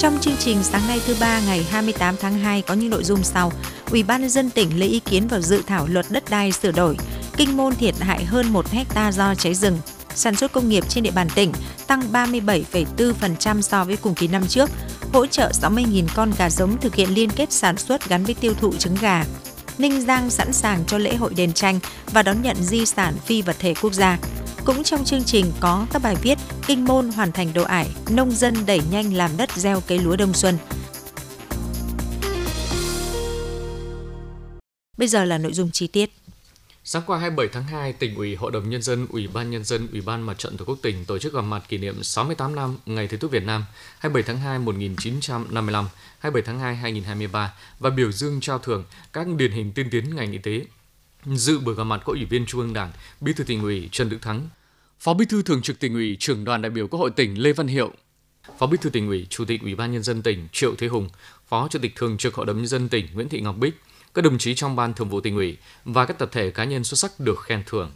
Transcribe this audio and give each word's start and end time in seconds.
Trong 0.00 0.18
chương 0.20 0.36
trình 0.38 0.62
sáng 0.62 0.88
nay 0.88 1.00
thứ 1.06 1.16
ba 1.20 1.40
ngày 1.46 1.66
28 1.70 2.16
tháng 2.20 2.38
2 2.38 2.62
có 2.62 2.74
những 2.74 2.90
nội 2.90 3.04
dung 3.04 3.22
sau. 3.22 3.52
Ủy 3.90 4.02
ban 4.02 4.20
nhân 4.20 4.30
dân 4.30 4.50
tỉnh 4.50 4.78
lấy 4.78 4.88
ý 4.88 5.00
kiến 5.00 5.28
vào 5.28 5.40
dự 5.40 5.62
thảo 5.66 5.86
luật 5.90 6.06
đất 6.10 6.24
đai 6.30 6.52
sửa 6.52 6.72
đổi. 6.72 6.96
Kinh 7.36 7.56
môn 7.56 7.74
thiệt 7.74 7.94
hại 8.00 8.24
hơn 8.24 8.52
1 8.52 8.70
hecta 8.70 9.12
do 9.12 9.34
cháy 9.34 9.54
rừng. 9.54 9.78
Sản 10.14 10.36
xuất 10.36 10.52
công 10.52 10.68
nghiệp 10.68 10.84
trên 10.88 11.04
địa 11.04 11.10
bàn 11.10 11.28
tỉnh 11.34 11.52
tăng 11.86 12.02
37,4% 12.12 13.60
so 13.60 13.84
với 13.84 13.96
cùng 13.96 14.14
kỳ 14.14 14.28
năm 14.28 14.46
trước. 14.48 14.70
Hỗ 15.12 15.26
trợ 15.26 15.50
60.000 15.62 16.04
con 16.14 16.32
gà 16.38 16.50
giống 16.50 16.80
thực 16.80 16.94
hiện 16.94 17.14
liên 17.14 17.30
kết 17.30 17.52
sản 17.52 17.76
xuất 17.76 18.08
gắn 18.08 18.24
với 18.24 18.34
tiêu 18.34 18.54
thụ 18.60 18.72
trứng 18.78 18.96
gà. 19.00 19.24
Ninh 19.78 20.00
Giang 20.00 20.30
sẵn 20.30 20.52
sàng 20.52 20.84
cho 20.86 20.98
lễ 20.98 21.14
hội 21.14 21.34
đền 21.34 21.52
tranh 21.52 21.78
và 22.12 22.22
đón 22.22 22.42
nhận 22.42 22.56
di 22.60 22.86
sản 22.86 23.14
phi 23.26 23.42
vật 23.42 23.56
thể 23.58 23.74
quốc 23.82 23.92
gia. 23.92 24.18
Cũng 24.64 24.82
trong 24.82 25.04
chương 25.04 25.24
trình 25.24 25.52
có 25.60 25.86
các 25.92 26.02
bài 26.02 26.16
viết 26.22 26.38
Kinh 26.70 26.84
môn 26.84 27.10
hoàn 27.10 27.32
thành 27.32 27.52
đồ 27.54 27.62
ải, 27.62 27.90
nông 28.10 28.30
dân 28.30 28.54
đẩy 28.66 28.80
nhanh 28.90 29.14
làm 29.14 29.30
đất 29.36 29.50
gieo 29.52 29.80
cây 29.80 29.98
lúa 29.98 30.16
đông 30.16 30.34
xuân. 30.34 30.58
Bây 34.98 35.08
giờ 35.08 35.24
là 35.24 35.38
nội 35.38 35.52
dung 35.52 35.70
chi 35.70 35.86
tiết. 35.86 36.10
Sáng 36.84 37.02
qua 37.06 37.18
27 37.18 37.48
tháng 37.52 37.64
2, 37.64 37.92
tỉnh 37.92 38.14
ủy, 38.14 38.34
Hội 38.34 38.50
đồng 38.52 38.70
Nhân 38.70 38.82
dân, 38.82 39.06
Ủy 39.10 39.28
ban 39.28 39.50
Nhân 39.50 39.64
dân, 39.64 39.88
Ủy 39.92 40.00
ban 40.00 40.22
Mặt 40.22 40.38
trận 40.38 40.56
Tổ 40.56 40.64
quốc 40.64 40.78
tỉnh 40.82 41.04
tổ 41.04 41.18
chức 41.18 41.32
gặp 41.34 41.40
mặt 41.40 41.62
kỷ 41.68 41.78
niệm 41.78 42.02
68 42.02 42.54
năm 42.54 42.76
Ngày 42.86 43.08
Thầy 43.08 43.18
thuốc 43.18 43.30
Việt 43.30 43.44
Nam 43.44 43.64
27 43.98 44.22
tháng 44.22 44.44
2 44.44 44.58
1955, 44.58 45.88
27 46.18 46.42
tháng 46.46 46.60
2 46.60 46.76
2023 46.76 47.54
và 47.78 47.90
biểu 47.90 48.12
dương 48.12 48.40
trao 48.40 48.58
thưởng 48.58 48.84
các 49.12 49.26
điển 49.26 49.52
hình 49.52 49.72
tiên 49.72 49.88
tiến 49.90 50.16
ngành 50.16 50.32
y 50.32 50.38
tế. 50.38 50.64
Dự 51.24 51.58
buổi 51.58 51.74
gặp 51.74 51.84
mặt 51.84 52.00
có 52.04 52.12
Ủy 52.12 52.24
viên 52.24 52.46
Trung 52.46 52.60
ương 52.60 52.72
Đảng, 52.72 52.92
Bí 53.20 53.32
thư 53.32 53.44
tỉnh 53.44 53.62
ủy 53.62 53.88
Trần 53.92 54.08
Đức 54.08 54.18
Thắng, 54.22 54.48
Phó 55.00 55.14
Bí 55.14 55.24
thư 55.24 55.42
Thường 55.42 55.62
trực 55.62 55.80
tỉnh 55.80 55.94
ủy, 55.94 56.16
trưởng 56.20 56.44
đoàn 56.44 56.62
đại 56.62 56.70
biểu 56.70 56.88
Quốc 56.88 57.00
hội 57.00 57.10
tỉnh 57.10 57.42
Lê 57.42 57.52
Văn 57.52 57.66
Hiệu, 57.66 57.92
Phó 58.58 58.66
Bí 58.66 58.78
thư 58.80 58.90
tỉnh 58.90 59.08
ủy, 59.08 59.26
Chủ 59.30 59.44
tịch 59.44 59.62
Ủy 59.62 59.74
ban 59.74 59.92
Nhân 59.92 60.02
dân 60.02 60.22
tỉnh 60.22 60.48
Triệu 60.52 60.74
Thế 60.78 60.86
Hùng, 60.86 61.08
Phó 61.48 61.68
Chủ 61.70 61.78
tịch 61.78 61.92
Thường 61.96 62.16
trực 62.16 62.34
Hội 62.34 62.46
đồng 62.46 62.56
Nhân 62.56 62.66
dân 62.66 62.88
tỉnh 62.88 63.06
Nguyễn 63.14 63.28
Thị 63.28 63.40
Ngọc 63.40 63.56
Bích, 63.58 63.80
các 64.14 64.24
đồng 64.24 64.38
chí 64.38 64.54
trong 64.54 64.76
ban 64.76 64.94
thường 64.94 65.08
vụ 65.08 65.20
tỉnh 65.20 65.36
ủy 65.36 65.56
và 65.84 66.06
các 66.06 66.18
tập 66.18 66.28
thể 66.32 66.50
cá 66.50 66.64
nhân 66.64 66.84
xuất 66.84 66.98
sắc 66.98 67.20
được 67.20 67.40
khen 67.42 67.62
thưởng. 67.66 67.90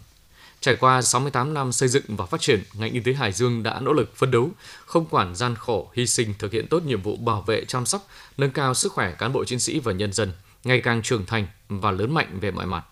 Trải 0.61 0.77
qua 0.77 1.03
68 1.03 1.55
năm 1.55 1.73
xây 1.73 1.89
dựng 1.89 2.05
và 2.09 2.27
phát 2.27 2.41
triển, 2.41 2.63
ngành 2.75 2.93
y 2.93 3.01
tế 3.01 3.13
Hải 3.13 3.33
Dương 3.33 3.63
đã 3.63 3.81
nỗ 3.81 3.93
lực 3.93 4.17
phấn 4.17 4.31
đấu, 4.31 4.51
không 4.87 5.07
quản 5.07 5.35
gian 5.35 5.55
khổ, 5.55 5.91
hy 5.95 6.07
sinh 6.07 6.35
thực 6.39 6.53
hiện 6.53 6.67
tốt 6.67 6.83
nhiệm 6.83 7.03
vụ 7.03 7.17
bảo 7.17 7.43
vệ 7.43 7.65
chăm 7.65 7.87
sóc, 7.87 8.09
nâng 8.37 8.51
cao 8.51 8.75
sức 8.75 8.93
khỏe 8.93 9.15
cán 9.19 9.33
bộ 9.33 9.45
chiến 9.45 9.61
sĩ 9.61 9.79
và 9.79 9.93
nhân 9.93 10.13
dân, 10.13 10.33
ngày 10.65 10.81
càng 10.81 11.03
trưởng 11.03 11.27
thành 11.27 11.47
và 11.69 11.91
lớn 11.91 12.15
mạnh 12.15 12.39
về 12.41 12.51
mọi 12.51 12.67
mặt. 12.67 12.85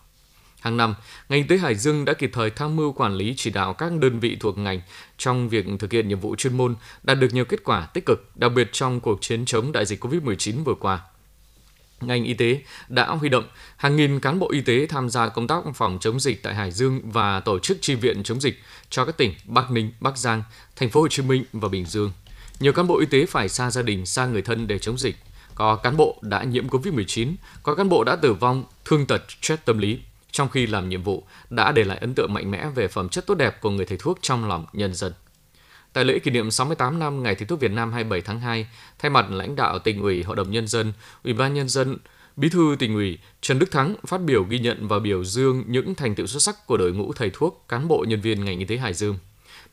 Hàng 0.63 0.77
năm, 0.77 0.95
ngành 1.29 1.39
y 1.39 1.47
tế 1.47 1.57
Hải 1.57 1.75
Dương 1.75 2.05
đã 2.05 2.13
kịp 2.13 2.29
thời 2.33 2.49
tham 2.49 2.75
mưu 2.75 2.91
quản 2.91 3.13
lý 3.13 3.33
chỉ 3.37 3.49
đạo 3.49 3.73
các 3.73 3.91
đơn 3.99 4.19
vị 4.19 4.37
thuộc 4.39 4.57
ngành 4.57 4.81
trong 5.17 5.49
việc 5.49 5.65
thực 5.79 5.91
hiện 5.91 6.07
nhiệm 6.07 6.19
vụ 6.19 6.35
chuyên 6.35 6.57
môn, 6.57 6.75
đạt 7.03 7.19
được 7.19 7.33
nhiều 7.33 7.45
kết 7.45 7.63
quả 7.63 7.85
tích 7.85 8.05
cực, 8.05 8.31
đặc 8.35 8.51
biệt 8.55 8.69
trong 8.71 8.99
cuộc 8.99 9.21
chiến 9.21 9.45
chống 9.45 9.71
đại 9.71 9.85
dịch 9.85 10.05
COVID-19 10.05 10.63
vừa 10.63 10.75
qua 10.75 11.01
ngành 12.01 12.23
y 12.23 12.33
tế 12.33 12.61
đã 12.87 13.07
huy 13.07 13.29
động 13.29 13.47
hàng 13.77 13.95
nghìn 13.95 14.19
cán 14.19 14.39
bộ 14.39 14.51
y 14.51 14.61
tế 14.61 14.85
tham 14.89 15.09
gia 15.09 15.29
công 15.29 15.47
tác 15.47 15.63
phòng 15.75 15.97
chống 16.01 16.19
dịch 16.19 16.43
tại 16.43 16.55
Hải 16.55 16.71
Dương 16.71 17.01
và 17.03 17.39
tổ 17.39 17.59
chức 17.59 17.77
chi 17.81 17.95
viện 17.95 18.23
chống 18.23 18.41
dịch 18.41 18.59
cho 18.89 19.05
các 19.05 19.17
tỉnh 19.17 19.33
Bắc 19.45 19.71
Ninh, 19.71 19.91
Bắc 19.99 20.17
Giang, 20.17 20.43
Thành 20.75 20.89
phố 20.89 21.01
Hồ 21.01 21.07
Chí 21.07 21.23
Minh 21.23 21.43
và 21.53 21.69
Bình 21.69 21.85
Dương. 21.85 22.11
Nhiều 22.59 22.73
cán 22.73 22.87
bộ 22.87 22.99
y 22.99 23.05
tế 23.05 23.25
phải 23.25 23.49
xa 23.49 23.71
gia 23.71 23.81
đình, 23.81 24.05
xa 24.05 24.25
người 24.25 24.41
thân 24.41 24.67
để 24.67 24.79
chống 24.79 24.97
dịch. 24.97 25.15
Có 25.55 25.75
cán 25.75 25.97
bộ 25.97 26.17
đã 26.21 26.43
nhiễm 26.43 26.67
COVID-19, 26.67 27.35
có 27.63 27.75
cán 27.75 27.89
bộ 27.89 28.03
đã 28.03 28.15
tử 28.15 28.33
vong, 28.33 28.63
thương 28.85 29.05
tật, 29.05 29.23
stress 29.41 29.61
tâm 29.65 29.77
lý. 29.77 29.99
Trong 30.33 30.49
khi 30.49 30.67
làm 30.67 30.89
nhiệm 30.89 31.03
vụ, 31.03 31.23
đã 31.49 31.71
để 31.71 31.83
lại 31.83 31.97
ấn 31.97 32.13
tượng 32.13 32.33
mạnh 32.33 32.51
mẽ 32.51 32.69
về 32.75 32.87
phẩm 32.87 33.09
chất 33.09 33.27
tốt 33.27 33.35
đẹp 33.35 33.61
của 33.61 33.69
người 33.69 33.85
thầy 33.85 33.97
thuốc 33.97 34.19
trong 34.21 34.47
lòng 34.49 34.65
nhân 34.73 34.93
dân. 34.93 35.13
Tại 35.93 36.05
lễ 36.05 36.19
kỷ 36.19 36.31
niệm 36.31 36.51
68 36.51 36.99
năm 36.99 37.23
Ngày 37.23 37.35
Thầy 37.35 37.45
thuốc 37.45 37.59
Việt 37.59 37.71
Nam 37.71 37.91
27 37.91 38.21
tháng 38.21 38.39
2, 38.39 38.67
thay 38.99 39.09
mặt 39.09 39.25
lãnh 39.29 39.55
đạo 39.55 39.79
tỉnh 39.79 40.01
ủy, 40.01 40.23
Hội 40.23 40.35
đồng 40.35 40.51
nhân 40.51 40.67
dân, 40.67 40.93
Ủy 41.23 41.33
ban 41.33 41.53
nhân 41.53 41.69
dân, 41.69 41.97
Bí 42.35 42.49
thư 42.49 42.75
tỉnh 42.79 42.95
ủy 42.95 43.17
Trần 43.41 43.59
Đức 43.59 43.71
Thắng 43.71 43.95
phát 44.07 44.21
biểu 44.21 44.43
ghi 44.43 44.59
nhận 44.59 44.87
và 44.87 44.99
biểu 44.99 45.23
dương 45.23 45.63
những 45.67 45.95
thành 45.95 46.15
tựu 46.15 46.27
xuất 46.27 46.41
sắc 46.41 46.67
của 46.67 46.77
đội 46.77 46.91
ngũ 46.91 47.13
thầy 47.13 47.31
thuốc, 47.33 47.65
cán 47.67 47.87
bộ 47.87 48.05
nhân 48.07 48.21
viên 48.21 48.45
ngành 48.45 48.59
y 48.59 48.65
tế 48.65 48.77
Hải 48.77 48.93
Dương. 48.93 49.17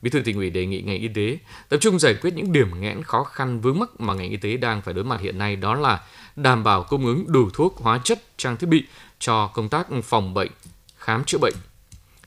Bí 0.01 0.09
thư 0.09 0.19
tỉnh 0.19 0.37
ủy 0.37 0.49
đề 0.49 0.65
nghị 0.65 0.81
ngành 0.81 0.99
y 0.99 1.07
tế 1.07 1.37
tập 1.69 1.77
trung 1.77 1.99
giải 1.99 2.13
quyết 2.13 2.33
những 2.33 2.51
điểm 2.51 2.81
nghẽn 2.81 3.03
khó 3.03 3.23
khăn 3.23 3.61
vướng 3.61 3.79
mắc 3.79 3.89
mà 3.99 4.13
ngành 4.13 4.29
y 4.29 4.37
tế 4.37 4.57
đang 4.57 4.81
phải 4.81 4.93
đối 4.93 5.03
mặt 5.03 5.21
hiện 5.21 5.37
nay 5.37 5.55
đó 5.55 5.75
là 5.75 6.01
đảm 6.35 6.63
bảo 6.63 6.83
cung 6.83 7.05
ứng 7.05 7.25
đủ 7.27 7.49
thuốc, 7.53 7.77
hóa 7.77 8.01
chất, 8.03 8.37
trang 8.37 8.57
thiết 8.57 8.67
bị 8.67 8.83
cho 9.21 9.47
công 9.47 9.69
tác 9.69 9.87
phòng 10.03 10.33
bệnh, 10.33 10.51
khám 10.97 11.23
chữa 11.23 11.37
bệnh, 11.37 11.55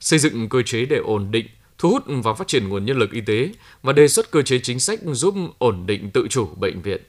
xây 0.00 0.18
dựng 0.18 0.48
cơ 0.48 0.62
chế 0.62 0.84
để 0.84 0.96
ổn 0.96 1.30
định, 1.30 1.46
thu 1.78 1.90
hút 1.90 2.02
và 2.06 2.34
phát 2.34 2.48
triển 2.48 2.68
nguồn 2.68 2.84
nhân 2.84 2.98
lực 2.98 3.12
y 3.12 3.20
tế 3.20 3.52
và 3.82 3.92
đề 3.92 4.08
xuất 4.08 4.30
cơ 4.30 4.42
chế 4.42 4.58
chính 4.58 4.80
sách 4.80 5.00
giúp 5.04 5.34
ổn 5.58 5.86
định 5.86 6.10
tự 6.10 6.26
chủ 6.30 6.46
bệnh 6.56 6.82
viện. 6.82 7.02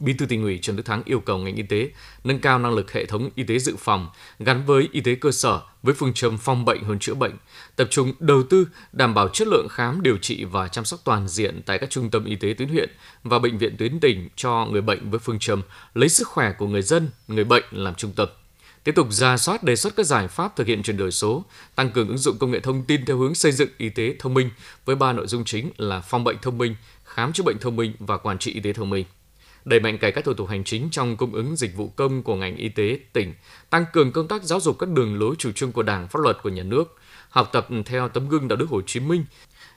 Bí 0.00 0.12
thư 0.12 0.26
tỉnh 0.26 0.42
ủy 0.42 0.58
Trần 0.62 0.76
Đức 0.76 0.82
Thắng 0.86 1.02
yêu 1.04 1.20
cầu 1.20 1.38
ngành 1.38 1.56
y 1.56 1.62
tế 1.62 1.90
nâng 2.24 2.38
cao 2.38 2.58
năng 2.58 2.74
lực 2.74 2.92
hệ 2.92 3.06
thống 3.06 3.30
y 3.34 3.44
tế 3.44 3.58
dự 3.58 3.76
phòng 3.78 4.08
gắn 4.38 4.66
với 4.66 4.88
y 4.92 5.00
tế 5.00 5.14
cơ 5.14 5.32
sở 5.32 5.60
với 5.82 5.94
phương 5.94 6.14
châm 6.14 6.38
phòng 6.38 6.64
bệnh 6.64 6.84
hơn 6.84 6.98
chữa 6.98 7.14
bệnh, 7.14 7.32
tập 7.76 7.88
trung 7.90 8.12
đầu 8.18 8.42
tư 8.42 8.68
đảm 8.92 9.14
bảo 9.14 9.28
chất 9.28 9.48
lượng 9.48 9.66
khám 9.70 10.02
điều 10.02 10.18
trị 10.18 10.44
và 10.44 10.68
chăm 10.68 10.84
sóc 10.84 11.00
toàn 11.04 11.28
diện 11.28 11.62
tại 11.66 11.78
các 11.78 11.90
trung 11.90 12.10
tâm 12.10 12.24
y 12.24 12.36
tế 12.36 12.54
tuyến 12.58 12.68
huyện 12.68 12.90
và 13.22 13.38
bệnh 13.38 13.58
viện 13.58 13.76
tuyến 13.78 14.00
tỉnh 14.00 14.28
cho 14.36 14.66
người 14.70 14.82
bệnh 14.82 15.10
với 15.10 15.18
phương 15.18 15.38
châm 15.38 15.62
lấy 15.94 16.08
sức 16.08 16.28
khỏe 16.28 16.52
của 16.58 16.66
người 16.66 16.82
dân, 16.82 17.10
người 17.28 17.44
bệnh 17.44 17.64
làm 17.70 17.94
trung 17.94 18.12
tâm 18.16 18.28
tiếp 18.84 18.92
tục 18.94 19.06
ra 19.10 19.36
soát 19.36 19.62
đề 19.62 19.76
xuất 19.76 19.96
các 19.96 20.06
giải 20.06 20.28
pháp 20.28 20.56
thực 20.56 20.66
hiện 20.66 20.82
chuyển 20.82 20.96
đổi 20.96 21.10
số, 21.10 21.44
tăng 21.74 21.90
cường 21.90 22.08
ứng 22.08 22.18
dụng 22.18 22.38
công 22.38 22.50
nghệ 22.50 22.60
thông 22.60 22.84
tin 22.84 23.04
theo 23.04 23.16
hướng 23.16 23.34
xây 23.34 23.52
dựng 23.52 23.68
y 23.78 23.88
tế 23.88 24.14
thông 24.18 24.34
minh 24.34 24.50
với 24.84 24.96
ba 24.96 25.12
nội 25.12 25.26
dung 25.26 25.44
chính 25.44 25.70
là 25.76 26.00
phòng 26.00 26.24
bệnh 26.24 26.36
thông 26.42 26.58
minh, 26.58 26.76
khám 27.04 27.32
chữa 27.32 27.42
bệnh 27.42 27.58
thông 27.58 27.76
minh 27.76 27.92
và 27.98 28.18
quản 28.18 28.38
trị 28.38 28.52
y 28.52 28.60
tế 28.60 28.72
thông 28.72 28.90
minh. 28.90 29.04
Đẩy 29.64 29.80
mạnh 29.80 29.98
cải 29.98 30.12
cách 30.12 30.24
thủ 30.24 30.34
tục 30.34 30.48
hành 30.48 30.64
chính 30.64 30.88
trong 30.90 31.16
cung 31.16 31.32
ứng 31.32 31.56
dịch 31.56 31.76
vụ 31.76 31.88
công 31.88 32.22
của 32.22 32.36
ngành 32.36 32.56
y 32.56 32.68
tế 32.68 32.98
tỉnh, 33.12 33.34
tăng 33.70 33.84
cường 33.92 34.12
công 34.12 34.28
tác 34.28 34.42
giáo 34.42 34.60
dục 34.60 34.78
các 34.78 34.88
đường 34.88 35.18
lối 35.18 35.34
chủ 35.38 35.52
trương 35.52 35.72
của 35.72 35.82
Đảng, 35.82 36.08
pháp 36.08 36.20
luật 36.22 36.38
của 36.42 36.48
nhà 36.48 36.62
nước, 36.62 36.98
học 37.28 37.48
tập 37.52 37.68
theo 37.86 38.08
tấm 38.08 38.28
gương 38.28 38.48
đạo 38.48 38.56
đức 38.56 38.68
Hồ 38.68 38.80
Chí 38.86 39.00
Minh, 39.00 39.24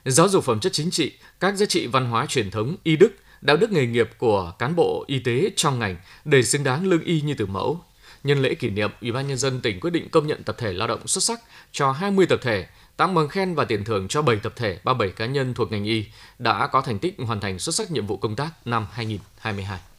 giáo 0.04 0.28
dục 0.28 0.44
phẩm 0.44 0.60
chất 0.60 0.72
chính 0.72 0.90
trị, 0.90 1.12
các 1.40 1.56
giá 1.56 1.66
trị 1.66 1.86
văn 1.86 2.06
hóa 2.06 2.26
truyền 2.26 2.50
thống, 2.50 2.76
y 2.82 2.96
đức, 2.96 3.12
đạo 3.40 3.56
đức 3.56 3.72
nghề 3.72 3.86
nghiệp 3.86 4.10
của 4.18 4.52
cán 4.58 4.76
bộ 4.76 5.04
y 5.06 5.18
tế 5.18 5.50
trong 5.56 5.78
ngành 5.78 5.96
để 6.24 6.42
xứng 6.42 6.64
đáng 6.64 6.86
lương 6.86 7.04
y 7.04 7.20
như 7.20 7.34
từ 7.34 7.46
mẫu, 7.46 7.84
Nhân 8.24 8.42
lễ 8.42 8.54
kỷ 8.54 8.70
niệm, 8.70 8.90
Ủy 9.00 9.12
ban 9.12 9.28
nhân 9.28 9.38
dân 9.38 9.60
tỉnh 9.60 9.80
quyết 9.80 9.90
định 9.90 10.08
công 10.08 10.26
nhận 10.26 10.42
tập 10.42 10.56
thể 10.58 10.72
lao 10.72 10.88
động 10.88 11.08
xuất 11.08 11.24
sắc 11.24 11.40
cho 11.72 11.92
20 11.92 12.26
tập 12.26 12.38
thể, 12.42 12.66
tặng 12.96 13.14
bằng 13.14 13.28
khen 13.28 13.54
và 13.54 13.64
tiền 13.64 13.84
thưởng 13.84 14.08
cho 14.08 14.22
7 14.22 14.36
tập 14.36 14.52
thể, 14.56 14.78
37 14.84 15.14
cá 15.16 15.26
nhân 15.26 15.54
thuộc 15.54 15.72
ngành 15.72 15.84
y 15.84 16.04
đã 16.38 16.66
có 16.66 16.80
thành 16.80 16.98
tích 16.98 17.14
hoàn 17.18 17.40
thành 17.40 17.58
xuất 17.58 17.74
sắc 17.74 17.90
nhiệm 17.90 18.06
vụ 18.06 18.16
công 18.16 18.36
tác 18.36 18.66
năm 18.66 18.86
2022 18.92 19.93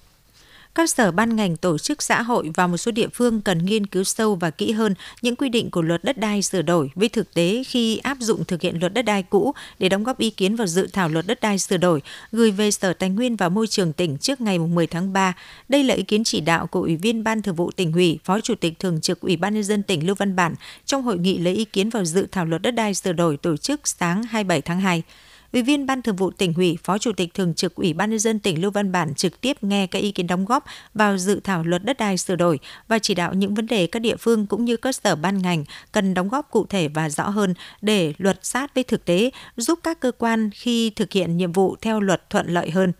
các 0.76 0.90
sở 0.90 1.12
ban 1.12 1.36
ngành 1.36 1.58
tổ 1.58 1.78
chức 1.78 2.02
xã 2.02 2.22
hội 2.22 2.52
và 2.54 2.68
một 2.68 2.78
số 2.78 2.92
địa 2.92 3.08
phương 3.14 3.42
cần 3.42 3.66
nghiên 3.66 3.86
cứu 3.86 4.04
sâu 4.04 4.36
và 4.36 4.50
kỹ 4.50 4.72
hơn 4.72 4.94
những 5.22 5.36
quy 5.36 5.50
định 5.50 5.72
của 5.72 5.82
luật 5.82 6.04
đất 6.04 6.18
đai 6.18 6.42
sửa 6.42 6.62
đổi 6.62 6.92
với 6.96 7.10
thực 7.10 7.34
tế 7.34 7.64
khi 7.68 7.98
áp 7.98 8.18
dụng 8.20 8.46
thực 8.46 8.62
hiện 8.62 8.80
luật 8.80 8.94
đất 8.94 9.02
đai 9.02 9.24
cũ 9.24 9.54
để 9.80 9.90
đóng 9.90 10.04
góp 10.04 10.18
ý 10.18 10.30
kiến 10.30 10.56
vào 10.56 10.68
dự 10.68 10.88
thảo 10.94 11.10
luật 11.10 11.28
đất 11.28 11.42
đai 11.42 11.60
sửa 11.60 11.78
đổi 11.78 12.02
gửi 12.32 12.52
về 12.52 12.72
Sở 12.72 12.94
Tài 12.94 13.10
nguyên 13.10 13.36
và 13.36 13.50
Môi 13.50 13.68
trường 13.68 13.94
tỉnh 13.94 14.18
trước 14.18 14.42
ngày 14.42 14.60
10 14.60 14.88
tháng 14.88 15.14
3. 15.14 15.34
Đây 15.70 15.84
là 15.84 15.96
ý 15.96 16.04
kiến 16.04 16.24
chỉ 16.24 16.42
đạo 16.42 16.68
của 16.68 16.82
Ủy 16.82 16.96
viên 16.96 17.24
Ban 17.24 17.42
Thường 17.42 17.56
vụ 17.56 17.72
tỉnh 17.72 17.94
ủy, 17.94 18.20
Phó 18.24 18.42
Chủ 18.42 18.56
tịch 18.56 18.80
Thường 18.80 19.02
trực 19.02 19.20
Ủy 19.20 19.38
ban 19.38 19.54
nhân 19.54 19.64
dân 19.64 19.84
tỉnh 19.84 20.08
Lưu 20.08 20.16
Văn 20.16 20.36
Bản 20.36 20.56
trong 20.86 21.04
hội 21.04 21.18
nghị 21.18 21.38
lấy 21.38 21.56
ý 21.56 21.66
kiến 21.66 21.90
vào 21.90 22.06
dự 22.06 22.28
thảo 22.32 22.46
luật 22.46 22.62
đất 22.62 22.72
đai 22.72 22.94
sửa 22.94 23.14
đổi 23.14 23.38
tổ 23.38 23.58
chức 23.58 23.88
sáng 23.88 24.24
27 24.24 24.62
tháng 24.62 24.80
2. 24.80 25.04
Ủy 25.56 25.62
viên 25.62 25.86
Ban 25.86 26.02
Thường 26.02 26.16
vụ 26.16 26.32
tỉnh 26.32 26.54
ủy, 26.54 26.78
Phó 26.84 26.98
Chủ 26.98 27.12
tịch 27.12 27.34
Thường 27.34 27.54
trực 27.54 27.76
Ủy 27.76 27.94
ban 27.94 28.10
nhân 28.10 28.20
dân 28.20 28.40
tỉnh 28.40 28.62
Lưu 28.62 28.72
Văn 28.72 28.92
Bản 28.92 29.14
trực 29.16 29.42
tiếp 29.42 29.64
nghe 29.64 29.88
các 29.88 30.00
ý 30.00 30.12
kiến 30.12 30.28
đóng 30.28 30.46
góp 30.46 30.66
vào 30.94 31.18
dự 31.18 31.40
thảo 31.44 31.64
luật 31.64 31.84
đất 31.86 31.98
đai 31.98 32.18
sửa 32.18 32.36
đổi 32.36 32.60
và 32.88 33.00
chỉ 33.00 33.16
đạo 33.16 33.34
những 33.34 33.56
vấn 33.56 33.68
đề 33.68 33.88
các 33.88 34.00
địa 34.00 34.16
phương 34.16 34.46
cũng 34.46 34.66
như 34.66 34.78
cơ 34.78 34.92
sở 34.92 35.16
ban 35.16 35.42
ngành 35.42 35.64
cần 35.92 36.14
đóng 36.14 36.30
góp 36.30 36.52
cụ 36.52 36.66
thể 36.66 36.88
và 36.88 37.10
rõ 37.10 37.30
hơn 37.30 37.54
để 37.82 38.14
luật 38.18 38.40
sát 38.42 38.76
với 38.76 38.84
thực 38.84 39.06
tế, 39.06 39.30
giúp 39.58 39.80
các 39.84 40.00
cơ 40.00 40.12
quan 40.12 40.50
khi 40.54 40.90
thực 40.90 41.12
hiện 41.12 41.38
nhiệm 41.38 41.52
vụ 41.52 41.76
theo 41.82 42.00
luật 42.00 42.30
thuận 42.30 42.48
lợi 42.48 42.70
hơn. 42.70 42.94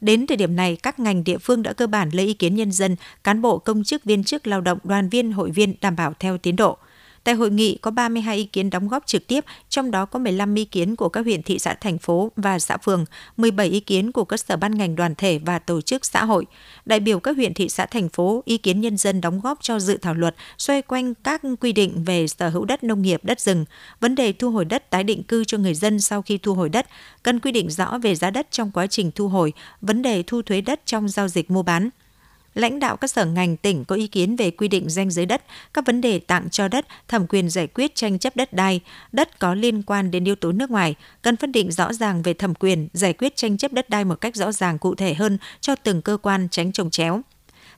Đến 0.00 0.26
thời 0.26 0.36
điểm 0.36 0.56
này, 0.56 0.76
các 0.76 0.98
ngành 0.98 1.24
địa 1.24 1.38
phương 1.38 1.62
đã 1.62 1.72
cơ 1.72 1.86
bản 1.86 2.10
lấy 2.12 2.26
ý 2.26 2.34
kiến 2.34 2.54
nhân 2.54 2.72
dân, 2.72 2.96
cán 3.24 3.42
bộ 3.42 3.58
công 3.58 3.84
chức 3.84 4.04
viên 4.04 4.24
chức 4.24 4.46
lao 4.46 4.60
động, 4.60 4.78
đoàn 4.84 5.08
viên, 5.08 5.32
hội 5.32 5.50
viên 5.50 5.74
đảm 5.80 5.96
bảo 5.96 6.12
theo 6.18 6.38
tiến 6.38 6.56
độ. 6.56 6.78
Tại 7.24 7.34
hội 7.34 7.50
nghị 7.50 7.78
có 7.82 7.90
32 7.90 8.36
ý 8.36 8.44
kiến 8.44 8.70
đóng 8.70 8.88
góp 8.88 9.06
trực 9.06 9.26
tiếp, 9.26 9.44
trong 9.68 9.90
đó 9.90 10.06
có 10.06 10.18
15 10.18 10.54
ý 10.54 10.64
kiến 10.64 10.96
của 10.96 11.08
các 11.08 11.20
huyện, 11.20 11.42
thị 11.42 11.58
xã, 11.58 11.74
thành 11.74 11.98
phố 11.98 12.32
và 12.36 12.58
xã 12.58 12.76
phường, 12.76 13.04
17 13.36 13.66
ý 13.66 13.80
kiến 13.80 14.12
của 14.12 14.24
các 14.24 14.40
sở 14.40 14.56
ban 14.56 14.78
ngành 14.78 14.96
đoàn 14.96 15.14
thể 15.14 15.38
và 15.38 15.58
tổ 15.58 15.80
chức 15.80 16.06
xã 16.06 16.24
hội. 16.24 16.46
Đại 16.84 17.00
biểu 17.00 17.20
các 17.20 17.36
huyện, 17.36 17.54
thị 17.54 17.68
xã, 17.68 17.86
thành 17.86 18.08
phố, 18.08 18.42
ý 18.44 18.58
kiến 18.58 18.80
nhân 18.80 18.96
dân 18.96 19.20
đóng 19.20 19.40
góp 19.40 19.58
cho 19.62 19.78
dự 19.78 19.96
thảo 19.96 20.14
luật 20.14 20.34
xoay 20.58 20.82
quanh 20.82 21.14
các 21.14 21.42
quy 21.60 21.72
định 21.72 22.04
về 22.04 22.26
sở 22.26 22.48
hữu 22.48 22.64
đất 22.64 22.84
nông 22.84 23.02
nghiệp, 23.02 23.20
đất 23.24 23.40
rừng, 23.40 23.64
vấn 24.00 24.14
đề 24.14 24.32
thu 24.32 24.50
hồi 24.50 24.64
đất 24.64 24.90
tái 24.90 25.04
định 25.04 25.22
cư 25.22 25.44
cho 25.44 25.58
người 25.58 25.74
dân 25.74 26.00
sau 26.00 26.22
khi 26.22 26.38
thu 26.38 26.54
hồi 26.54 26.68
đất, 26.68 26.86
cần 27.22 27.40
quy 27.40 27.52
định 27.52 27.70
rõ 27.70 27.98
về 28.02 28.14
giá 28.14 28.30
đất 28.30 28.46
trong 28.50 28.70
quá 28.70 28.86
trình 28.86 29.10
thu 29.14 29.28
hồi, 29.28 29.52
vấn 29.80 30.02
đề 30.02 30.22
thu 30.26 30.42
thuế 30.42 30.60
đất 30.60 30.80
trong 30.84 31.08
giao 31.08 31.28
dịch 31.28 31.50
mua 31.50 31.62
bán 31.62 31.90
lãnh 32.54 32.78
đạo 32.78 32.96
các 32.96 33.10
sở 33.10 33.24
ngành 33.24 33.56
tỉnh 33.56 33.84
có 33.84 33.96
ý 33.96 34.06
kiến 34.06 34.36
về 34.36 34.50
quy 34.50 34.68
định 34.68 34.90
danh 34.90 35.10
giới 35.10 35.26
đất, 35.26 35.42
các 35.74 35.86
vấn 35.86 36.00
đề 36.00 36.18
tặng 36.18 36.50
cho 36.50 36.68
đất, 36.68 36.86
thẩm 37.08 37.26
quyền 37.26 37.50
giải 37.50 37.66
quyết 37.66 37.94
tranh 37.94 38.18
chấp 38.18 38.36
đất 38.36 38.52
đai, 38.52 38.80
đất 39.12 39.38
có 39.38 39.54
liên 39.54 39.82
quan 39.82 40.10
đến 40.10 40.24
yếu 40.24 40.34
tố 40.34 40.52
nước 40.52 40.70
ngoài, 40.70 40.94
cần 41.22 41.36
phân 41.36 41.52
định 41.52 41.72
rõ 41.72 41.92
ràng 41.92 42.22
về 42.22 42.34
thẩm 42.34 42.54
quyền 42.54 42.88
giải 42.92 43.12
quyết 43.12 43.36
tranh 43.36 43.56
chấp 43.56 43.72
đất 43.72 43.90
đai 43.90 44.04
một 44.04 44.20
cách 44.20 44.36
rõ 44.36 44.52
ràng 44.52 44.78
cụ 44.78 44.94
thể 44.94 45.14
hơn 45.14 45.38
cho 45.60 45.74
từng 45.74 46.02
cơ 46.02 46.16
quan 46.22 46.48
tránh 46.50 46.72
trồng 46.72 46.90
chéo 46.90 47.22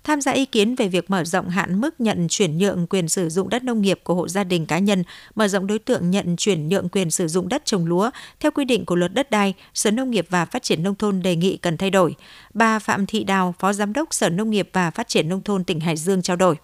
tham 0.05 0.21
gia 0.21 0.33
ý 0.33 0.45
kiến 0.45 0.75
về 0.75 0.89
việc 0.89 1.11
mở 1.11 1.25
rộng 1.25 1.49
hạn 1.49 1.81
mức 1.81 2.01
nhận 2.01 2.27
chuyển 2.29 2.59
nhượng 2.59 2.87
quyền 2.87 3.09
sử 3.09 3.29
dụng 3.29 3.49
đất 3.49 3.65
nông 3.65 3.83
nghiệp 3.83 4.01
của 4.05 4.15
hộ 4.15 4.29
gia 4.29 4.45
đình 4.45 4.67
cá 4.67 4.79
nhân, 4.79 5.05
mở 5.35 5.49
rộng 5.49 5.67
đối 5.67 5.79
tượng 5.79 6.11
nhận 6.11 6.37
chuyển 6.37 6.69
nhượng 6.69 6.89
quyền 6.89 7.11
sử 7.11 7.29
dụng 7.29 7.49
đất 7.49 7.65
trồng 7.65 7.87
lúa 7.87 8.11
theo 8.41 8.51
quy 8.51 8.65
định 8.65 8.85
của 8.85 8.95
luật 8.95 9.15
đất 9.15 9.31
đai, 9.31 9.55
Sở 9.75 9.91
Nông 9.91 10.11
nghiệp 10.11 10.27
và 10.31 10.45
Phát 10.45 10.63
triển 10.63 10.83
Nông 10.83 10.95
thôn 10.95 11.23
đề 11.23 11.37
nghị 11.37 11.57
cần 11.57 11.77
thay 11.77 11.91
đổi. 11.91 12.15
Bà 12.55 12.79
Phạm 12.79 13.07
Thị 13.07 13.25
Đào, 13.25 13.55
Phó 13.59 13.73
Giám 13.73 13.93
đốc 13.93 14.15
Sở 14.15 14.29
Nông 14.29 14.51
nghiệp 14.51 14.69
và 14.73 14.91
Phát 14.91 15.09
triển 15.09 15.29
Nông 15.29 15.43
thôn 15.43 15.65
tỉnh 15.65 15.81
Hải 15.81 15.97
Dương 15.97 16.23
trao 16.23 16.37
đổi. 16.37 16.55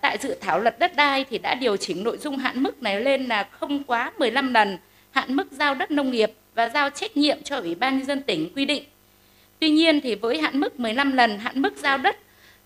Tại 0.00 0.18
dự 0.20 0.36
thảo 0.40 0.58
luật 0.60 0.78
đất 0.78 0.96
đai 0.96 1.24
thì 1.30 1.38
đã 1.38 1.54
điều 1.54 1.76
chỉnh 1.76 2.04
nội 2.04 2.18
dung 2.18 2.36
hạn 2.36 2.62
mức 2.62 2.82
này 2.82 3.00
lên 3.00 3.26
là 3.26 3.48
không 3.60 3.84
quá 3.84 4.12
15 4.18 4.54
lần 4.54 4.78
hạn 5.10 5.36
mức 5.36 5.52
giao 5.52 5.74
đất 5.74 5.90
nông 5.90 6.10
nghiệp 6.10 6.32
và 6.54 6.68
giao 6.68 6.90
trách 6.90 7.16
nhiệm 7.16 7.42
cho 7.42 7.56
Ủy 7.56 7.74
ban 7.74 7.98
nhân 7.98 8.06
dân 8.06 8.22
tỉnh 8.22 8.52
quy 8.56 8.64
định. 8.64 8.84
Tuy 9.58 9.70
nhiên 9.70 10.00
thì 10.00 10.14
với 10.14 10.38
hạn 10.40 10.60
mức 10.60 10.80
15 10.80 11.12
lần 11.12 11.38
hạn 11.38 11.62
mức 11.62 11.74
giao 11.76 11.98
đất 11.98 12.16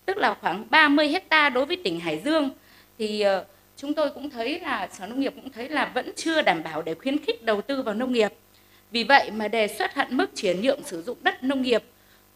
tức 0.07 0.17
là 0.17 0.35
khoảng 0.41 0.63
30 0.69 1.07
hecta 1.09 1.49
đối 1.49 1.65
với 1.65 1.77
tỉnh 1.83 1.99
Hải 1.99 2.21
Dương 2.25 2.49
thì 2.97 3.21
ờ, 3.21 3.45
chúng 3.77 3.93
tôi 3.93 4.09
cũng 4.09 4.29
thấy 4.29 4.59
là, 4.59 4.87
Sở 4.91 5.07
Nông 5.07 5.19
nghiệp 5.19 5.33
cũng 5.35 5.51
thấy 5.51 5.69
là 5.69 5.91
vẫn 5.93 6.11
chưa 6.15 6.41
đảm 6.41 6.63
bảo 6.63 6.81
để 6.81 6.95
khuyến 6.95 7.17
khích 7.17 7.43
đầu 7.43 7.61
tư 7.61 7.81
vào 7.81 7.95
nông 7.95 8.11
nghiệp. 8.11 8.33
Vì 8.91 9.03
vậy 9.03 9.31
mà 9.31 9.47
đề 9.47 9.67
xuất 9.67 9.93
hạn 9.93 10.17
mức 10.17 10.31
chuyển 10.35 10.61
nhượng 10.61 10.83
sử 10.83 11.01
dụng 11.01 11.17
đất 11.21 11.43
nông 11.43 11.61
nghiệp 11.61 11.83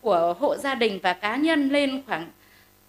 của 0.01 0.35
hộ 0.39 0.57
gia 0.57 0.75
đình 0.75 1.00
và 1.03 1.13
cá 1.13 1.35
nhân 1.35 1.69
lên 1.69 2.01
khoảng 2.07 2.27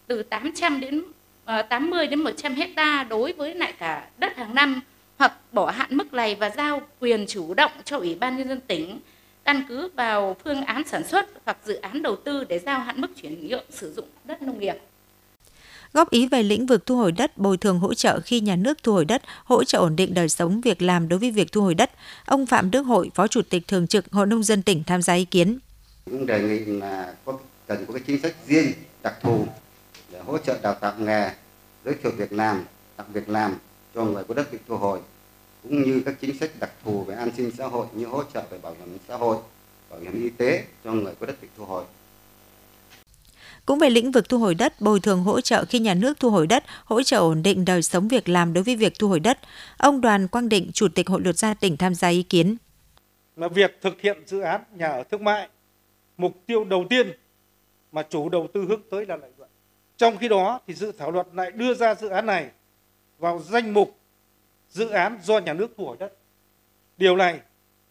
từ 0.06 0.23
800 0.23 0.81
đến 0.81 1.02
ờ, 1.44 1.62
80 1.62 2.06
đến 2.06 2.19
100 2.19 2.55
hecta 2.55 3.05
đối 3.05 3.32
với 3.32 3.55
lại 3.55 3.73
cả 3.78 4.08
đất 4.19 4.37
hàng 4.37 4.55
năm, 4.55 4.81
hoặc 5.19 5.32
bỏ 5.52 5.70
hạn 5.70 5.96
mức 5.96 6.14
này 6.14 6.35
và 6.35 6.50
giao 6.50 6.82
quyền 7.00 7.26
chủ 7.26 7.55
động 7.55 7.73
cho 7.85 7.99
Ủy 7.99 8.14
ban 8.14 8.37
nhân 8.37 8.49
dân 8.49 8.61
tỉnh 8.61 9.00
căn 9.44 9.64
cứ 9.68 9.88
vào 9.96 10.36
phương 10.44 10.64
án 10.64 10.82
sản 10.86 11.08
xuất 11.08 11.28
hoặc 11.44 11.56
dự 11.64 11.74
án 11.74 12.02
đầu 12.02 12.16
tư 12.16 12.44
để 12.44 12.58
giao 12.58 12.80
hạn 12.80 13.00
mức 13.00 13.08
chuyển 13.22 13.48
nhượng 13.48 13.64
sử 13.70 13.92
dụng 13.92 14.08
đất 14.24 14.42
nông 14.42 14.58
nghiệp 14.58 14.74
góp 15.92 16.10
ý 16.10 16.28
về 16.28 16.42
lĩnh 16.42 16.66
vực 16.66 16.86
thu 16.86 16.96
hồi 16.96 17.12
đất, 17.12 17.38
bồi 17.38 17.56
thường 17.56 17.78
hỗ 17.78 17.94
trợ 17.94 18.20
khi 18.20 18.40
nhà 18.40 18.56
nước 18.56 18.82
thu 18.82 18.92
hồi 18.92 19.04
đất, 19.04 19.22
hỗ 19.44 19.64
trợ 19.64 19.78
ổn 19.78 19.96
định 19.96 20.14
đời 20.14 20.28
sống 20.28 20.60
việc 20.60 20.82
làm 20.82 21.08
đối 21.08 21.18
với 21.18 21.30
việc 21.30 21.52
thu 21.52 21.62
hồi 21.62 21.74
đất. 21.74 21.90
Ông 22.26 22.46
Phạm 22.46 22.70
Đức 22.70 22.82
Hội, 22.82 23.10
Phó 23.14 23.26
Chủ 23.26 23.40
tịch 23.50 23.68
Thường 23.68 23.86
trực 23.86 24.12
Hội 24.12 24.26
Nông 24.26 24.42
dân 24.42 24.62
tỉnh 24.62 24.84
tham 24.86 25.02
gia 25.02 25.14
ý 25.14 25.24
kiến. 25.24 25.58
Cũng 26.04 26.26
đề 26.26 26.42
nghị 26.42 26.64
là 26.64 27.14
có 27.24 27.38
cần 27.66 27.86
có 27.86 27.92
cái 27.92 28.02
chính 28.06 28.22
sách 28.22 28.34
riêng 28.46 28.72
đặc 29.02 29.14
thù 29.22 29.46
để 30.12 30.20
hỗ 30.26 30.38
trợ 30.38 30.58
đào 30.62 30.74
tạo 30.74 30.94
nghề, 30.98 31.30
giới 31.84 31.94
thiệu 32.02 32.12
việc 32.16 32.32
làm, 32.32 32.64
tạo 32.96 33.06
việc 33.12 33.28
làm 33.28 33.54
cho 33.94 34.04
người 34.04 34.24
có 34.24 34.34
đất 34.34 34.52
bị 34.52 34.58
thu 34.68 34.76
hồi 34.76 35.00
cũng 35.62 35.82
như 35.82 36.02
các 36.06 36.14
chính 36.20 36.38
sách 36.38 36.50
đặc 36.60 36.70
thù 36.84 37.01
về 37.12 37.19
an 37.19 37.31
sinh 37.37 37.50
xã 37.50 37.67
hội 37.67 37.87
như 37.93 38.06
hỗ 38.06 38.23
trợ 38.35 38.43
về 38.50 38.59
bảo 38.59 38.75
hiểm 38.79 38.99
xã 39.09 39.17
hội, 39.17 39.37
bảo 39.91 40.00
hiểm 40.00 40.23
y 40.23 40.31
tế 40.31 40.64
cho 40.85 40.93
người 40.93 41.14
có 41.20 41.26
đất 41.26 41.37
bị 41.43 41.49
thu 41.56 41.64
hồi. 41.64 41.85
Cũng 43.67 43.79
về 43.79 43.91
lĩnh 43.91 44.12
vực 44.12 44.29
thu 44.29 44.38
hồi 44.38 44.55
đất, 44.55 44.81
bồi 44.81 45.00
thường 45.00 45.23
hỗ 45.23 45.41
trợ 45.41 45.64
khi 45.64 45.79
nhà 45.79 45.94
nước 45.94 46.20
thu 46.20 46.31
hồi 46.31 46.47
đất, 46.47 46.64
hỗ 46.85 47.03
trợ 47.03 47.19
ổn 47.19 47.43
định 47.43 47.64
đời 47.64 47.82
sống 47.82 48.09
việc 48.09 48.29
làm 48.29 48.53
đối 48.53 48.64
với 48.64 48.76
việc 48.76 48.93
thu 48.99 49.09
hồi 49.09 49.20
đất, 49.20 49.38
ông 49.76 50.00
Đoàn 50.00 50.29
Quang 50.29 50.49
Định, 50.49 50.70
Chủ 50.75 50.88
tịch 50.88 51.09
Hội 51.09 51.20
luật 51.20 51.38
gia 51.38 51.55
tỉnh 51.55 51.76
tham 51.76 51.94
gia 51.94 52.09
ý 52.09 52.23
kiến. 52.23 52.56
Là 53.37 53.49
việc 53.49 53.79
thực 53.82 54.00
hiện 54.00 54.23
dự 54.26 54.41
án 54.41 54.61
nhà 54.75 54.88
ở 54.88 55.05
thương 55.11 55.25
mại, 55.25 55.49
mục 56.17 56.32
tiêu 56.47 56.64
đầu 56.64 56.85
tiên 56.91 57.12
mà 57.93 58.03
chủ 58.11 58.29
đầu 58.29 58.47
tư 58.55 58.64
hướng 58.69 58.81
tới 58.91 59.06
là 59.06 59.17
lợi 59.17 59.31
nhuận. 59.38 59.50
Trong 59.97 60.17
khi 60.17 60.29
đó 60.29 60.61
thì 60.67 60.75
dự 60.75 60.93
thảo 60.93 61.11
luật 61.11 61.26
lại 61.32 61.50
đưa 61.50 61.75
ra 61.75 61.94
dự 61.94 62.09
án 62.09 62.26
này 62.26 62.50
vào 63.19 63.43
danh 63.50 63.75
mục 63.75 63.97
dự 64.70 64.88
án 64.88 65.19
do 65.23 65.38
nhà 65.38 65.53
nước 65.53 65.75
thu 65.76 65.87
hồi 65.87 65.97
đất. 66.00 66.12
Điều 67.02 67.16
này 67.16 67.40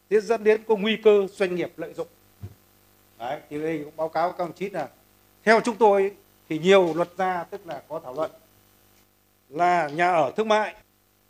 sẽ 0.09 0.19
dẫn 0.19 0.43
đến 0.43 0.61
có 0.67 0.75
nguy 0.75 0.97
cơ 0.97 1.27
doanh 1.31 1.55
nghiệp 1.55 1.71
lợi 1.77 1.93
dụng. 1.93 2.07
Đấy, 3.19 3.39
thì 3.49 3.61
đây 3.61 3.81
cũng 3.83 3.93
báo 3.97 4.09
cáo 4.09 4.31
các 4.31 4.43
ông 4.43 4.53
chí 4.53 4.69
là 4.69 4.89
theo 5.43 5.61
chúng 5.61 5.77
tôi 5.77 6.11
thì 6.49 6.59
nhiều 6.59 6.93
luật 6.93 7.09
gia 7.17 7.43
tức 7.43 7.61
là 7.67 7.81
có 7.87 7.99
thảo 8.03 8.13
luận 8.13 8.31
là 9.49 9.89
nhà 9.89 10.11
ở 10.11 10.31
thương 10.37 10.47
mại 10.47 10.75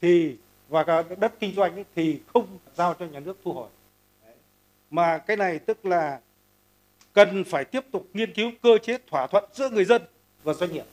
thì 0.02 0.38
và 0.70 0.84
cả 0.84 1.04
đất 1.18 1.34
kinh 1.40 1.56
doanh 1.56 1.76
ấy, 1.76 1.86
thì 1.96 2.20
không 2.34 2.48
giao 2.76 2.94
cho 3.00 3.06
nhà 3.06 3.20
nước 3.20 3.38
thu 3.44 3.54
hồi. 3.54 3.70
Đấy. 4.26 4.36
Mà 4.92 5.18
cái 5.18 5.38
này 5.38 5.60
tức 5.60 5.86
là 5.86 6.20
cần 7.14 7.44
phải 7.44 7.66
tiếp 7.66 7.86
tục 7.92 8.08
nghiên 8.14 8.34
cứu 8.34 8.52
cơ 8.64 8.78
chế 8.78 8.98
thỏa 9.10 9.28
thuận 9.28 9.44
giữa 9.54 9.70
người 9.70 9.86
dân 9.86 10.02
và 10.44 10.54
doanh 10.54 10.74
nghiệp. 10.74 10.86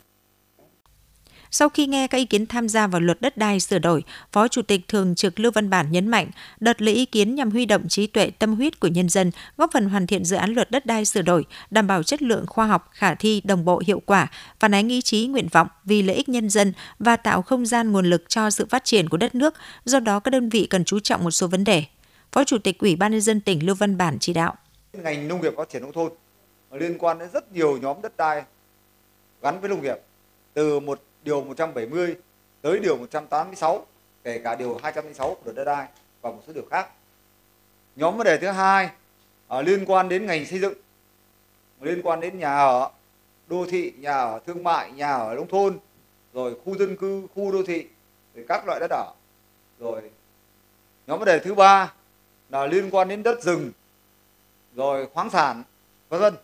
Sau 1.51 1.69
khi 1.69 1.87
nghe 1.87 2.07
các 2.07 2.19
ý 2.19 2.25
kiến 2.25 2.47
tham 2.47 2.69
gia 2.69 2.87
vào 2.87 3.01
luật 3.01 3.21
đất 3.21 3.37
đai 3.37 3.61
sửa 3.61 3.79
đổi, 3.79 4.05
Phó 4.33 4.49
Chủ 4.49 4.63
tịch 4.63 4.81
Thường 4.89 5.15
trực 5.15 5.41
Lưu 5.41 5.53
Văn 5.53 5.71
Bản 5.71 5.93
nhấn 5.93 6.09
mạnh, 6.09 6.31
đợt 6.61 6.83
lấy 6.83 6.95
ý 6.95 7.07
kiến 7.07 7.35
nhằm 7.35 7.51
huy 7.51 7.67
động 7.67 7.89
trí 7.89 8.07
tuệ 8.07 8.31
tâm 8.39 8.55
huyết 8.55 8.81
của 8.81 8.89
nhân 8.89 9.09
dân, 9.09 9.31
góp 9.57 9.71
phần 9.73 9.89
hoàn 9.89 10.07
thiện 10.07 10.25
dự 10.25 10.37
án 10.37 10.53
luật 10.53 10.71
đất 10.71 10.87
đai 10.87 11.05
sửa 11.05 11.23
đổi, 11.23 11.45
đảm 11.71 11.87
bảo 11.87 12.03
chất 12.03 12.23
lượng 12.23 12.47
khoa 12.47 12.67
học, 12.67 12.89
khả 12.93 13.15
thi, 13.15 13.43
đồng 13.45 13.65
bộ 13.65 13.83
hiệu 13.87 14.03
quả, 14.07 14.27
phản 14.61 14.75
ánh 14.75 14.89
ý 14.89 15.03
chí 15.03 15.27
nguyện 15.27 15.49
vọng 15.53 15.69
vì 15.85 16.03
lợi 16.03 16.17
ích 16.17 16.29
nhân 16.29 16.51
dân 16.51 16.73
và 16.99 17.17
tạo 17.17 17.43
không 17.43 17.67
gian 17.67 17.93
nguồn 17.93 18.11
lực 18.11 18.25
cho 18.29 18.51
sự 18.51 18.67
phát 18.71 18.85
triển 18.85 19.09
của 19.09 19.17
đất 19.17 19.35
nước, 19.35 19.55
do 19.85 20.01
đó 20.01 20.21
các 20.21 20.31
đơn 20.31 20.49
vị 20.49 20.67
cần 20.71 20.85
chú 20.85 21.01
trọng 21.01 21.25
một 21.25 21.31
số 21.31 21.47
vấn 21.47 21.65
đề. 21.65 21.85
Phó 22.33 22.45
Chủ 22.45 22.59
tịch 22.59 22.79
Ủy 22.79 22.97
ban 22.97 23.13
nhân 23.13 23.21
dân 23.21 23.41
tỉnh 23.41 23.67
Lưu 23.67 23.75
Văn 23.75 23.97
Bản 23.97 24.17
chỉ 24.21 24.33
đạo. 24.33 24.55
Ngành 24.93 25.29
nông 25.29 25.41
nghiệp 25.41 25.53
phát 25.57 25.69
triển 25.69 25.83
nông 25.83 25.93
thôn 25.93 26.13
liên 26.73 26.99
quan 26.99 27.19
đến 27.19 27.29
rất 27.33 27.53
nhiều 27.53 27.79
nhóm 27.79 28.03
đất 28.03 28.17
đai 28.17 28.43
gắn 29.43 29.61
với 29.61 29.71
nông 29.71 29.83
nghiệp 29.83 29.97
từ 30.55 30.81
một 30.81 31.01
điều 31.29 31.45
170 31.45 32.17
tới 32.63 32.79
điều 32.79 32.97
186 32.97 33.87
kể 34.25 34.41
cả 34.45 34.55
điều 34.55 34.79
206 34.83 35.35
của 35.35 35.41
luật 35.45 35.57
đất 35.57 35.65
đai 35.65 35.87
và 36.21 36.31
một 36.31 36.43
số 36.47 36.53
điều 36.53 36.65
khác. 36.71 36.89
Nhóm 37.97 38.17
vấn 38.17 38.27
đề 38.27 38.39
thứ 38.39 38.47
hai 38.47 38.91
à, 39.49 39.63
liên 39.63 39.85
quan 39.87 40.09
đến 40.09 40.27
ngành 40.27 40.47
xây 40.47 40.59
dựng, 40.59 40.75
liên 41.81 42.01
quan 42.03 42.21
đến 42.21 42.39
nhà 42.39 42.57
ở, 42.57 42.91
đô 43.47 43.67
thị, 43.71 43.93
nhà 43.99 44.13
ở 44.13 44.41
thương 44.47 44.65
mại, 44.65 44.93
nhà 44.93 45.13
ở 45.13 45.35
nông 45.35 45.49
thôn, 45.49 45.79
rồi 46.33 46.55
khu 46.65 46.79
dân 46.79 46.97
cư, 46.97 47.27
khu 47.35 47.53
đô 47.53 47.63
thị, 47.63 47.87
rồi 48.35 48.45
các 48.49 48.67
loại 48.67 48.81
đất 48.81 48.91
ở. 48.91 49.13
Rồi 49.79 50.03
nhóm 51.07 51.19
vấn 51.19 51.27
đề 51.27 51.39
thứ 51.39 51.55
ba 51.55 51.93
là 52.49 52.67
liên 52.67 52.91
quan 52.91 53.09
đến 53.09 53.23
đất 53.23 53.43
rừng, 53.43 53.73
rồi 54.75 55.07
khoáng 55.07 55.31
sản, 55.31 55.63
vân 56.09 56.21
vân. 56.21 56.35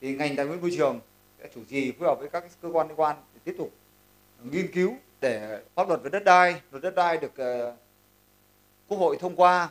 Thì 0.00 0.14
ngành 0.14 0.36
tài 0.36 0.46
nguyên 0.46 0.60
môi 0.60 0.72
trường 0.76 1.00
sẽ 1.38 1.48
chủ 1.54 1.60
trì 1.70 1.92
phối 1.92 2.08
hợp 2.08 2.18
với 2.20 2.28
các 2.28 2.44
cơ 2.62 2.68
quan 2.72 2.88
liên 2.88 3.00
quan 3.00 3.16
để 3.34 3.40
tiếp 3.44 3.54
tục 3.58 3.70
nghiên 4.50 4.72
cứu 4.72 4.94
để 5.20 5.60
pháp 5.74 5.88
luật 5.88 6.02
về 6.02 6.10
đất 6.10 6.24
đai, 6.24 6.60
luật 6.70 6.82
đất 6.82 6.94
đai 6.94 7.16
được 7.16 7.32
uh, 7.32 7.74
Quốc 8.88 8.98
hội 8.98 9.16
thông 9.20 9.36
qua 9.36 9.68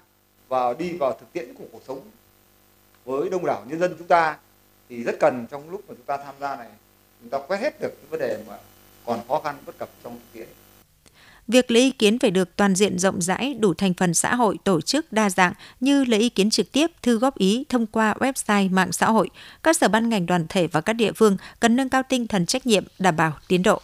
và 0.47 0.73
đi 0.73 0.97
vào 0.97 1.17
thực 1.19 1.33
tiễn 1.33 1.53
của 1.53 1.63
cuộc 1.71 1.81
sống 1.87 2.01
với 3.05 3.29
đông 3.29 3.45
đảo 3.45 3.63
nhân 3.67 3.79
dân 3.79 3.95
chúng 3.97 4.07
ta 4.07 4.37
thì 4.89 5.03
rất 5.03 5.15
cần 5.19 5.45
trong 5.51 5.69
lúc 5.69 5.81
mà 5.87 5.95
chúng 5.97 6.05
ta 6.05 6.17
tham 6.17 6.35
gia 6.39 6.55
này 6.55 6.67
chúng 7.21 7.29
ta 7.29 7.37
quét 7.47 7.57
hết 7.57 7.81
được 7.81 7.93
những 8.01 8.09
vấn 8.09 8.19
đề 8.19 8.43
mà 8.47 8.57
còn 9.05 9.19
khó 9.27 9.41
khăn 9.43 9.55
bất 9.65 9.77
cập 9.77 9.89
trong 10.03 10.13
thực 10.13 10.39
tiễn. 10.39 10.47
Việc 11.47 11.71
lấy 11.71 11.81
ý 11.81 11.91
kiến 11.91 12.19
phải 12.19 12.31
được 12.31 12.55
toàn 12.55 12.75
diện 12.75 12.99
rộng 12.99 13.21
rãi, 13.21 13.53
đủ 13.53 13.73
thành 13.73 13.93
phần 13.93 14.13
xã 14.13 14.35
hội, 14.35 14.57
tổ 14.63 14.81
chức 14.81 15.13
đa 15.13 15.29
dạng 15.29 15.53
như 15.79 16.05
lấy 16.05 16.19
ý 16.19 16.29
kiến 16.29 16.49
trực 16.49 16.71
tiếp, 16.71 16.91
thư 17.01 17.19
góp 17.19 17.37
ý 17.37 17.65
thông 17.69 17.87
qua 17.87 18.13
website 18.19 18.71
mạng 18.71 18.91
xã 18.91 19.05
hội. 19.05 19.29
Các 19.63 19.77
sở 19.77 19.87
ban 19.87 20.09
ngành 20.09 20.25
đoàn 20.25 20.45
thể 20.49 20.67
và 20.67 20.81
các 20.81 20.93
địa 20.93 21.11
phương 21.11 21.37
cần 21.59 21.75
nâng 21.75 21.89
cao 21.89 22.03
tinh 22.09 22.27
thần 22.27 22.45
trách 22.45 22.67
nhiệm, 22.67 22.83
đảm 22.99 23.15
bảo 23.15 23.33
tiến 23.47 23.63
độ. 23.63 23.81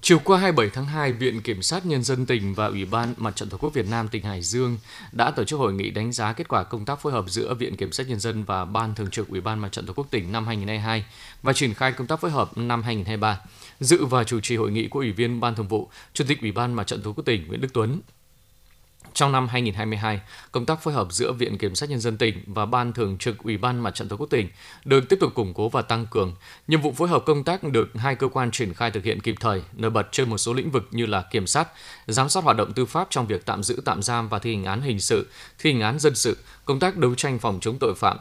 Chiều 0.00 0.18
qua 0.24 0.38
27 0.38 0.70
tháng 0.74 0.86
2, 0.86 1.12
Viện 1.12 1.42
Kiểm 1.42 1.62
sát 1.62 1.86
Nhân 1.86 2.02
dân 2.02 2.26
tỉnh 2.26 2.54
và 2.54 2.66
Ủy 2.66 2.84
ban 2.84 3.14
Mặt 3.16 3.36
trận 3.36 3.48
Tổ 3.48 3.56
quốc 3.58 3.74
Việt 3.74 3.88
Nam 3.90 4.08
tỉnh 4.08 4.22
Hải 4.22 4.42
Dương 4.42 4.78
đã 5.12 5.30
tổ 5.30 5.44
chức 5.44 5.58
hội 5.58 5.72
nghị 5.72 5.90
đánh 5.90 6.12
giá 6.12 6.32
kết 6.32 6.48
quả 6.48 6.64
công 6.64 6.84
tác 6.84 7.00
phối 7.00 7.12
hợp 7.12 7.24
giữa 7.28 7.54
Viện 7.54 7.76
Kiểm 7.76 7.92
sát 7.92 8.08
Nhân 8.08 8.20
dân 8.20 8.44
và 8.44 8.64
Ban 8.64 8.94
Thường 8.94 9.10
trực 9.10 9.28
Ủy 9.28 9.40
ban 9.40 9.58
Mặt 9.58 9.72
trận 9.72 9.86
Tổ 9.86 9.92
quốc 9.92 10.06
tỉnh 10.10 10.32
năm 10.32 10.46
2022 10.46 11.04
và 11.42 11.52
triển 11.52 11.74
khai 11.74 11.92
công 11.92 12.06
tác 12.06 12.20
phối 12.20 12.30
hợp 12.30 12.58
năm 12.58 12.82
2023. 12.82 13.40
Dự 13.80 14.04
và 14.04 14.24
chủ 14.24 14.40
trì 14.40 14.56
hội 14.56 14.70
nghị 14.70 14.88
của 14.88 14.98
Ủy 14.98 15.12
viên 15.12 15.40
Ban 15.40 15.54
Thường 15.54 15.68
vụ, 15.68 15.90
Chủ 16.14 16.24
tịch 16.28 16.40
Ủy 16.40 16.52
ban 16.52 16.74
Mặt 16.74 16.86
trận 16.86 17.02
Tổ 17.02 17.12
quốc 17.12 17.24
tỉnh 17.24 17.48
Nguyễn 17.48 17.60
Đức 17.60 17.72
Tuấn, 17.72 18.00
trong 19.14 19.32
năm 19.32 19.48
2022, 19.48 20.20
công 20.52 20.66
tác 20.66 20.82
phối 20.82 20.94
hợp 20.94 21.08
giữa 21.10 21.32
Viện 21.32 21.58
Kiểm 21.58 21.74
sát 21.74 21.90
Nhân 21.90 22.00
dân 22.00 22.16
tỉnh 22.16 22.42
và 22.46 22.66
Ban 22.66 22.92
Thường 22.92 23.18
trực 23.18 23.38
Ủy 23.38 23.56
ban 23.56 23.80
Mặt 23.80 23.94
trận 23.94 24.08
Tổ 24.08 24.16
quốc 24.16 24.26
tỉnh 24.30 24.48
được 24.84 25.08
tiếp 25.08 25.16
tục 25.20 25.34
củng 25.34 25.54
cố 25.54 25.68
và 25.68 25.82
tăng 25.82 26.06
cường. 26.06 26.34
Nhiệm 26.68 26.80
vụ 26.80 26.92
phối 26.92 27.08
hợp 27.08 27.22
công 27.26 27.44
tác 27.44 27.62
được 27.62 27.88
hai 27.94 28.14
cơ 28.14 28.28
quan 28.28 28.50
triển 28.50 28.74
khai 28.74 28.90
thực 28.90 29.04
hiện 29.04 29.20
kịp 29.20 29.34
thời, 29.40 29.62
nổi 29.76 29.90
bật 29.90 30.08
trên 30.12 30.30
một 30.30 30.38
số 30.38 30.52
lĩnh 30.52 30.70
vực 30.70 30.88
như 30.90 31.06
là 31.06 31.24
kiểm 31.30 31.46
sát, 31.46 31.68
giám 32.06 32.28
sát 32.28 32.44
hoạt 32.44 32.56
động 32.56 32.72
tư 32.72 32.86
pháp 32.86 33.06
trong 33.10 33.26
việc 33.26 33.46
tạm 33.46 33.62
giữ 33.62 33.82
tạm 33.84 34.02
giam 34.02 34.28
và 34.28 34.38
thi 34.38 34.54
hành 34.54 34.64
án 34.64 34.80
hình 34.80 35.00
sự, 35.00 35.26
thi 35.58 35.72
hành 35.72 35.80
án 35.80 35.98
dân 35.98 36.14
sự, 36.14 36.36
công 36.64 36.80
tác 36.80 36.96
đấu 36.96 37.14
tranh 37.14 37.38
phòng 37.38 37.58
chống 37.60 37.78
tội 37.78 37.94
phạm. 37.94 38.18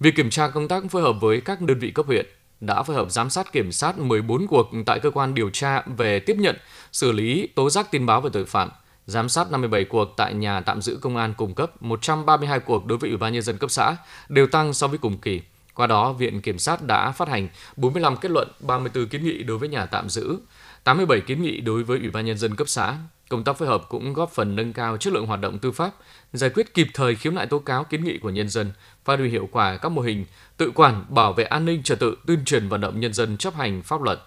Việc 0.00 0.16
kiểm 0.16 0.30
tra 0.30 0.48
công 0.48 0.68
tác 0.68 0.82
phối 0.90 1.02
hợp 1.02 1.12
với 1.20 1.40
các 1.40 1.60
đơn 1.60 1.78
vị 1.78 1.90
cấp 1.90 2.06
huyện, 2.06 2.26
đã 2.60 2.82
phối 2.82 2.96
hợp 2.96 3.10
giám 3.10 3.30
sát 3.30 3.52
kiểm 3.52 3.72
sát 3.72 3.98
14 3.98 4.46
cuộc 4.46 4.70
tại 4.86 5.00
cơ 5.00 5.10
quan 5.10 5.34
điều 5.34 5.50
tra 5.50 5.82
về 5.96 6.20
tiếp 6.20 6.36
nhận, 6.38 6.56
xử 6.92 7.12
lý, 7.12 7.48
tố 7.54 7.70
giác 7.70 7.90
tin 7.90 8.06
báo 8.06 8.20
về 8.20 8.30
tội 8.32 8.44
phạm, 8.44 8.70
giám 9.06 9.28
sát 9.28 9.50
57 9.50 9.84
cuộc 9.84 10.14
tại 10.16 10.34
nhà 10.34 10.60
tạm 10.60 10.82
giữ 10.82 10.98
công 11.02 11.16
an 11.16 11.34
cung 11.34 11.54
cấp, 11.54 11.82
132 11.82 12.60
cuộc 12.60 12.86
đối 12.86 12.98
với 12.98 13.10
Ủy 13.10 13.16
ban 13.16 13.32
nhân 13.32 13.42
dân 13.42 13.58
cấp 13.58 13.70
xã, 13.70 13.96
đều 14.28 14.46
tăng 14.46 14.72
so 14.72 14.86
với 14.86 14.98
cùng 14.98 15.18
kỳ. 15.18 15.40
Qua 15.74 15.86
đó, 15.86 16.12
Viện 16.12 16.40
Kiểm 16.40 16.58
sát 16.58 16.82
đã 16.82 17.12
phát 17.12 17.28
hành 17.28 17.48
45 17.76 18.16
kết 18.16 18.30
luận, 18.30 18.48
34 18.60 19.06
kiến 19.06 19.24
nghị 19.24 19.42
đối 19.42 19.58
với 19.58 19.68
nhà 19.68 19.86
tạm 19.86 20.08
giữ, 20.08 20.36
87 20.84 21.20
kiến 21.20 21.42
nghị 21.42 21.60
đối 21.60 21.82
với 21.82 21.98
Ủy 21.98 22.10
ban 22.10 22.26
Nhân 22.26 22.38
dân 22.38 22.54
cấp 22.56 22.68
xã. 22.68 22.96
Công 23.28 23.44
tác 23.44 23.58
phối 23.58 23.68
hợp 23.68 23.82
cũng 23.88 24.12
góp 24.12 24.30
phần 24.30 24.56
nâng 24.56 24.72
cao 24.72 24.96
chất 24.96 25.12
lượng 25.12 25.26
hoạt 25.26 25.40
động 25.40 25.58
tư 25.58 25.72
pháp, 25.72 25.90
giải 26.32 26.50
quyết 26.50 26.74
kịp 26.74 26.88
thời 26.94 27.14
khiếu 27.14 27.32
nại 27.32 27.46
tố 27.46 27.58
cáo 27.58 27.84
kiến 27.84 28.04
nghị 28.04 28.18
của 28.18 28.30
nhân 28.30 28.48
dân, 28.48 28.72
phát 29.04 29.18
huy 29.18 29.28
hiệu 29.28 29.48
quả 29.52 29.76
các 29.76 29.88
mô 29.88 30.02
hình 30.02 30.24
tự 30.56 30.70
quản, 30.74 31.04
bảo 31.08 31.32
vệ 31.32 31.44
an 31.44 31.64
ninh 31.64 31.82
trật 31.82 32.00
tự, 32.00 32.16
tuyên 32.26 32.44
truyền 32.44 32.68
vận 32.68 32.80
động 32.80 33.00
nhân 33.00 33.12
dân 33.12 33.36
chấp 33.36 33.54
hành 33.54 33.82
pháp 33.82 34.02
luật. 34.02 34.20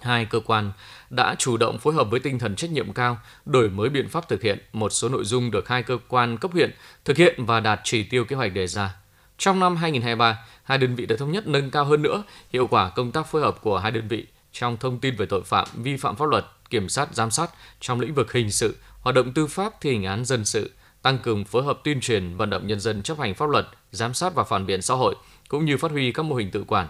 Hai 0.00 0.24
cơ 0.24 0.40
quan 0.40 0.72
đã 1.10 1.34
chủ 1.38 1.56
động 1.56 1.78
phối 1.78 1.94
hợp 1.94 2.10
với 2.10 2.20
tinh 2.20 2.38
thần 2.38 2.56
trách 2.56 2.70
nhiệm 2.70 2.92
cao, 2.92 3.18
đổi 3.44 3.70
mới 3.70 3.88
biện 3.88 4.08
pháp 4.08 4.28
thực 4.28 4.42
hiện 4.42 4.58
một 4.72 4.92
số 4.92 5.08
nội 5.08 5.24
dung 5.24 5.50
được 5.50 5.68
hai 5.68 5.82
cơ 5.82 5.98
quan 6.08 6.38
cấp 6.38 6.52
huyện 6.52 6.70
thực 7.04 7.16
hiện 7.16 7.44
và 7.46 7.60
đạt 7.60 7.80
chỉ 7.84 8.02
tiêu 8.02 8.24
kế 8.24 8.36
hoạch 8.36 8.52
đề 8.52 8.66
ra. 8.66 8.94
Trong 9.38 9.60
năm 9.60 9.76
2023, 9.76 10.38
hai 10.62 10.78
đơn 10.78 10.94
vị 10.94 11.06
đã 11.06 11.16
thống 11.16 11.32
nhất 11.32 11.46
nâng 11.46 11.70
cao 11.70 11.84
hơn 11.84 12.02
nữa 12.02 12.22
hiệu 12.52 12.66
quả 12.66 12.90
công 12.90 13.12
tác 13.12 13.26
phối 13.26 13.42
hợp 13.42 13.56
của 13.62 13.78
hai 13.78 13.90
đơn 13.90 14.08
vị 14.08 14.26
trong 14.52 14.76
thông 14.76 15.00
tin 15.00 15.16
về 15.16 15.26
tội 15.26 15.42
phạm, 15.42 15.68
vi 15.74 15.96
phạm 15.96 16.16
pháp 16.16 16.28
luật, 16.28 16.44
kiểm 16.70 16.88
sát, 16.88 17.14
giám 17.14 17.30
sát 17.30 17.50
trong 17.80 18.00
lĩnh 18.00 18.14
vực 18.14 18.32
hình 18.32 18.50
sự, 18.50 18.76
hoạt 19.00 19.16
động 19.16 19.32
tư 19.32 19.46
pháp 19.46 19.80
thi 19.80 19.92
hành 19.92 20.04
án 20.04 20.24
dân 20.24 20.44
sự, 20.44 20.70
tăng 21.02 21.18
cường 21.18 21.44
phối 21.44 21.62
hợp 21.62 21.80
tuyên 21.84 22.00
truyền 22.00 22.36
vận 22.36 22.50
động 22.50 22.66
nhân 22.66 22.80
dân 22.80 23.02
chấp 23.02 23.18
hành 23.18 23.34
pháp 23.34 23.48
luật, 23.48 23.66
giám 23.92 24.14
sát 24.14 24.34
và 24.34 24.44
phản 24.44 24.66
biện 24.66 24.82
xã 24.82 24.94
hội, 24.94 25.14
cũng 25.48 25.64
như 25.64 25.76
phát 25.76 25.90
huy 25.90 26.12
các 26.12 26.22
mô 26.22 26.36
hình 26.36 26.50
tự 26.50 26.64
quản. 26.64 26.88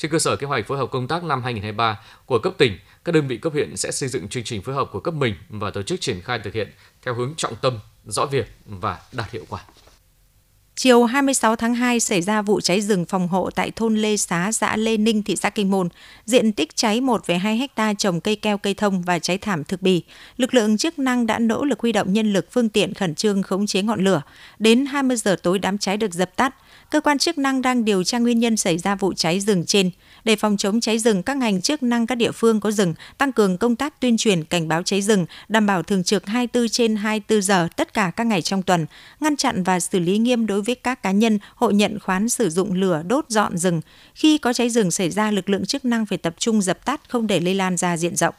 Trên 0.00 0.10
cơ 0.10 0.18
sở 0.18 0.36
kế 0.36 0.46
hoạch 0.46 0.66
phối 0.66 0.78
hợp 0.78 0.90
công 0.90 1.08
tác 1.08 1.24
năm 1.24 1.42
2023 1.42 2.00
của 2.26 2.38
cấp 2.38 2.52
tỉnh, 2.58 2.78
các 3.04 3.12
đơn 3.12 3.26
vị 3.26 3.36
cấp 3.36 3.52
huyện 3.52 3.76
sẽ 3.76 3.90
xây 3.90 4.08
dựng 4.08 4.28
chương 4.28 4.44
trình 4.44 4.62
phối 4.62 4.74
hợp 4.74 4.88
của 4.92 5.00
cấp 5.00 5.14
mình 5.14 5.34
và 5.48 5.70
tổ 5.70 5.82
chức 5.82 6.00
triển 6.00 6.20
khai 6.20 6.40
thực 6.44 6.54
hiện 6.54 6.68
theo 7.02 7.14
hướng 7.14 7.34
trọng 7.36 7.54
tâm, 7.56 7.78
rõ 8.06 8.26
việc 8.26 8.46
và 8.66 8.98
đạt 9.12 9.30
hiệu 9.30 9.44
quả. 9.48 9.60
Chiều 10.82 11.04
26 11.04 11.56
tháng 11.56 11.74
2 11.74 12.00
xảy 12.00 12.22
ra 12.22 12.42
vụ 12.42 12.60
cháy 12.60 12.80
rừng 12.80 13.04
phòng 13.04 13.28
hộ 13.28 13.50
tại 13.54 13.70
thôn 13.70 13.96
Lê 13.96 14.16
Xá, 14.16 14.52
xã 14.52 14.76
Lê 14.76 14.96
Ninh, 14.96 15.22
thị 15.22 15.36
xã 15.36 15.50
Kinh 15.50 15.70
Môn. 15.70 15.88
Diện 16.24 16.52
tích 16.52 16.76
cháy 16.76 17.00
1,2 17.00 17.58
hecta 17.58 17.94
trồng 17.94 18.20
cây 18.20 18.36
keo 18.36 18.58
cây 18.58 18.74
thông 18.74 19.02
và 19.02 19.18
cháy 19.18 19.38
thảm 19.38 19.64
thực 19.64 19.82
bì. 19.82 20.02
Lực 20.36 20.54
lượng 20.54 20.76
chức 20.76 20.98
năng 20.98 21.26
đã 21.26 21.38
nỗ 21.38 21.64
lực 21.64 21.80
huy 21.80 21.92
động 21.92 22.12
nhân 22.12 22.32
lực 22.32 22.46
phương 22.50 22.68
tiện 22.68 22.94
khẩn 22.94 23.14
trương 23.14 23.42
khống 23.42 23.66
chế 23.66 23.82
ngọn 23.82 24.04
lửa. 24.04 24.22
Đến 24.58 24.86
20 24.86 25.16
giờ 25.16 25.36
tối 25.42 25.58
đám 25.58 25.78
cháy 25.78 25.96
được 25.96 26.14
dập 26.14 26.36
tắt. 26.36 26.54
Cơ 26.90 27.00
quan 27.00 27.18
chức 27.18 27.38
năng 27.38 27.62
đang 27.62 27.84
điều 27.84 28.04
tra 28.04 28.18
nguyên 28.18 28.38
nhân 28.38 28.56
xảy 28.56 28.78
ra 28.78 28.94
vụ 28.94 29.12
cháy 29.12 29.40
rừng 29.40 29.64
trên. 29.66 29.90
Để 30.24 30.36
phòng 30.36 30.56
chống 30.56 30.80
cháy 30.80 30.98
rừng, 30.98 31.22
các 31.22 31.36
ngành 31.36 31.60
chức 31.60 31.82
năng 31.82 32.06
các 32.06 32.14
địa 32.14 32.32
phương 32.32 32.60
có 32.60 32.70
rừng 32.70 32.94
tăng 33.18 33.32
cường 33.32 33.58
công 33.58 33.76
tác 33.76 34.00
tuyên 34.00 34.16
truyền 34.16 34.44
cảnh 34.44 34.68
báo 34.68 34.82
cháy 34.82 35.02
rừng, 35.02 35.26
đảm 35.48 35.66
bảo 35.66 35.82
thường 35.82 36.04
trực 36.04 36.26
24 36.26 36.68
trên 36.68 36.96
24 36.96 37.42
giờ 37.42 37.68
tất 37.76 37.94
cả 37.94 38.12
các 38.16 38.26
ngày 38.26 38.42
trong 38.42 38.62
tuần, 38.62 38.86
ngăn 39.20 39.36
chặn 39.36 39.62
và 39.62 39.80
xử 39.80 39.98
lý 39.98 40.18
nghiêm 40.18 40.46
đối 40.46 40.62
với 40.62 40.74
các 40.74 41.02
cá 41.02 41.10
nhân 41.10 41.38
hộ 41.54 41.70
nhận 41.70 41.98
khoán 41.98 42.28
sử 42.28 42.50
dụng 42.50 42.72
lửa 42.72 43.02
đốt 43.06 43.24
dọn 43.28 43.58
rừng. 43.58 43.80
Khi 44.14 44.38
có 44.38 44.52
cháy 44.52 44.70
rừng 44.70 44.90
xảy 44.90 45.10
ra, 45.10 45.30
lực 45.30 45.50
lượng 45.50 45.66
chức 45.66 45.84
năng 45.84 46.06
phải 46.06 46.18
tập 46.18 46.34
trung 46.38 46.62
dập 46.62 46.84
tắt 46.84 47.00
không 47.08 47.26
để 47.26 47.40
lây 47.40 47.54
lan 47.54 47.76
ra 47.76 47.96
diện 47.96 48.16
rộng. 48.16 48.34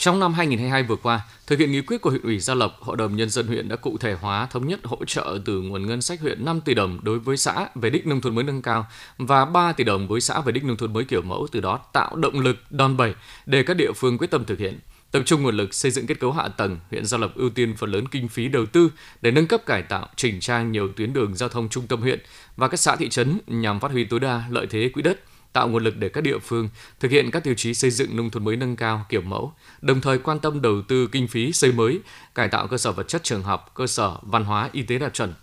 Trong 0.00 0.20
năm 0.20 0.34
2022 0.34 0.82
vừa 0.82 0.96
qua, 0.96 1.20
thực 1.46 1.58
hiện 1.58 1.72
nghị 1.72 1.80
quyết 1.80 2.00
của 2.00 2.10
huyện 2.10 2.22
ủy 2.22 2.38
Gia 2.38 2.54
Lộc, 2.54 2.80
Hội 2.80 2.96
đồng 2.96 3.16
Nhân 3.16 3.30
dân 3.30 3.46
huyện 3.46 3.68
đã 3.68 3.76
cụ 3.76 3.98
thể 3.98 4.12
hóa 4.12 4.46
thống 4.46 4.68
nhất 4.68 4.80
hỗ 4.84 5.04
trợ 5.04 5.38
từ 5.44 5.60
nguồn 5.60 5.86
ngân 5.86 6.02
sách 6.02 6.20
huyện 6.20 6.44
5 6.44 6.60
tỷ 6.60 6.74
đồng 6.74 7.00
đối 7.02 7.18
với 7.18 7.36
xã 7.36 7.68
về 7.74 7.90
đích 7.90 8.06
nông 8.06 8.20
thôn 8.20 8.34
mới 8.34 8.44
nâng 8.44 8.62
cao 8.62 8.86
và 9.18 9.44
3 9.44 9.72
tỷ 9.72 9.84
đồng 9.84 10.08
với 10.08 10.20
xã 10.20 10.40
về 10.40 10.52
đích 10.52 10.64
nông 10.64 10.76
thôn 10.76 10.92
mới 10.92 11.04
kiểu 11.04 11.22
mẫu, 11.22 11.46
từ 11.52 11.60
đó 11.60 11.80
tạo 11.92 12.16
động 12.16 12.40
lực 12.40 12.56
đòn 12.70 12.96
bẩy 12.96 13.14
để 13.46 13.62
các 13.62 13.74
địa 13.74 13.92
phương 13.92 14.18
quyết 14.18 14.30
tâm 14.30 14.44
thực 14.44 14.58
hiện. 14.58 14.78
Tập 15.10 15.22
trung 15.26 15.42
nguồn 15.42 15.56
lực 15.56 15.74
xây 15.74 15.90
dựng 15.90 16.06
kết 16.06 16.20
cấu 16.20 16.32
hạ 16.32 16.48
tầng, 16.48 16.78
huyện 16.90 17.06
Gia 17.06 17.18
Lộc 17.18 17.34
ưu 17.34 17.50
tiên 17.50 17.74
phần 17.76 17.90
lớn 17.90 18.04
kinh 18.10 18.28
phí 18.28 18.48
đầu 18.48 18.66
tư 18.66 18.90
để 19.22 19.30
nâng 19.30 19.46
cấp 19.46 19.66
cải 19.66 19.82
tạo, 19.82 20.08
chỉnh 20.16 20.40
trang 20.40 20.72
nhiều 20.72 20.88
tuyến 20.96 21.12
đường 21.12 21.34
giao 21.34 21.48
thông 21.48 21.68
trung 21.68 21.86
tâm 21.86 22.00
huyện 22.00 22.20
và 22.56 22.68
các 22.68 22.76
xã 22.76 22.96
thị 22.96 23.08
trấn 23.08 23.38
nhằm 23.46 23.80
phát 23.80 23.90
huy 23.90 24.04
tối 24.04 24.20
đa 24.20 24.44
lợi 24.50 24.66
thế 24.70 24.90
quỹ 24.94 25.02
đất, 25.02 25.20
tạo 25.52 25.68
nguồn 25.68 25.84
lực 25.84 25.96
để 25.96 26.08
các 26.08 26.20
địa 26.20 26.38
phương 26.38 26.68
thực 27.00 27.10
hiện 27.10 27.30
các 27.30 27.44
tiêu 27.44 27.54
chí 27.56 27.74
xây 27.74 27.90
dựng 27.90 28.16
nông 28.16 28.30
thôn 28.30 28.44
mới 28.44 28.56
nâng 28.56 28.76
cao 28.76 29.06
kiểu 29.08 29.20
mẫu, 29.20 29.52
đồng 29.80 30.00
thời 30.00 30.18
quan 30.18 30.40
tâm 30.40 30.62
đầu 30.62 30.82
tư 30.88 31.08
kinh 31.12 31.28
phí 31.28 31.52
xây 31.52 31.72
mới, 31.72 32.00
cải 32.34 32.48
tạo 32.48 32.66
cơ 32.66 32.78
sở 32.78 32.92
vật 32.92 33.08
chất 33.08 33.24
trường 33.24 33.42
học, 33.42 33.70
cơ 33.74 33.86
sở 33.86 34.16
văn 34.22 34.44
hóa, 34.44 34.68
y 34.72 34.82
tế 34.82 34.98
đạt 34.98 35.14
chuẩn. 35.14 35.34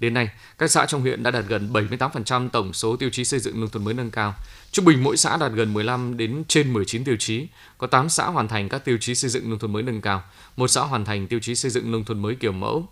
Đến 0.00 0.14
nay, 0.14 0.28
các 0.58 0.70
xã 0.70 0.86
trong 0.86 1.00
huyện 1.00 1.22
đã 1.22 1.30
đạt 1.30 1.44
gần 1.48 1.72
78% 1.72 2.48
tổng 2.48 2.72
số 2.72 2.96
tiêu 2.96 3.10
chí 3.10 3.24
xây 3.24 3.40
dựng 3.40 3.60
nông 3.60 3.70
thôn 3.70 3.84
mới 3.84 3.94
nâng 3.94 4.10
cao. 4.10 4.34
Trung 4.72 4.84
bình 4.84 5.04
mỗi 5.04 5.16
xã 5.16 5.36
đạt 5.36 5.52
gần 5.52 5.74
15 5.74 6.16
đến 6.16 6.44
trên 6.48 6.72
19 6.72 7.04
tiêu 7.04 7.16
chí. 7.18 7.46
Có 7.78 7.86
8 7.86 8.08
xã 8.08 8.26
hoàn 8.26 8.48
thành 8.48 8.68
các 8.68 8.84
tiêu 8.84 8.98
chí 9.00 9.14
xây 9.14 9.30
dựng 9.30 9.50
nông 9.50 9.58
thôn 9.58 9.72
mới 9.72 9.82
nâng 9.82 10.00
cao, 10.00 10.22
một 10.56 10.68
xã 10.68 10.80
hoàn 10.80 11.04
thành 11.04 11.26
tiêu 11.26 11.40
chí 11.42 11.54
xây 11.54 11.70
dựng 11.70 11.92
nông 11.92 12.04
thôn 12.04 12.22
mới 12.22 12.34
kiểu 12.34 12.52
mẫu, 12.52 12.88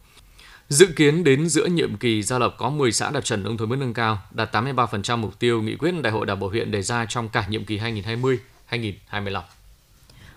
Dự 0.69 0.87
kiến 0.97 1.25
đến 1.25 1.49
giữa 1.49 1.67
nhiệm 1.67 1.97
kỳ 1.97 2.23
Gia 2.23 2.39
Lộc 2.39 2.55
có 2.59 2.71
10 2.71 2.93
xã 2.93 3.11
đạt 3.11 3.25
chuẩn 3.25 3.43
nông 3.43 3.57
thôn 3.57 3.69
mới 3.69 3.79
nâng 3.79 3.95
cao, 3.95 4.19
đạt 4.31 4.57
83% 4.57 5.17
mục 5.19 5.39
tiêu 5.39 5.63
nghị 5.63 5.77
quyết 5.77 5.95
Đại 6.03 6.13
hội 6.13 6.27
Đảng 6.27 6.39
bộ 6.39 6.49
huyện 6.49 6.71
đề 6.71 6.83
ra 6.83 7.07
trong 7.07 7.29
cả 7.29 7.47
nhiệm 7.49 7.65
kỳ 7.65 7.79
2020-2025. 7.79 9.41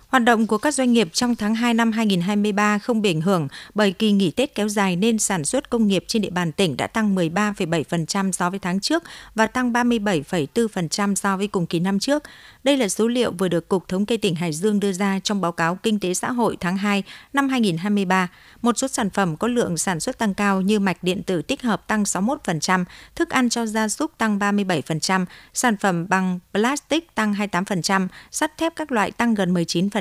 Hoạt 0.08 0.24
động 0.24 0.48
của 0.48 0.58
các 0.58 0.74
doanh 0.74 0.94
nghiệp 0.94 1.10
trong 1.14 1.36
tháng 1.36 1.56
2 1.56 1.74
năm 1.74 1.92
2023 1.92 2.80
không 2.80 3.02
bị 3.02 3.10
ảnh 3.10 3.22
hưởng 3.22 3.48
bởi 3.74 3.92
kỳ 3.92 4.12
nghỉ 4.12 4.32
Tết 4.32 4.56
kéo 4.56 4.70
dài 4.70 4.96
nên 4.96 5.18
sản 5.18 5.46
xuất 5.46 5.70
công 5.70 5.88
nghiệp 5.88 6.04
trên 6.08 6.22
địa 6.22 6.30
bàn 6.30 6.52
tỉnh 6.52 6.78
đã 6.78 6.88
tăng 6.88 7.16
13,7% 7.16 8.32
so 8.32 8.50
với 8.50 8.60
tháng 8.60 8.80
trước 8.80 9.04
và 9.36 9.48
tăng 9.48 9.74
37,4% 9.74 11.16
so 11.16 11.38
với 11.38 11.48
cùng 11.48 11.66
kỳ 11.66 11.80
năm 11.80 12.00
trước. 12.00 12.24
Đây 12.64 12.78
là 12.78 12.90
số 12.90 13.08
liệu 13.08 13.32
vừa 13.32 13.48
được 13.48 13.68
Cục 13.68 13.88
Thống 13.88 14.06
kê 14.06 14.18
tỉnh 14.18 14.36
Hải 14.36 14.54
Dương 14.54 14.80
đưa 14.80 14.92
ra 14.92 15.20
trong 15.24 15.42
báo 15.42 15.52
cáo 15.52 15.76
Kinh 15.76 16.00
tế 16.00 16.14
xã 16.14 16.32
hội 16.32 16.58
tháng 16.60 16.78
2 16.78 17.04
năm 17.34 17.50
2023. 17.50 18.28
Một 18.62 18.78
số 18.78 18.88
sản 18.88 19.10
phẩm 19.10 19.38
có 19.38 19.48
lượng 19.48 19.78
sản 19.78 20.00
xuất 20.00 20.18
tăng 20.18 20.34
cao 20.34 20.62
như 20.62 20.80
mạch 20.80 21.04
điện 21.04 21.24
tử 21.24 21.42
tích 21.42 21.62
hợp 21.62 21.88
tăng 21.88 22.04
61%, 22.04 22.86
thức 23.16 23.30
ăn 23.30 23.50
cho 23.50 23.66
gia 23.66 23.88
súc 23.88 24.18
tăng 24.18 24.40
37%, 24.40 25.26
sản 25.54 25.78
phẩm 25.78 26.10
bằng 26.10 26.40
plastic 26.54 27.16
tăng 27.16 27.34
28%, 27.34 28.08
sắt 28.32 28.58
thép 28.58 28.76
các 28.76 28.92
loại 28.92 29.12
tăng 29.12 29.34
gần 29.34 29.54
19%. 29.54 29.97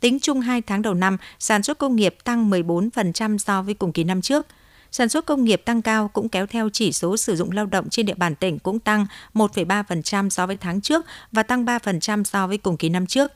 Tính 0.00 0.18
chung 0.22 0.40
2 0.40 0.62
tháng 0.62 0.82
đầu 0.82 0.94
năm, 0.94 1.16
sản 1.38 1.62
xuất 1.62 1.78
công 1.78 1.96
nghiệp 1.96 2.16
tăng 2.24 2.50
14% 2.50 3.38
so 3.38 3.62
với 3.62 3.74
cùng 3.74 3.92
kỳ 3.92 4.04
năm 4.04 4.22
trước. 4.22 4.46
Sản 4.90 5.08
xuất 5.08 5.26
công 5.26 5.44
nghiệp 5.44 5.62
tăng 5.64 5.82
cao 5.82 6.08
cũng 6.08 6.28
kéo 6.28 6.46
theo 6.46 6.68
chỉ 6.72 6.92
số 6.92 7.16
sử 7.16 7.36
dụng 7.36 7.52
lao 7.52 7.66
động 7.66 7.88
trên 7.90 8.06
địa 8.06 8.14
bàn 8.14 8.34
tỉnh 8.34 8.58
cũng 8.58 8.78
tăng 8.78 9.06
1,3% 9.34 10.28
so 10.28 10.46
với 10.46 10.56
tháng 10.56 10.80
trước 10.80 11.06
và 11.32 11.42
tăng 11.42 11.64
3% 11.64 12.24
so 12.24 12.46
với 12.46 12.58
cùng 12.58 12.76
kỳ 12.76 12.88
năm 12.88 13.06
trước. 13.06 13.32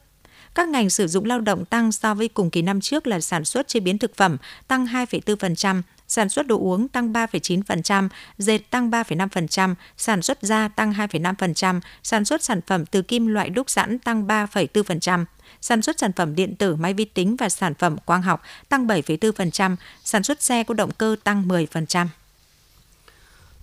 Các 0.54 0.68
ngành 0.68 0.90
sử 0.90 1.06
dụng 1.06 1.24
lao 1.24 1.40
động 1.40 1.64
tăng 1.64 1.92
so 1.92 2.14
với 2.14 2.28
cùng 2.28 2.50
kỳ 2.50 2.62
năm 2.62 2.80
trước 2.80 3.06
là 3.06 3.20
sản 3.20 3.44
xuất 3.44 3.68
chế 3.68 3.80
biến 3.80 3.98
thực 3.98 4.16
phẩm 4.16 4.36
tăng 4.68 4.86
2,4%, 4.86 5.82
sản 6.10 6.28
xuất 6.28 6.46
đồ 6.46 6.58
uống 6.58 6.88
tăng 6.88 7.12
3,9%, 7.12 8.08
dệt 8.38 8.58
tăng 8.70 8.90
3,5%, 8.90 9.74
sản 9.96 10.22
xuất 10.22 10.38
da 10.42 10.68
tăng 10.68 10.92
2,5%, 10.92 11.80
sản 12.02 12.24
xuất 12.24 12.42
sản 12.42 12.60
phẩm 12.66 12.86
từ 12.86 13.02
kim 13.02 13.26
loại 13.26 13.50
đúc 13.50 13.70
sẵn 13.70 13.98
tăng 13.98 14.26
3,4% 14.26 15.24
sản 15.60 15.82
xuất 15.82 15.98
sản 15.98 16.12
phẩm 16.12 16.34
điện 16.34 16.56
tử, 16.56 16.76
máy 16.76 16.94
vi 16.94 17.04
tính 17.04 17.36
và 17.36 17.48
sản 17.48 17.74
phẩm 17.74 17.96
quang 18.04 18.22
học 18.22 18.42
tăng 18.68 18.86
7,4%, 18.86 19.76
sản 20.04 20.22
xuất 20.22 20.42
xe 20.42 20.64
có 20.64 20.74
động 20.74 20.90
cơ 20.98 21.16
tăng 21.24 21.48
10%. 21.48 22.06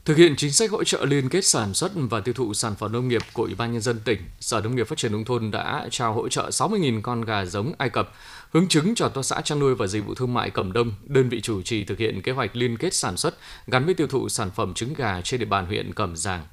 Thực 0.07 0.17
hiện 0.17 0.35
chính 0.35 0.51
sách 0.51 0.71
hỗ 0.71 0.83
trợ 0.83 1.05
liên 1.05 1.29
kết 1.29 1.45
sản 1.45 1.73
xuất 1.73 1.91
và 1.95 2.19
tiêu 2.19 2.33
thụ 2.33 2.53
sản 2.53 2.75
phẩm 2.75 2.91
nông 2.91 3.07
nghiệp 3.07 3.21
của 3.33 3.43
Ủy 3.43 3.55
ban 3.55 3.71
nhân 3.71 3.81
dân 3.81 3.99
tỉnh, 3.99 4.19
Sở 4.39 4.61
Nông 4.61 4.75
nghiệp 4.75 4.87
Phát 4.87 4.97
triển 4.97 5.11
nông 5.11 5.25
thôn 5.25 5.51
đã 5.51 5.87
trao 5.91 6.13
hỗ 6.13 6.29
trợ 6.29 6.49
60.000 6.49 7.01
con 7.01 7.21
gà 7.21 7.45
giống 7.45 7.73
Ai 7.77 7.89
Cập, 7.89 8.13
hướng 8.51 8.67
chứng 8.67 8.95
cho 8.95 9.11
Hợp 9.15 9.23
xã 9.23 9.41
chăn 9.41 9.59
nuôi 9.59 9.75
và 9.75 9.87
dịch 9.87 10.05
vụ 10.05 10.15
thương 10.15 10.33
mại 10.33 10.49
Cẩm 10.49 10.73
Đông, 10.73 10.91
đơn 11.03 11.29
vị 11.29 11.41
chủ 11.41 11.61
trì 11.61 11.83
thực 11.83 11.97
hiện 11.97 12.21
kế 12.21 12.31
hoạch 12.31 12.55
liên 12.55 12.77
kết 12.77 12.93
sản 12.93 13.17
xuất 13.17 13.35
gắn 13.67 13.85
với 13.85 13.93
tiêu 13.93 14.07
thụ 14.07 14.29
sản 14.29 14.51
phẩm 14.55 14.73
trứng 14.73 14.93
gà 14.93 15.21
trên 15.21 15.39
địa 15.39 15.45
bàn 15.45 15.65
huyện 15.65 15.93
Cẩm 15.93 16.15
Giàng. 16.15 16.43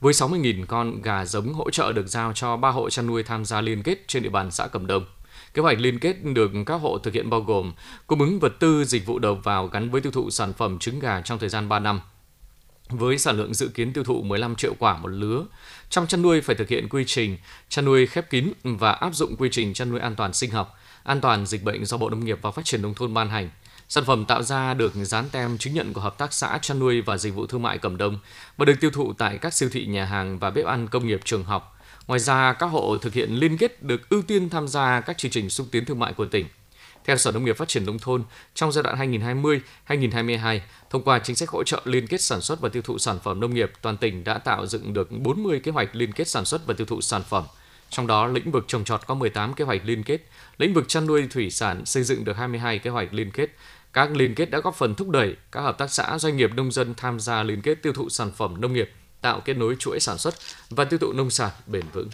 Với 0.00 0.12
60.000 0.12 0.66
con 0.66 1.02
gà 1.02 1.24
giống 1.24 1.54
hỗ 1.54 1.70
trợ 1.70 1.92
được 1.92 2.06
giao 2.06 2.32
cho 2.34 2.56
3 2.56 2.70
hộ 2.70 2.90
chăn 2.90 3.06
nuôi 3.06 3.22
tham 3.22 3.44
gia 3.44 3.60
liên 3.60 3.82
kết 3.82 3.98
trên 4.08 4.22
địa 4.22 4.30
bàn 4.30 4.50
xã 4.50 4.66
Cẩm 4.66 4.86
Đông. 4.86 5.04
Kế 5.54 5.62
hoạch 5.62 5.80
liên 5.80 5.98
kết 5.98 6.24
được 6.24 6.50
các 6.66 6.80
hộ 6.80 6.98
thực 6.98 7.14
hiện 7.14 7.30
bao 7.30 7.40
gồm 7.40 7.72
cung 8.06 8.20
ứng 8.20 8.38
vật 8.38 8.52
tư 8.60 8.84
dịch 8.84 9.06
vụ 9.06 9.18
đầu 9.18 9.34
vào 9.34 9.66
gắn 9.66 9.90
với 9.90 10.00
tiêu 10.00 10.12
thụ 10.12 10.30
sản 10.30 10.52
phẩm 10.52 10.78
trứng 10.78 10.98
gà 10.98 11.20
trong 11.20 11.38
thời 11.38 11.48
gian 11.48 11.68
3 11.68 11.78
năm, 11.78 12.00
với 12.92 13.18
sản 13.18 13.36
lượng 13.36 13.54
dự 13.54 13.68
kiến 13.68 13.92
tiêu 13.92 14.04
thụ 14.04 14.22
15 14.22 14.56
triệu 14.56 14.74
quả 14.78 14.96
một 14.98 15.08
lứa. 15.08 15.44
Trong 15.90 16.06
chăn 16.06 16.22
nuôi 16.22 16.40
phải 16.40 16.56
thực 16.56 16.68
hiện 16.68 16.88
quy 16.88 17.04
trình 17.06 17.36
chăn 17.68 17.84
nuôi 17.84 18.06
khép 18.06 18.30
kín 18.30 18.52
và 18.64 18.92
áp 18.92 19.14
dụng 19.14 19.36
quy 19.36 19.48
trình 19.52 19.74
chăn 19.74 19.90
nuôi 19.90 20.00
an 20.00 20.14
toàn 20.14 20.32
sinh 20.32 20.50
học, 20.50 20.78
an 21.02 21.20
toàn 21.20 21.46
dịch 21.46 21.62
bệnh 21.62 21.84
do 21.84 21.96
Bộ 21.96 22.10
Nông 22.10 22.24
nghiệp 22.24 22.38
và 22.42 22.50
Phát 22.50 22.64
triển 22.64 22.82
nông 22.82 22.94
thôn 22.94 23.14
ban 23.14 23.28
hành. 23.28 23.50
Sản 23.88 24.04
phẩm 24.04 24.24
tạo 24.24 24.42
ra 24.42 24.74
được 24.74 24.92
dán 24.94 25.28
tem 25.32 25.58
chứng 25.58 25.74
nhận 25.74 25.92
của 25.92 26.00
Hợp 26.00 26.18
tác 26.18 26.32
xã 26.32 26.58
chăn 26.62 26.78
nuôi 26.78 27.00
và 27.00 27.18
dịch 27.18 27.34
vụ 27.34 27.46
thương 27.46 27.62
mại 27.62 27.78
Cẩm 27.78 27.96
Đông 27.96 28.18
và 28.56 28.64
được 28.64 28.80
tiêu 28.80 28.90
thụ 28.90 29.12
tại 29.12 29.38
các 29.38 29.54
siêu 29.54 29.68
thị 29.72 29.86
nhà 29.86 30.04
hàng 30.04 30.38
và 30.38 30.50
bếp 30.50 30.66
ăn 30.66 30.88
công 30.88 31.06
nghiệp 31.06 31.20
trường 31.24 31.44
học. 31.44 31.78
Ngoài 32.06 32.20
ra, 32.20 32.52
các 32.52 32.66
hộ 32.66 32.96
thực 32.98 33.12
hiện 33.12 33.30
liên 33.30 33.58
kết 33.58 33.82
được 33.82 34.08
ưu 34.08 34.22
tiên 34.22 34.50
tham 34.50 34.68
gia 34.68 35.00
các 35.00 35.18
chương 35.18 35.30
trình 35.30 35.50
xúc 35.50 35.66
tiến 35.70 35.84
thương 35.84 35.98
mại 35.98 36.12
của 36.12 36.24
tỉnh. 36.24 36.46
Theo 37.04 37.16
Sở 37.16 37.32
Nông 37.32 37.44
nghiệp 37.44 37.56
Phát 37.56 37.68
triển 37.68 37.86
Nông 37.86 37.98
thôn, 37.98 38.24
trong 38.54 38.72
giai 38.72 38.82
đoạn 38.82 39.12
2020-2022, 39.88 40.60
thông 40.90 41.02
qua 41.02 41.18
chính 41.18 41.36
sách 41.36 41.48
hỗ 41.48 41.64
trợ 41.64 41.80
liên 41.84 42.06
kết 42.06 42.20
sản 42.20 42.40
xuất 42.40 42.60
và 42.60 42.68
tiêu 42.68 42.82
thụ 42.82 42.98
sản 42.98 43.18
phẩm 43.22 43.40
nông 43.40 43.54
nghiệp, 43.54 43.72
toàn 43.82 43.96
tỉnh 43.96 44.24
đã 44.24 44.38
tạo 44.38 44.66
dựng 44.66 44.92
được 44.92 45.10
40 45.10 45.60
kế 45.60 45.70
hoạch 45.70 45.96
liên 45.96 46.12
kết 46.12 46.28
sản 46.28 46.44
xuất 46.44 46.66
và 46.66 46.74
tiêu 46.74 46.86
thụ 46.86 47.00
sản 47.00 47.22
phẩm. 47.28 47.44
Trong 47.90 48.06
đó, 48.06 48.26
lĩnh 48.26 48.50
vực 48.50 48.64
trồng 48.68 48.84
trọt 48.84 49.06
có 49.06 49.14
18 49.14 49.54
kế 49.54 49.64
hoạch 49.64 49.80
liên 49.84 50.02
kết, 50.02 50.18
lĩnh 50.58 50.74
vực 50.74 50.84
chăn 50.88 51.06
nuôi 51.06 51.26
thủy 51.30 51.50
sản 51.50 51.86
xây 51.86 52.02
dựng 52.02 52.24
được 52.24 52.36
22 52.36 52.78
kế 52.78 52.90
hoạch 52.90 53.14
liên 53.14 53.30
kết, 53.30 53.50
các 53.92 54.16
liên 54.16 54.34
kết 54.34 54.50
đã 54.50 54.58
góp 54.58 54.74
phần 54.74 54.94
thúc 54.94 55.08
đẩy 55.08 55.36
các 55.52 55.60
hợp 55.60 55.78
tác 55.78 55.90
xã 55.90 56.18
doanh 56.18 56.36
nghiệp 56.36 56.50
nông 56.54 56.72
dân 56.72 56.94
tham 56.96 57.20
gia 57.20 57.42
liên 57.42 57.62
kết 57.62 57.82
tiêu 57.82 57.92
thụ 57.92 58.08
sản 58.08 58.30
phẩm 58.36 58.60
nông 58.60 58.72
nghiệp 58.72 58.90
tạo 59.20 59.40
kết 59.40 59.56
nối 59.56 59.76
chuỗi 59.78 60.00
sản 60.00 60.18
xuất 60.18 60.34
và 60.70 60.84
tiêu 60.84 60.98
thụ 60.98 61.12
nông 61.12 61.30
sản 61.30 61.50
bền 61.66 61.84
vững. 61.92 62.08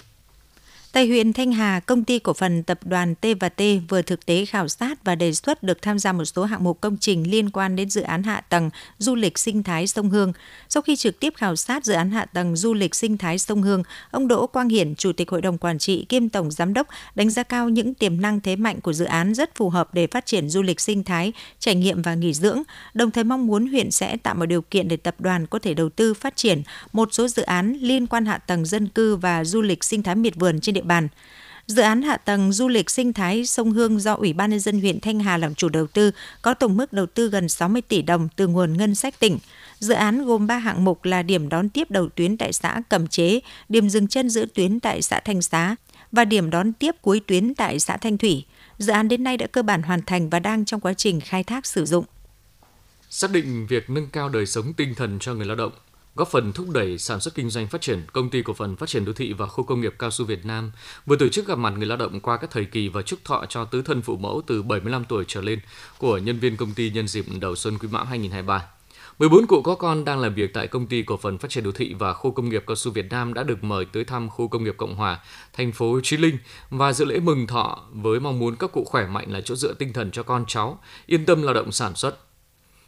Tại 0.93 1.07
huyện 1.07 1.33
Thanh 1.33 1.53
Hà, 1.53 1.81
công 1.81 2.05
ty 2.05 2.19
cổ 2.19 2.33
phần 2.33 2.63
tập 2.63 2.79
đoàn 2.85 3.15
T&T 3.15 3.63
vừa 3.89 4.03
thực 4.03 4.27
tế 4.27 4.45
khảo 4.45 4.69
sát 4.69 5.05
và 5.05 5.15
đề 5.15 5.33
xuất 5.33 5.63
được 5.63 5.83
tham 5.83 5.99
gia 5.99 6.13
một 6.13 6.25
số 6.25 6.45
hạng 6.45 6.65
mục 6.65 6.81
công 6.81 6.97
trình 7.01 7.31
liên 7.31 7.51
quan 7.51 7.77
đến 7.77 7.91
dự 7.91 8.01
án 8.01 8.23
hạ 8.23 8.41
tầng 8.41 8.71
du 8.99 9.15
lịch 9.15 9.39
sinh 9.39 9.63
thái 9.63 9.87
sông 9.87 10.11
Hương. 10.11 10.33
Sau 10.69 10.83
khi 10.83 10.97
trực 10.97 11.21
tiếp 11.21 11.33
khảo 11.37 11.57
sát 11.57 11.85
dự 11.85 11.93
án 11.95 12.11
hạ 12.11 12.25
tầng 12.25 12.57
du 12.57 12.75
lịch 12.75 12.95
sinh 12.95 13.19
thái 13.19 13.39
sông 13.39 13.63
Hương, 13.63 13.83
ông 14.11 14.29
Đỗ 14.29 14.47
Quang 14.47 14.69
Hiển, 14.69 14.95
Chủ 14.95 15.13
tịch 15.13 15.31
Hội 15.31 15.43
đồng 15.43 15.59
Quản 15.59 15.79
trị 15.79 16.07
kiêm 16.09 16.29
Tổng 16.29 16.51
Giám 16.51 16.75
đốc, 16.75 16.87
đánh 17.15 17.31
giá 17.31 17.43
cao 17.43 17.69
những 17.69 17.95
tiềm 17.95 18.21
năng 18.21 18.41
thế 18.41 18.57
mạnh 18.57 18.81
của 18.81 18.93
dự 18.93 19.05
án 19.05 19.35
rất 19.35 19.55
phù 19.55 19.71
hợp 19.71 19.95
để 19.95 20.07
phát 20.07 20.27
triển 20.27 20.49
du 20.49 20.63
lịch 20.63 20.81
sinh 20.81 21.05
thái, 21.05 21.33
trải 21.59 21.75
nghiệm 21.75 22.03
và 22.03 22.15
nghỉ 22.15 22.33
dưỡng, 22.33 22.63
đồng 22.95 23.11
thời 23.11 23.25
mong 23.25 23.47
muốn 23.47 23.67
huyện 23.67 23.91
sẽ 23.91 24.17
tạo 24.17 24.35
mọi 24.35 24.47
điều 24.47 24.63
kiện 24.63 24.89
để 24.89 24.97
tập 24.97 25.15
đoàn 25.19 25.47
có 25.47 25.59
thể 25.59 25.75
đầu 25.75 25.89
tư 25.89 26.15
phát 26.15 26.37
triển 26.37 26.63
một 26.93 27.09
số 27.13 27.29
dự 27.29 27.43
án 27.43 27.73
liên 27.81 28.07
quan 28.07 28.27
hạ 28.27 28.39
tầng 28.39 28.65
dân 28.65 28.89
cư 28.89 29.17
và 29.17 29.45
du 29.45 29.63
lịch 29.63 29.85
sinh 29.85 30.03
thái 30.03 30.15
miệt 30.15 30.35
vườn 30.37 30.61
trên 30.61 30.75
địa 30.75 30.78
bàn. 30.81 31.09
Dự 31.67 31.83
án 31.83 32.03
hạ 32.03 32.17
tầng 32.17 32.53
du 32.53 32.69
lịch 32.69 32.91
sinh 32.91 33.13
thái 33.13 33.47
sông 33.47 33.73
Hương 33.73 34.01
do 34.01 34.15
Ủy 34.15 34.33
ban 34.33 34.51
nhân 34.51 34.61
dân 34.61 34.81
huyện 34.81 35.01
Thanh 35.01 35.21
Hà 35.21 35.37
làm 35.37 35.55
chủ 35.55 35.69
đầu 35.69 35.87
tư 35.87 36.11
có 36.43 36.55
tổng 36.55 36.77
mức 36.77 36.93
đầu 36.93 37.07
tư 37.07 37.29
gần 37.29 37.49
60 37.49 37.83
tỷ 37.83 38.03
đồng 38.03 38.29
từ 38.37 38.47
nguồn 38.47 38.77
ngân 38.77 38.95
sách 38.95 39.21
tỉnh. 39.21 39.39
Dự 39.79 39.95
án 39.95 40.25
gồm 40.25 40.47
3 40.47 40.59
hạng 40.59 40.85
mục 40.85 41.05
là 41.05 41.23
điểm 41.23 41.49
đón 41.49 41.69
tiếp 41.69 41.91
đầu 41.91 42.09
tuyến 42.09 42.37
tại 42.37 42.53
xã 42.53 42.83
Cẩm 42.89 43.07
Chế, 43.07 43.41
điểm 43.69 43.89
dừng 43.89 44.09
chân 44.09 44.31
giữa 44.31 44.47
tuyến 44.55 44.81
tại 44.81 45.03
xã 45.03 45.21
Thanh 45.21 45.43
Xá 45.43 45.77
và 46.13 46.25
điểm 46.25 46.51
đón 46.51 46.73
tiếp 46.73 46.95
cuối 47.03 47.21
tuyến 47.27 47.55
tại 47.55 47.79
xã 47.79 47.97
Thanh 47.97 48.19
Thủy. 48.19 48.45
Dự 48.79 48.93
án 48.93 49.09
đến 49.09 49.25
nay 49.25 49.37
đã 49.37 49.47
cơ 49.47 49.63
bản 49.63 49.83
hoàn 49.83 50.03
thành 50.03 50.31
và 50.31 50.41
đang 50.41 50.65
trong 50.65 50.81
quá 50.81 50.95
trình 50.95 51.21
khai 51.21 51.45
thác 51.45 51.67
sử 51.67 51.85
dụng. 51.85 52.05
Xác 53.11 53.31
định 53.31 53.67
việc 53.67 53.91
nâng 53.91 54.09
cao 54.13 54.29
đời 54.29 54.47
sống 54.47 54.73
tinh 54.73 54.95
thần 54.95 55.19
cho 55.19 55.35
người 55.35 55.47
lao 55.47 55.57
động 55.57 55.73
góp 56.19 56.29
phần 56.29 56.53
thúc 56.53 56.71
đẩy 56.71 56.99
sản 56.99 57.21
xuất 57.21 57.35
kinh 57.35 57.51
doanh 57.51 57.67
phát 57.67 57.81
triển, 57.81 58.03
công 58.13 58.31
ty 58.31 58.43
cổ 58.43 58.53
phần 58.53 58.77
phát 58.77 58.89
triển 58.89 59.05
đô 59.05 59.13
thị 59.13 59.33
và 59.33 59.47
khu 59.47 59.65
công 59.65 59.81
nghiệp 59.81 59.95
cao 59.99 60.11
su 60.11 60.25
Việt 60.25 60.45
Nam 60.45 60.73
vừa 61.07 61.17
tổ 61.17 61.29
chức 61.29 61.47
gặp 61.47 61.59
mặt 61.59 61.71
người 61.77 61.87
lao 61.87 61.99
động 61.99 62.21
qua 62.21 62.37
các 62.37 62.51
thời 62.51 62.65
kỳ 62.65 62.89
và 62.89 63.03
chúc 63.03 63.19
thọ 63.25 63.45
cho 63.49 63.65
tứ 63.65 63.83
thân 63.83 64.03
phụ 64.03 64.17
mẫu 64.17 64.43
từ 64.47 64.63
75 64.63 65.05
tuổi 65.05 65.25
trở 65.29 65.41
lên 65.41 65.61
của 65.99 66.19
nhân 66.19 66.39
viên 66.39 66.57
công 66.57 66.75
ty 66.75 66.91
nhân 66.91 67.09
dịp 67.09 67.25
đầu 67.41 67.57
xuân 67.57 67.79
Quý 67.79 67.89
Mão 67.93 68.05
2023. 68.05 68.65
14 69.19 69.47
cụ 69.47 69.63
có 69.63 69.75
con 69.75 70.05
đang 70.05 70.21
làm 70.21 70.35
việc 70.35 70.55
tại 70.55 70.67
công 70.67 70.87
ty 70.87 71.03
cổ 71.03 71.17
phần 71.17 71.39
phát 71.39 71.51
triển 71.51 71.65
đô 71.65 71.73
thị 71.73 71.95
và 71.99 72.13
khu 72.13 72.31
công 72.31 72.49
nghiệp 72.49 72.65
cao 72.67 72.77
su 72.77 72.93
Việt 72.93 73.07
Nam 73.11 73.35
đã 73.35 73.43
được 73.43 73.65
mời 73.65 73.85
tới 73.85 74.05
thăm 74.05 74.31
khu 74.31 74.49
công 74.49 74.65
nghiệp 74.65 74.75
Cộng 74.77 74.95
Hòa, 74.95 75.21
thành 75.53 75.73
phố 75.73 76.01
Chí 76.03 76.17
Linh 76.17 76.39
và 76.71 76.93
dự 76.93 77.05
lễ 77.05 77.21
mừng 77.21 77.47
thọ 77.47 77.79
với 77.93 78.21
mong 78.21 78.39
muốn 78.39 78.57
các 78.57 78.73
cụ 78.73 78.85
khỏe 78.85 79.07
mạnh 79.07 79.33
là 79.33 79.41
chỗ 79.41 79.55
dựa 79.55 79.75
tinh 79.75 79.93
thần 79.93 80.11
cho 80.11 80.23
con 80.23 80.45
cháu, 80.47 80.79
yên 81.07 81.25
tâm 81.25 81.43
lao 81.43 81.55
động 81.55 81.73
sản 81.73 81.95
xuất. 81.95 82.19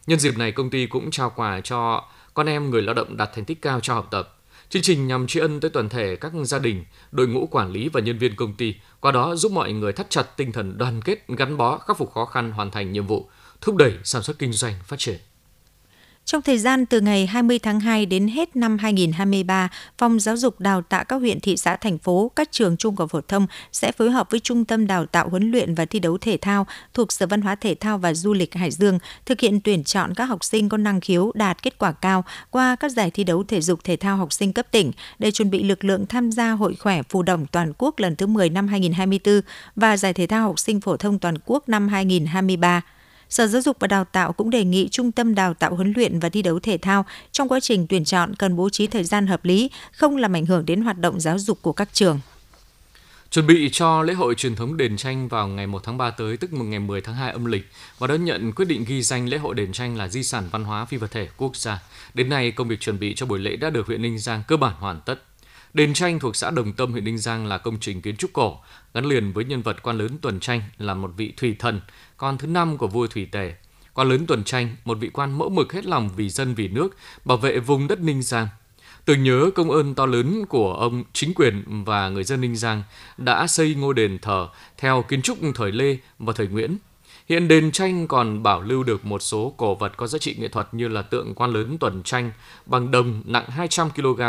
Nhân 0.06 0.18
dịp 0.18 0.38
này, 0.38 0.52
công 0.52 0.70
ty 0.70 0.87
cũng 0.87 1.10
trao 1.10 1.32
quà 1.37 1.60
cho 1.60 2.04
con 2.34 2.46
em 2.46 2.70
người 2.70 2.82
lao 2.82 2.94
động 2.94 3.16
đạt 3.16 3.30
thành 3.34 3.44
tích 3.44 3.62
cao 3.62 3.80
trong 3.80 3.96
học 3.96 4.08
tập. 4.10 4.37
Chương 4.68 4.82
trình 4.82 5.06
nhằm 5.06 5.26
tri 5.26 5.40
ân 5.40 5.60
tới 5.60 5.70
toàn 5.70 5.88
thể 5.88 6.16
các 6.16 6.32
gia 6.44 6.58
đình, 6.58 6.84
đội 7.12 7.28
ngũ 7.28 7.46
quản 7.46 7.72
lý 7.72 7.88
và 7.88 8.00
nhân 8.00 8.18
viên 8.18 8.37
công 8.37 8.54
ty, 8.54 8.75
qua 9.00 9.12
đó 9.12 9.37
giúp 9.37 9.52
mọi 9.52 9.72
người 9.72 9.92
thắt 9.92 10.10
chặt 10.10 10.37
tinh 10.37 10.52
thần 10.52 10.78
đoàn 10.78 11.02
kết, 11.02 11.28
gắn 11.28 11.56
bó, 11.56 11.78
khắc 11.78 11.99
phục 11.99 12.12
khó 12.12 12.25
khăn, 12.25 12.52
hoàn 12.52 12.70
thành 12.70 12.92
nhiệm 12.92 13.06
vụ, 13.06 13.28
thúc 13.60 13.76
đẩy 13.76 13.94
sản 14.04 14.22
xuất 14.22 14.38
kinh 14.38 14.52
doanh 14.52 14.75
phát 14.84 14.99
triển. 14.99 15.18
Trong 16.30 16.42
thời 16.42 16.58
gian 16.58 16.87
từ 16.87 17.00
ngày 17.00 17.26
20 17.26 17.58
tháng 17.58 17.80
2 17.80 18.06
đến 18.06 18.28
hết 18.28 18.56
năm 18.56 18.78
2023, 18.78 19.68
Phòng 19.99 20.20
Giáo 20.20 20.37
dục 20.37 20.60
Đào 20.60 20.82
tạo 20.82 21.04
các 21.04 21.16
huyện, 21.16 21.40
thị 21.40 21.56
xã, 21.56 21.76
thành 21.76 21.99
phố, 21.99 22.30
các 22.37 22.52
trường 22.52 22.76
trung 22.76 22.96
học 22.96 23.10
phổ 23.10 23.20
thông 23.20 23.46
sẽ 23.72 23.92
phối 23.92 24.10
hợp 24.10 24.30
với 24.30 24.40
Trung 24.40 24.64
tâm 24.64 24.87
Đào 24.87 25.06
tạo 25.06 25.28
huấn 25.28 25.50
luyện 25.50 25.75
và 25.75 25.84
thi 25.84 25.99
đấu 25.99 26.18
thể 26.18 26.37
thao 26.37 26.66
thuộc 26.94 27.12
Sở 27.12 27.26
Văn 27.26 27.42
hóa 27.42 27.54
Thể 27.54 27.75
thao 27.75 27.99
và 27.99 28.14
Du 28.14 28.32
lịch 28.32 28.54
Hải 28.54 28.70
Dương 28.70 28.99
thực 29.26 29.40
hiện 29.40 29.60
tuyển 29.60 29.84
chọn 29.84 30.14
các 30.14 30.25
học 30.25 30.44
sinh 30.44 30.68
có 30.68 30.76
năng 30.76 31.00
khiếu 31.00 31.32
đạt 31.34 31.62
kết 31.62 31.78
quả 31.78 31.92
cao 31.92 32.25
qua 32.50 32.76
các 32.76 32.92
giải 32.92 33.10
thi 33.10 33.25
đấu 33.25 33.44
thể 33.49 33.60
dục 33.60 33.84
thể 33.84 33.96
thao 33.96 34.16
học 34.16 34.32
sinh 34.32 34.52
cấp 34.52 34.66
tỉnh 34.70 34.92
để 35.18 35.30
chuẩn 35.30 35.50
bị 35.50 35.62
lực 35.62 35.84
lượng 35.84 36.06
tham 36.06 36.32
gia 36.32 36.50
Hội 36.50 36.76
khỏe 36.76 37.02
phù 37.02 37.22
đồng 37.22 37.46
toàn 37.46 37.72
quốc 37.78 37.99
lần 37.99 38.16
thứ 38.16 38.26
10 38.26 38.50
năm 38.50 38.68
2024 38.68 39.40
và 39.76 39.96
giải 39.96 40.12
thể 40.12 40.26
thao 40.26 40.42
học 40.42 40.58
sinh 40.58 40.80
phổ 40.80 40.96
thông 40.96 41.18
toàn 41.18 41.34
quốc 41.44 41.68
năm 41.68 41.88
2023. 41.88 42.82
Sở 43.30 43.46
Giáo 43.46 43.62
dục 43.62 43.76
và 43.80 43.87
Đào 43.87 44.04
tạo 44.04 44.32
cũng 44.32 44.50
đề 44.50 44.64
nghị 44.64 44.88
Trung 44.88 45.12
tâm 45.12 45.34
Đào 45.34 45.54
tạo 45.54 45.75
huấn 45.75 45.92
luyện 45.96 46.18
và 46.20 46.28
thi 46.28 46.42
đấu 46.42 46.60
thể 46.60 46.78
thao 46.78 47.06
trong 47.32 47.49
quá 47.49 47.60
trình 47.60 47.87
tuyển 47.87 48.04
chọn 48.04 48.34
cần 48.34 48.56
bố 48.56 48.70
trí 48.70 48.87
thời 48.87 49.04
gian 49.04 49.26
hợp 49.26 49.44
lý, 49.44 49.70
không 49.92 50.16
làm 50.16 50.37
ảnh 50.37 50.46
hưởng 50.46 50.66
đến 50.66 50.82
hoạt 50.82 50.99
động 50.99 51.20
giáo 51.20 51.38
dục 51.38 51.58
của 51.62 51.72
các 51.72 51.88
trường. 51.92 52.20
Chuẩn 53.30 53.46
bị 53.46 53.68
cho 53.72 54.02
lễ 54.02 54.14
hội 54.14 54.34
truyền 54.34 54.56
thống 54.56 54.76
đền 54.76 54.97
tranh 54.97 55.28
vào 55.28 55.49
ngày 55.49 55.66
1 55.66 55.84
tháng 55.84 55.99
3 55.99 56.10
tới, 56.10 56.36
tức 56.36 56.52
ngày 56.52 56.78
10 56.78 57.00
tháng 57.00 57.14
2 57.14 57.32
âm 57.32 57.45
lịch, 57.45 57.69
và 57.99 58.06
đón 58.06 58.25
nhận 58.25 58.52
quyết 58.52 58.69
định 58.69 58.84
ghi 58.84 59.02
danh 59.02 59.28
lễ 59.28 59.38
hội 59.38 59.54
đền 59.54 59.73
tranh 59.73 59.97
là 59.97 60.08
di 60.08 60.23
sản 60.23 60.49
văn 60.50 60.64
hóa 60.64 60.84
phi 60.84 60.97
vật 60.97 61.10
thể 61.10 61.28
quốc 61.36 61.56
gia. 61.56 61.82
Đến 62.14 62.28
nay, 62.28 62.50
công 62.50 62.69
việc 62.69 62.80
chuẩn 62.80 62.99
bị 62.99 63.14
cho 63.14 63.26
buổi 63.26 63.38
lễ 63.38 63.56
đã 63.56 63.71
được 63.71 63.86
huyện 63.86 64.02
Ninh 64.02 64.19
Giang 64.19 64.43
cơ 64.49 64.56
bản 64.56 64.75
hoàn 64.78 65.00
tất. 65.00 65.23
Đền 65.75 65.95
tranh 65.95 66.19
thuộc 66.19 66.36
xã 66.36 66.50
Đồng 66.50 66.73
Tâm, 66.73 66.93
huyện 66.93 67.04
Ninh 67.04 67.19
Giang 67.19 67.47
là 67.47 67.58
công 67.58 67.80
trình 67.80 68.02
kiến 68.02 68.16
trúc 68.16 68.32
cổ, 68.32 68.60
gắn 68.95 69.04
liền 69.04 69.32
với 69.32 69.45
nhân 69.45 69.62
vật 69.62 69.82
quan 69.82 69.99
lớn 69.99 70.19
Tuần 70.23 70.40
Tranh 70.40 70.62
là 70.78 70.95
một 70.95 71.10
vị 71.16 71.32
thủy 71.36 71.56
thần, 71.58 71.80
con 72.21 72.39
thứ 72.39 72.47
năm 72.47 72.76
của 72.76 72.87
vua 72.87 73.06
Thủy 73.06 73.28
Tề. 73.33 73.54
Quan 73.95 74.09
lớn 74.09 74.26
Tuần 74.26 74.45
Tranh, 74.45 74.76
một 74.85 74.99
vị 74.99 75.11
quan 75.13 75.39
mẫu 75.39 75.49
mực 75.49 75.73
hết 75.73 75.87
lòng 75.87 76.11
vì 76.17 76.28
dân 76.30 76.54
vì 76.54 76.69
nước, 76.69 76.97
bảo 77.25 77.39
vệ 77.39 77.59
vùng 77.59 77.89
đất 77.89 78.00
Ninh 78.00 78.23
Giang. 78.23 78.49
Tưởng 79.04 79.23
nhớ 79.23 79.50
công 79.54 79.71
ơn 79.71 79.95
to 79.95 80.06
lớn 80.06 80.47
của 80.49 80.75
ông 80.75 81.04
chính 81.13 81.35
quyền 81.35 81.85
và 81.85 82.09
người 82.09 82.25
dân 82.25 82.41
Ninh 82.41 82.56
Giang 82.56 82.83
đã 83.19 83.47
xây 83.47 83.75
ngôi 83.75 83.95
đền 83.95 84.19
thờ 84.19 84.49
theo 84.78 85.02
kiến 85.02 85.23
trúc 85.23 85.39
thời 85.54 85.73
Lê 85.73 85.97
và 86.19 86.33
thời 86.37 86.47
Nguyễn. 86.47 86.76
Hiện 87.28 87.49
đền 87.49 87.71
tranh 87.71 88.09
còn 88.09 88.43
bảo 88.43 88.61
lưu 88.61 88.83
được 88.83 89.04
một 89.04 89.23
số 89.23 89.54
cổ 89.56 89.75
vật 89.75 89.93
có 89.97 90.06
giá 90.06 90.19
trị 90.19 90.37
nghệ 90.39 90.49
thuật 90.49 90.69
như 90.73 90.89
là 90.89 91.02
tượng 91.02 91.35
quan 91.35 91.52
lớn 91.52 91.78
tuần 91.78 92.02
tranh 92.02 92.33
bằng 92.67 92.91
đồng 92.91 93.23
nặng 93.25 93.47
200 93.49 93.91
kg, 93.91 94.23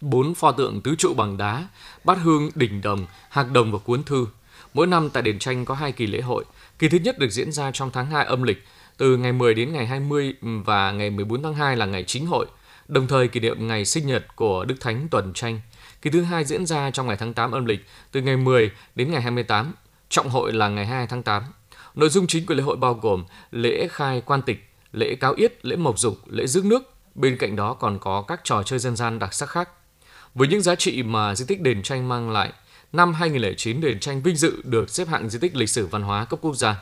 bốn 0.00 0.34
pho 0.34 0.52
tượng 0.52 0.80
tứ 0.80 0.94
trụ 0.98 1.14
bằng 1.14 1.36
đá, 1.36 1.68
bát 2.04 2.18
hương, 2.22 2.50
đỉnh 2.54 2.80
đồng, 2.80 3.06
hạc 3.30 3.52
đồng 3.52 3.72
và 3.72 3.78
cuốn 3.78 4.02
thư. 4.02 4.26
Mỗi 4.74 4.86
năm 4.86 5.10
tại 5.10 5.22
đền 5.22 5.38
tranh 5.38 5.64
có 5.64 5.74
hai 5.74 5.92
kỳ 5.92 6.06
lễ 6.06 6.20
hội. 6.20 6.44
Kỳ 6.78 6.88
thứ 6.88 6.98
nhất 6.98 7.18
được 7.18 7.30
diễn 7.30 7.52
ra 7.52 7.70
trong 7.70 7.90
tháng 7.90 8.06
2 8.06 8.24
âm 8.24 8.42
lịch, 8.42 8.64
từ 8.96 9.16
ngày 9.16 9.32
10 9.32 9.54
đến 9.54 9.72
ngày 9.72 9.86
20 9.86 10.34
ừ, 10.42 10.48
và 10.64 10.92
ngày 10.92 11.10
14 11.10 11.42
tháng 11.42 11.54
2 11.54 11.76
là 11.76 11.86
ngày 11.86 12.04
chính 12.04 12.26
hội, 12.26 12.46
đồng 12.88 13.06
thời 13.06 13.28
kỷ 13.28 13.40
niệm 13.40 13.66
ngày 13.68 13.84
sinh 13.84 14.06
nhật 14.06 14.36
của 14.36 14.64
Đức 14.64 14.74
Thánh 14.80 15.08
Tuần 15.10 15.32
Tranh. 15.34 15.60
Kỳ 16.02 16.10
thứ 16.10 16.22
hai 16.22 16.44
diễn 16.44 16.66
ra 16.66 16.90
trong 16.90 17.06
ngày 17.06 17.16
tháng 17.16 17.34
8 17.34 17.52
âm 17.52 17.64
lịch, 17.64 17.80
từ 18.12 18.22
ngày 18.22 18.36
10 18.36 18.70
đến 18.94 19.10
ngày 19.10 19.22
28, 19.22 19.74
trọng 20.08 20.28
hội 20.28 20.52
là 20.52 20.68
ngày 20.68 20.86
2 20.86 21.06
tháng 21.06 21.22
8. 21.22 21.42
Nội 21.94 22.08
dung 22.08 22.26
chính 22.26 22.46
của 22.46 22.54
lễ 22.54 22.62
hội 22.62 22.76
bao 22.76 22.94
gồm 22.94 23.24
lễ 23.50 23.88
khai 23.90 24.22
quan 24.26 24.42
tịch, 24.42 24.68
lễ 24.92 25.14
cáo 25.14 25.34
yết, 25.34 25.66
lễ 25.66 25.76
mộc 25.76 25.98
dục, 25.98 26.18
lễ 26.26 26.46
rước 26.46 26.64
nước. 26.64 26.92
Bên 27.14 27.36
cạnh 27.36 27.56
đó 27.56 27.74
còn 27.74 27.98
có 27.98 28.22
các 28.22 28.40
trò 28.44 28.62
chơi 28.62 28.78
dân 28.78 28.96
gian 28.96 29.18
đặc 29.18 29.34
sắc 29.34 29.48
khác. 29.48 29.68
Với 30.34 30.48
những 30.48 30.62
giá 30.62 30.74
trị 30.74 31.02
mà 31.02 31.34
di 31.34 31.44
tích 31.44 31.60
đền 31.60 31.82
tranh 31.82 32.08
mang 32.08 32.30
lại, 32.30 32.52
năm 32.92 33.14
2009 33.14 33.80
đền 33.80 34.00
tranh 34.00 34.22
vinh 34.22 34.36
dự 34.36 34.62
được 34.64 34.90
xếp 34.90 35.08
hạng 35.08 35.30
di 35.30 35.38
tích 35.38 35.56
lịch 35.56 35.70
sử 35.70 35.86
văn 35.86 36.02
hóa 36.02 36.24
cấp 36.24 36.38
quốc 36.42 36.56
gia. 36.56 36.76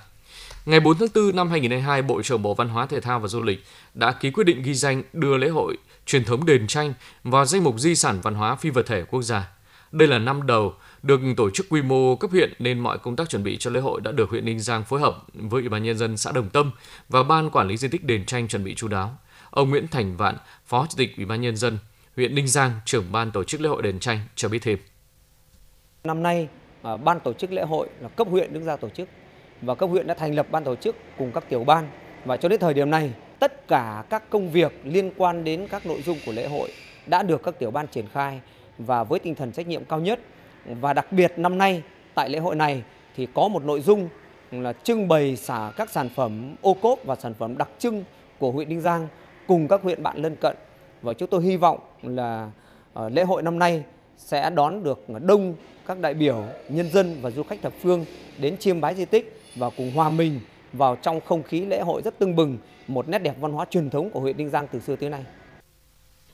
Ngày 0.66 0.80
4 0.80 0.98
tháng 0.98 1.08
4 1.14 1.36
năm 1.36 1.50
2022, 1.50 2.02
Bộ 2.02 2.22
trưởng 2.22 2.42
Bộ 2.42 2.54
Văn 2.54 2.68
hóa 2.68 2.86
Thể 2.86 3.00
thao 3.00 3.20
và 3.20 3.28
Du 3.28 3.42
lịch 3.42 3.64
đã 3.94 4.12
ký 4.12 4.30
quyết 4.30 4.44
định 4.44 4.62
ghi 4.62 4.74
danh 4.74 5.02
đưa 5.12 5.36
lễ 5.36 5.48
hội 5.48 5.76
truyền 6.06 6.24
thống 6.24 6.46
đền 6.46 6.66
tranh 6.66 6.94
vào 7.24 7.44
danh 7.44 7.64
mục 7.64 7.78
di 7.78 7.94
sản 7.94 8.20
văn 8.22 8.34
hóa 8.34 8.56
phi 8.56 8.70
vật 8.70 8.86
thể 8.86 9.04
quốc 9.04 9.22
gia. 9.22 9.48
Đây 9.92 10.08
là 10.08 10.18
năm 10.18 10.46
đầu 10.46 10.74
được 11.02 11.20
tổ 11.36 11.50
chức 11.50 11.66
quy 11.68 11.82
mô 11.82 12.16
cấp 12.16 12.30
huyện 12.30 12.52
nên 12.58 12.78
mọi 12.78 12.98
công 12.98 13.16
tác 13.16 13.28
chuẩn 13.28 13.44
bị 13.44 13.56
cho 13.56 13.70
lễ 13.70 13.80
hội 13.80 14.00
đã 14.00 14.12
được 14.12 14.30
huyện 14.30 14.44
Ninh 14.44 14.60
Giang 14.60 14.84
phối 14.84 15.00
hợp 15.00 15.24
với 15.34 15.62
Ủy 15.62 15.68
ban 15.68 15.82
nhân 15.82 15.98
dân 15.98 16.16
xã 16.16 16.32
Đồng 16.32 16.50
Tâm 16.50 16.70
và 17.08 17.22
ban 17.22 17.50
quản 17.50 17.68
lý 17.68 17.76
di 17.76 17.88
tích 17.88 18.04
đền 18.04 18.24
tranh 18.24 18.48
chuẩn 18.48 18.64
bị 18.64 18.74
chú 18.74 18.88
đáo. 18.88 19.18
Ông 19.50 19.70
Nguyễn 19.70 19.88
Thành 19.88 20.16
Vạn, 20.16 20.36
Phó 20.66 20.86
Chủ 20.90 20.94
tịch 20.96 21.16
Ủy 21.16 21.26
ban 21.26 21.40
nhân 21.40 21.56
dân 21.56 21.78
huyện 22.16 22.34
Ninh 22.34 22.48
Giang, 22.48 22.72
trưởng 22.84 23.12
ban 23.12 23.30
tổ 23.30 23.44
chức 23.44 23.60
lễ 23.60 23.68
hội 23.68 23.82
đền 23.82 23.98
tranh 23.98 24.20
cho 24.36 24.48
biết 24.48 24.62
thêm. 24.62 24.78
Năm 26.06 26.22
nay, 26.22 26.48
à, 26.82 26.96
ban 26.96 27.20
tổ 27.20 27.32
chức 27.32 27.52
lễ 27.52 27.62
hội 27.62 27.88
là 28.00 28.08
cấp 28.08 28.28
huyện 28.30 28.52
đứng 28.52 28.64
ra 28.64 28.76
tổ 28.76 28.88
chức. 28.88 29.08
Và 29.62 29.74
cấp 29.74 29.90
huyện 29.90 30.06
đã 30.06 30.14
thành 30.14 30.34
lập 30.34 30.46
ban 30.50 30.64
tổ 30.64 30.76
chức 30.76 30.96
cùng 31.18 31.32
các 31.32 31.44
tiểu 31.48 31.64
ban. 31.64 31.88
Và 32.24 32.36
cho 32.36 32.48
đến 32.48 32.60
thời 32.60 32.74
điểm 32.74 32.90
này 32.90 33.12
tất 33.38 33.68
cả 33.68 34.04
các 34.10 34.30
công 34.30 34.50
việc 34.50 34.72
liên 34.84 35.10
quan 35.16 35.44
đến 35.44 35.66
các 35.70 35.86
nội 35.86 36.02
dung 36.02 36.18
của 36.26 36.32
lễ 36.32 36.48
hội 36.48 36.70
đã 37.06 37.22
được 37.22 37.42
các 37.42 37.58
tiểu 37.58 37.70
ban 37.70 37.86
triển 37.86 38.06
khai 38.12 38.40
và 38.78 39.04
với 39.04 39.18
tinh 39.18 39.34
thần 39.34 39.52
trách 39.52 39.66
nhiệm 39.66 39.84
cao 39.84 40.00
nhất. 40.00 40.20
Và 40.64 40.92
đặc 40.92 41.12
biệt 41.12 41.32
năm 41.36 41.58
nay 41.58 41.82
tại 42.14 42.28
lễ 42.28 42.38
hội 42.38 42.54
này 42.54 42.82
thì 43.16 43.26
có 43.34 43.48
một 43.48 43.64
nội 43.64 43.80
dung 43.80 44.08
là 44.50 44.72
trưng 44.72 45.08
bày 45.08 45.36
xả 45.36 45.72
các 45.76 45.90
sản 45.90 46.08
phẩm 46.08 46.54
ô 46.62 46.74
cốp 46.74 46.98
và 47.04 47.16
sản 47.16 47.34
phẩm 47.34 47.58
đặc 47.58 47.68
trưng 47.78 48.04
của 48.38 48.50
huyện 48.50 48.68
Ninh 48.68 48.80
Giang 48.80 49.08
cùng 49.46 49.68
các 49.68 49.82
huyện 49.82 50.02
bạn 50.02 50.16
lân 50.16 50.36
cận. 50.36 50.56
Và 51.02 51.12
chúng 51.12 51.28
tôi 51.28 51.42
hy 51.42 51.56
vọng 51.56 51.78
là 52.02 52.50
à, 52.94 53.08
lễ 53.08 53.22
hội 53.22 53.42
năm 53.42 53.58
nay 53.58 53.84
sẽ 54.16 54.50
đón 54.50 54.84
được 54.84 55.06
đông 55.22 55.54
các 55.86 55.98
đại 55.98 56.14
biểu, 56.14 56.44
nhân 56.68 56.90
dân 56.90 57.18
và 57.22 57.30
du 57.30 57.42
khách 57.42 57.62
thập 57.62 57.72
phương 57.82 58.04
đến 58.38 58.56
chiêm 58.56 58.80
bái 58.80 58.94
di 58.94 59.04
tích 59.04 59.40
và 59.56 59.70
cùng 59.76 59.92
hòa 59.94 60.10
mình 60.10 60.40
vào 60.72 60.96
trong 60.96 61.20
không 61.20 61.42
khí 61.42 61.60
lễ 61.66 61.80
hội 61.80 62.02
rất 62.02 62.18
tưng 62.18 62.36
bừng, 62.36 62.58
một 62.88 63.08
nét 63.08 63.18
đẹp 63.18 63.34
văn 63.40 63.52
hóa 63.52 63.64
truyền 63.70 63.90
thống 63.90 64.10
của 64.10 64.20
huyện 64.20 64.36
Ninh 64.36 64.50
Giang 64.50 64.66
từ 64.72 64.80
xưa 64.80 64.96
tới 64.96 65.10
nay. 65.10 65.24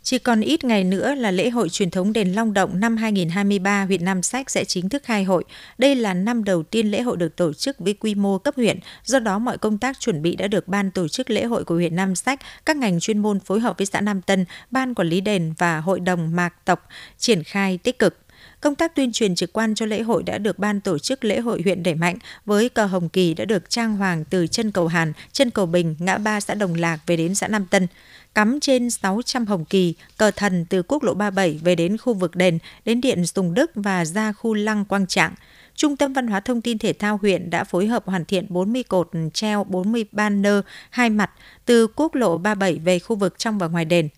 Chỉ 0.04 0.18
còn 0.18 0.40
ít 0.40 0.64
ngày 0.64 0.84
nữa 0.84 1.14
là 1.14 1.30
lễ 1.30 1.50
hội 1.50 1.68
truyền 1.68 1.90
thống 1.90 2.12
đền 2.12 2.32
Long 2.32 2.54
Động 2.54 2.80
năm 2.80 2.96
2023 2.96 3.84
huyện 3.84 4.04
Nam 4.04 4.22
Sách 4.22 4.50
sẽ 4.50 4.64
chính 4.64 4.88
thức 4.88 5.02
khai 5.04 5.24
hội. 5.24 5.44
Đây 5.78 5.94
là 5.94 6.14
năm 6.14 6.44
đầu 6.44 6.62
tiên 6.62 6.90
lễ 6.90 7.02
hội 7.02 7.16
được 7.16 7.36
tổ 7.36 7.52
chức 7.52 7.78
với 7.78 7.94
quy 7.94 8.14
mô 8.14 8.38
cấp 8.38 8.54
huyện, 8.56 8.78
do 9.04 9.18
đó 9.18 9.38
mọi 9.38 9.58
công 9.58 9.78
tác 9.78 10.00
chuẩn 10.00 10.22
bị 10.22 10.36
đã 10.36 10.46
được 10.46 10.68
ban 10.68 10.90
tổ 10.90 11.08
chức 11.08 11.30
lễ 11.30 11.44
hội 11.44 11.64
của 11.64 11.74
huyện 11.74 11.96
Nam 11.96 12.14
Sách, 12.14 12.40
các 12.66 12.76
ngành 12.76 13.00
chuyên 13.00 13.18
môn 13.18 13.40
phối 13.40 13.60
hợp 13.60 13.78
với 13.78 13.86
xã 13.86 14.00
Nam 14.00 14.22
Tân, 14.22 14.44
ban 14.70 14.94
quản 14.94 15.08
lý 15.08 15.20
đền 15.20 15.54
và 15.58 15.80
hội 15.80 16.00
đồng 16.00 16.36
mạc 16.36 16.64
tộc 16.64 16.88
triển 17.18 17.42
khai 17.42 17.78
tích 17.78 17.98
cực. 17.98 18.18
Công 18.60 18.74
tác 18.74 18.94
tuyên 18.94 19.12
truyền 19.12 19.34
trực 19.34 19.52
quan 19.52 19.74
cho 19.74 19.86
lễ 19.86 20.02
hội 20.02 20.22
đã 20.22 20.38
được 20.38 20.58
ban 20.58 20.80
tổ 20.80 20.98
chức 20.98 21.24
lễ 21.24 21.40
hội 21.40 21.62
huyện 21.64 21.82
đẩy 21.82 21.94
mạnh 21.94 22.18
với 22.46 22.68
cờ 22.68 22.86
hồng 22.86 23.08
kỳ 23.08 23.34
đã 23.34 23.44
được 23.44 23.70
trang 23.70 23.96
hoàng 23.96 24.24
từ 24.30 24.46
chân 24.46 24.70
cầu 24.70 24.86
Hàn, 24.86 25.12
chân 25.32 25.50
cầu 25.50 25.66
Bình, 25.66 25.96
ngã 25.98 26.18
ba 26.18 26.40
xã 26.40 26.54
Đồng 26.54 26.74
Lạc 26.74 26.98
về 27.06 27.16
đến 27.16 27.34
xã 27.34 27.48
Nam 27.48 27.66
Tân 27.66 27.86
cắm 28.34 28.60
trên 28.60 28.90
600 28.90 29.46
hồng 29.46 29.64
kỳ, 29.64 29.94
cờ 30.18 30.30
thần 30.30 30.64
từ 30.68 30.82
quốc 30.82 31.02
lộ 31.02 31.14
37 31.14 31.60
về 31.62 31.74
đến 31.74 31.96
khu 31.96 32.14
vực 32.14 32.36
đền, 32.36 32.58
đến 32.84 33.00
điện 33.00 33.26
Sùng 33.26 33.54
Đức 33.54 33.70
và 33.74 34.04
ra 34.04 34.32
khu 34.32 34.54
lăng 34.54 34.84
Quang 34.84 35.06
Trạng. 35.06 35.34
Trung 35.74 35.96
tâm 35.96 36.12
Văn 36.12 36.26
hóa 36.26 36.40
Thông 36.40 36.60
tin 36.60 36.78
Thể 36.78 36.92
thao 36.92 37.18
huyện 37.22 37.50
đã 37.50 37.64
phối 37.64 37.86
hợp 37.86 38.06
hoàn 38.06 38.24
thiện 38.24 38.46
40 38.48 38.82
cột 38.82 39.10
treo 39.32 39.64
40 39.64 40.04
banner 40.12 40.54
hai 40.90 41.10
mặt 41.10 41.30
từ 41.64 41.86
quốc 41.86 42.14
lộ 42.14 42.38
37 42.38 42.78
về 42.84 42.98
khu 42.98 43.16
vực 43.16 43.38
trong 43.38 43.58
và 43.58 43.66
ngoài 43.66 43.84
đền. 43.84 44.08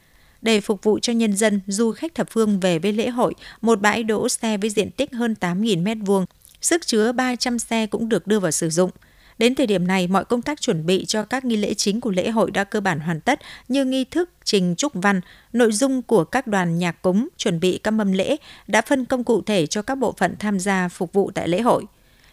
Để 0.42 0.60
phục 0.60 0.82
vụ 0.82 0.98
cho 0.98 1.12
nhân 1.12 1.36
dân, 1.36 1.60
du 1.66 1.92
khách 1.92 2.14
thập 2.14 2.30
phương 2.30 2.60
về 2.60 2.78
với 2.78 2.92
lễ 2.92 3.08
hội, 3.08 3.34
một 3.60 3.80
bãi 3.80 4.04
đỗ 4.04 4.28
xe 4.28 4.56
với 4.56 4.70
diện 4.70 4.90
tích 4.90 5.12
hơn 5.12 5.34
8.000 5.40 5.84
m2, 5.84 6.24
sức 6.60 6.86
chứa 6.86 7.12
300 7.12 7.58
xe 7.58 7.86
cũng 7.86 8.08
được 8.08 8.26
đưa 8.26 8.40
vào 8.40 8.50
sử 8.50 8.70
dụng. 8.70 8.90
Đến 9.38 9.54
thời 9.54 9.66
điểm 9.66 9.86
này, 9.86 10.06
mọi 10.06 10.24
công 10.24 10.42
tác 10.42 10.60
chuẩn 10.60 10.86
bị 10.86 11.04
cho 11.04 11.24
các 11.24 11.44
nghi 11.44 11.56
lễ 11.56 11.74
chính 11.74 12.00
của 12.00 12.10
lễ 12.10 12.30
hội 12.30 12.50
đã 12.50 12.64
cơ 12.64 12.80
bản 12.80 13.00
hoàn 13.00 13.20
tất 13.20 13.40
như 13.68 13.84
nghi 13.84 14.04
thức 14.04 14.30
trình 14.44 14.74
trúc 14.76 14.92
văn, 14.94 15.20
nội 15.52 15.72
dung 15.72 16.02
của 16.02 16.24
các 16.24 16.46
đoàn 16.46 16.78
nhạc 16.78 17.02
cúng, 17.02 17.28
chuẩn 17.36 17.60
bị 17.60 17.80
các 17.82 17.90
mâm 17.90 18.12
lễ 18.12 18.36
đã 18.66 18.80
phân 18.80 19.04
công 19.04 19.24
cụ 19.24 19.42
thể 19.42 19.66
cho 19.66 19.82
các 19.82 19.94
bộ 19.94 20.14
phận 20.18 20.34
tham 20.38 20.60
gia 20.60 20.88
phục 20.88 21.12
vụ 21.12 21.30
tại 21.34 21.48
lễ 21.48 21.60
hội. 21.60 21.84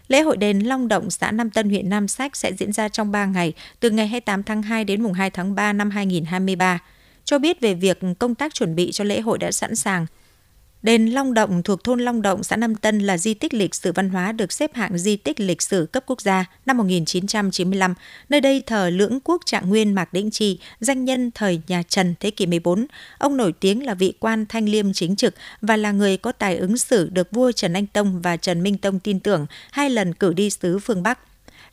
Lễ 0.08 0.22
hội 0.22 0.38
đền 0.38 0.60
Long 0.60 0.88
Động, 0.88 1.10
xã 1.10 1.32
Nam 1.32 1.50
Tân, 1.50 1.70
huyện 1.70 1.90
Nam 1.90 2.08
Sách 2.08 2.36
sẽ 2.36 2.54
diễn 2.54 2.72
ra 2.72 2.90
trong 2.90 3.12
3 3.12 3.26
ngày, 3.26 3.54
từ 3.80 3.90
ngày 3.90 4.08
28 4.08 4.44
tháng 4.44 4.62
2 4.62 4.84
đến 4.84 5.04
mùng 5.04 5.14
2 5.14 5.30
tháng 5.30 5.56
3 5.56 5.74
năm 5.74 5.90
2023. 5.90 6.80
Cho 7.26 7.40
biết 7.40 7.62
về 7.62 7.74
việc 7.74 8.00
công 8.20 8.36
tác 8.36 8.54
chuẩn 8.54 8.76
bị 8.76 8.92
cho 8.92 9.04
lễ 9.04 9.22
hội 9.22 9.38
đã 9.38 9.52
sẵn 9.52 9.76
sàng, 9.76 10.06
Đền 10.82 11.06
Long 11.06 11.34
Động 11.34 11.64
thuộc 11.64 11.84
thôn 11.84 12.00
Long 12.00 12.22
Động, 12.22 12.44
xã 12.44 12.56
Nam 12.56 12.76
Tân 12.76 13.00
là 13.00 13.18
di 13.18 13.34
tích 13.34 13.54
lịch 13.54 13.76
sử 13.76 13.92
văn 13.92 14.10
hóa 14.10 14.32
được 14.32 14.52
xếp 14.52 14.76
hạng 14.76 14.98
di 14.98 15.16
tích 15.16 15.40
lịch 15.40 15.62
sử 15.62 15.88
cấp 15.92 16.04
quốc 16.08 16.22
gia 16.22 16.46
năm 16.66 16.78
1995. 16.78 17.94
Nơi 18.30 18.42
đây 18.42 18.64
thờ 18.66 18.90
lưỡng 18.90 19.20
quốc 19.24 19.42
trạng 19.46 19.70
nguyên 19.70 19.94
Mạc 19.94 20.14
Đĩnh 20.14 20.32
Trì, 20.32 20.60
danh 20.80 21.06
nhân 21.06 21.32
thời 21.36 21.62
nhà 21.68 21.84
Trần 21.84 22.16
thế 22.20 22.32
kỷ 22.32 22.46
14. 22.46 22.86
Ông 23.18 23.38
nổi 23.38 23.54
tiếng 23.60 23.86
là 23.86 23.94
vị 23.94 24.14
quan 24.20 24.46
thanh 24.50 24.70
liêm 24.70 24.94
chính 24.94 25.16
trực 25.16 25.34
và 25.62 25.78
là 25.78 25.92
người 25.92 26.18
có 26.18 26.32
tài 26.32 26.58
ứng 26.58 26.78
xử 26.78 27.10
được 27.10 27.32
vua 27.32 27.52
Trần 27.52 27.74
Anh 27.74 27.88
Tông 27.88 28.22
và 28.22 28.38
Trần 28.38 28.64
Minh 28.64 28.78
Tông 28.78 29.00
tin 29.00 29.20
tưởng 29.20 29.46
hai 29.72 29.90
lần 29.90 30.14
cử 30.14 30.34
đi 30.34 30.50
sứ 30.50 30.80
phương 30.80 31.04
Bắc. 31.04 31.20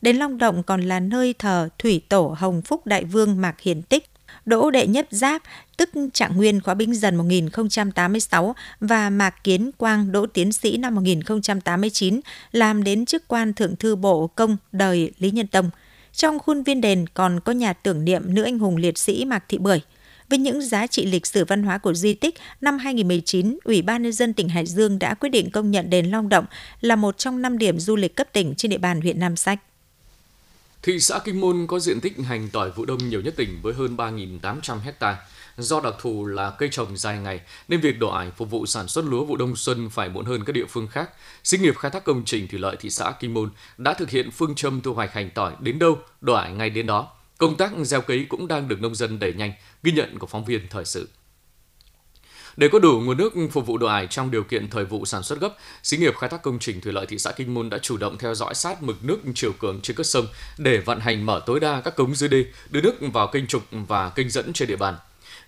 Đền 0.01 0.17
Long 0.17 0.37
Động 0.37 0.63
còn 0.63 0.81
là 0.81 0.99
nơi 0.99 1.33
thờ 1.39 1.69
thủy 1.79 2.01
tổ 2.09 2.35
Hồng 2.39 2.61
Phúc 2.61 2.85
Đại 2.85 3.03
Vương 3.03 3.41
Mạc 3.41 3.61
Hiển 3.61 3.81
Tích, 3.81 4.08
Đỗ 4.49 4.71
Đệ 4.71 4.87
Nhất 4.87 5.07
Giáp, 5.11 5.41
tức 5.77 5.89
Trạng 6.13 6.37
Nguyên 6.37 6.61
khóa 6.61 6.73
Bính 6.73 6.95
Dần 6.95 7.15
1086 7.15 8.55
và 8.79 9.09
Mạc 9.09 9.43
Kiến 9.43 9.71
Quang 9.77 10.11
Đỗ 10.11 10.25
Tiến 10.25 10.51
Sĩ 10.51 10.77
năm 10.77 10.95
1089 10.95 12.19
làm 12.51 12.83
đến 12.83 13.05
chức 13.05 13.27
quan 13.27 13.53
Thượng 13.53 13.75
Thư 13.75 13.95
Bộ 13.95 14.27
Công 14.27 14.57
đời 14.71 15.11
Lý 15.19 15.31
Nhân 15.31 15.47
Tông. 15.47 15.69
Trong 16.13 16.39
khuôn 16.39 16.63
viên 16.63 16.81
đền 16.81 17.05
còn 17.13 17.39
có 17.39 17.51
nhà 17.51 17.73
tưởng 17.73 18.05
niệm 18.05 18.33
nữ 18.35 18.43
anh 18.43 18.59
hùng 18.59 18.75
liệt 18.75 18.97
sĩ 18.97 19.25
Mạc 19.25 19.43
Thị 19.47 19.57
Bưởi. 19.57 19.81
Với 20.29 20.39
những 20.39 20.61
giá 20.61 20.87
trị 20.87 21.05
lịch 21.05 21.27
sử 21.27 21.45
văn 21.45 21.63
hóa 21.63 21.77
của 21.77 21.93
di 21.93 22.13
tích, 22.13 22.35
năm 22.61 22.77
2019, 22.77 23.57
Ủy 23.63 23.81
ban 23.81 24.03
nhân 24.03 24.13
dân 24.13 24.33
tỉnh 24.33 24.49
Hải 24.49 24.65
Dương 24.65 24.99
đã 24.99 25.13
quyết 25.13 25.29
định 25.29 25.51
công 25.51 25.71
nhận 25.71 25.89
đền 25.89 26.05
Long 26.05 26.29
Động 26.29 26.45
là 26.81 26.95
một 26.95 27.17
trong 27.17 27.41
năm 27.41 27.57
điểm 27.57 27.79
du 27.79 27.95
lịch 27.95 28.15
cấp 28.15 28.27
tỉnh 28.33 28.55
trên 28.55 28.71
địa 28.71 28.77
bàn 28.77 29.01
huyện 29.01 29.19
Nam 29.19 29.35
Sách. 29.35 29.59
Thị 30.83 30.99
xã 30.99 31.19
Kinh 31.19 31.41
Môn 31.41 31.67
có 31.67 31.79
diện 31.79 32.01
tích 32.01 32.17
hành 32.17 32.49
tỏi 32.49 32.71
vụ 32.71 32.85
đông 32.85 33.09
nhiều 33.09 33.21
nhất 33.21 33.33
tỉnh 33.37 33.59
với 33.61 33.73
hơn 33.73 33.95
3.800 33.97 34.79
hecta. 34.79 35.17
Do 35.57 35.81
đặc 35.81 35.93
thù 36.01 36.25
là 36.25 36.49
cây 36.49 36.69
trồng 36.71 36.97
dài 36.97 37.17
ngày 37.17 37.41
nên 37.67 37.79
việc 37.79 37.99
đổ 37.99 38.09
ải 38.09 38.31
phục 38.31 38.49
vụ 38.49 38.65
sản 38.65 38.87
xuất 38.87 39.05
lúa 39.05 39.25
vụ 39.25 39.37
đông 39.37 39.55
xuân 39.55 39.89
phải 39.89 40.09
muộn 40.09 40.25
hơn 40.25 40.43
các 40.45 40.53
địa 40.53 40.65
phương 40.69 40.87
khác. 40.87 41.09
Xí 41.43 41.57
nghiệp 41.57 41.77
khai 41.77 41.91
thác 41.91 42.03
công 42.03 42.25
trình 42.25 42.47
thủy 42.47 42.59
lợi 42.59 42.75
thị 42.79 42.89
xã 42.89 43.11
Kinh 43.19 43.33
Môn 43.33 43.49
đã 43.77 43.93
thực 43.93 44.09
hiện 44.09 44.31
phương 44.31 44.55
châm 44.55 44.81
thu 44.81 44.93
hoạch 44.93 45.13
hành 45.13 45.29
tỏi 45.29 45.53
đến 45.59 45.79
đâu, 45.79 45.99
đổ 46.21 46.33
ải 46.33 46.53
ngay 46.53 46.69
đến 46.69 46.85
đó. 46.85 47.07
Công 47.37 47.57
tác 47.57 47.71
gieo 47.81 48.01
cấy 48.01 48.25
cũng 48.29 48.47
đang 48.47 48.67
được 48.67 48.81
nông 48.81 48.95
dân 48.95 49.19
đẩy 49.19 49.33
nhanh, 49.33 49.53
ghi 49.83 49.91
nhận 49.91 50.19
của 50.19 50.27
phóng 50.27 50.45
viên 50.45 50.67
thời 50.69 50.85
sự. 50.85 51.09
Để 52.59 52.67
có 52.67 52.79
đủ 52.79 52.99
nguồn 52.99 53.17
nước 53.17 53.33
phục 53.51 53.65
vụ 53.65 53.77
đồ 53.77 53.87
ải 53.87 54.07
trong 54.07 54.31
điều 54.31 54.43
kiện 54.43 54.69
thời 54.69 54.85
vụ 54.85 55.05
sản 55.05 55.23
xuất 55.23 55.39
gấp, 55.39 55.49
xí 55.83 55.97
nghiệp 55.97 56.13
khai 56.17 56.29
thác 56.29 56.41
công 56.41 56.59
trình 56.59 56.81
thủy 56.81 56.93
lợi 56.93 57.05
thị 57.05 57.17
xã 57.17 57.31
Kinh 57.31 57.53
Môn 57.53 57.69
đã 57.69 57.77
chủ 57.77 57.97
động 57.97 58.17
theo 58.17 58.35
dõi 58.35 58.55
sát 58.55 58.83
mực 58.83 59.03
nước 59.03 59.19
chiều 59.35 59.51
cường 59.59 59.81
trên 59.81 59.97
các 59.97 60.05
sông 60.05 60.27
để 60.57 60.77
vận 60.77 60.99
hành 60.99 61.25
mở 61.25 61.41
tối 61.45 61.59
đa 61.59 61.81
các 61.81 61.95
cống 61.95 62.15
dưới 62.15 62.29
đê, 62.29 62.45
đưa 62.69 62.81
nước 62.81 62.95
vào 63.13 63.27
kênh 63.27 63.47
trục 63.47 63.63
và 63.71 64.09
kênh 64.09 64.29
dẫn 64.29 64.53
trên 64.53 64.67
địa 64.67 64.75
bàn. 64.75 64.95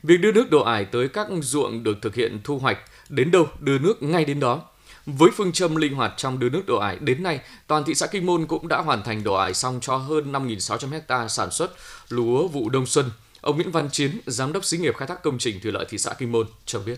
Việc 0.04 0.18
đưa 0.18 0.32
nước 0.32 0.50
đồ 0.50 0.62
ải 0.62 0.86
tới 0.86 1.08
các 1.08 1.28
ruộng 1.42 1.84
được 1.84 1.98
thực 2.02 2.16
hiện 2.16 2.40
thu 2.44 2.60
hoạch 2.60 2.78
đến 3.10 3.32
đâu 3.32 3.48
đưa 3.60 3.80
nước 3.80 4.04
ngay 4.04 4.26
đến 4.26 4.40
đó. 4.40 4.62
Với 5.06 5.32
phương 5.36 5.52
châm 5.52 5.76
linh 5.76 5.96
hoạt 5.96 6.14
trong 6.18 6.40
đưa 6.40 6.50
nước 6.50 6.64
đổ 6.68 6.78
ải, 6.78 6.98
đến 7.00 7.24
nay, 7.24 7.40
toàn 7.68 7.84
thị 7.84 7.96
xã 7.96 8.08
Kinh 8.08 8.26
Môn 8.26 8.46
cũng 8.46 8.68
đã 8.68 8.78
hoàn 8.78 9.04
thành 9.04 9.24
đổ 9.24 9.34
ải 9.34 9.54
xong 9.54 9.80
cho 9.82 9.96
hơn 9.96 10.32
5.600 10.32 11.02
ha 11.08 11.28
sản 11.28 11.52
xuất 11.52 11.72
lúa 12.10 12.48
vụ 12.48 12.70
đông 12.70 12.86
xuân 12.86 13.06
Ông 13.42 13.56
Nguyễn 13.56 13.72
Văn 13.72 13.90
Chiến, 13.92 14.12
Giám 14.26 14.54
đốc 14.54 14.66
xí 14.66 14.78
nghiệp 14.78 14.96
khai 14.98 15.08
thác 15.08 15.24
công 15.24 15.38
trình 15.38 15.60
thủy 15.64 15.72
lợi 15.72 15.86
thị 15.90 15.98
xã 15.98 16.14
Kinh 16.18 16.32
Môn 16.32 16.48
cho 16.66 16.80
biết. 16.86 16.98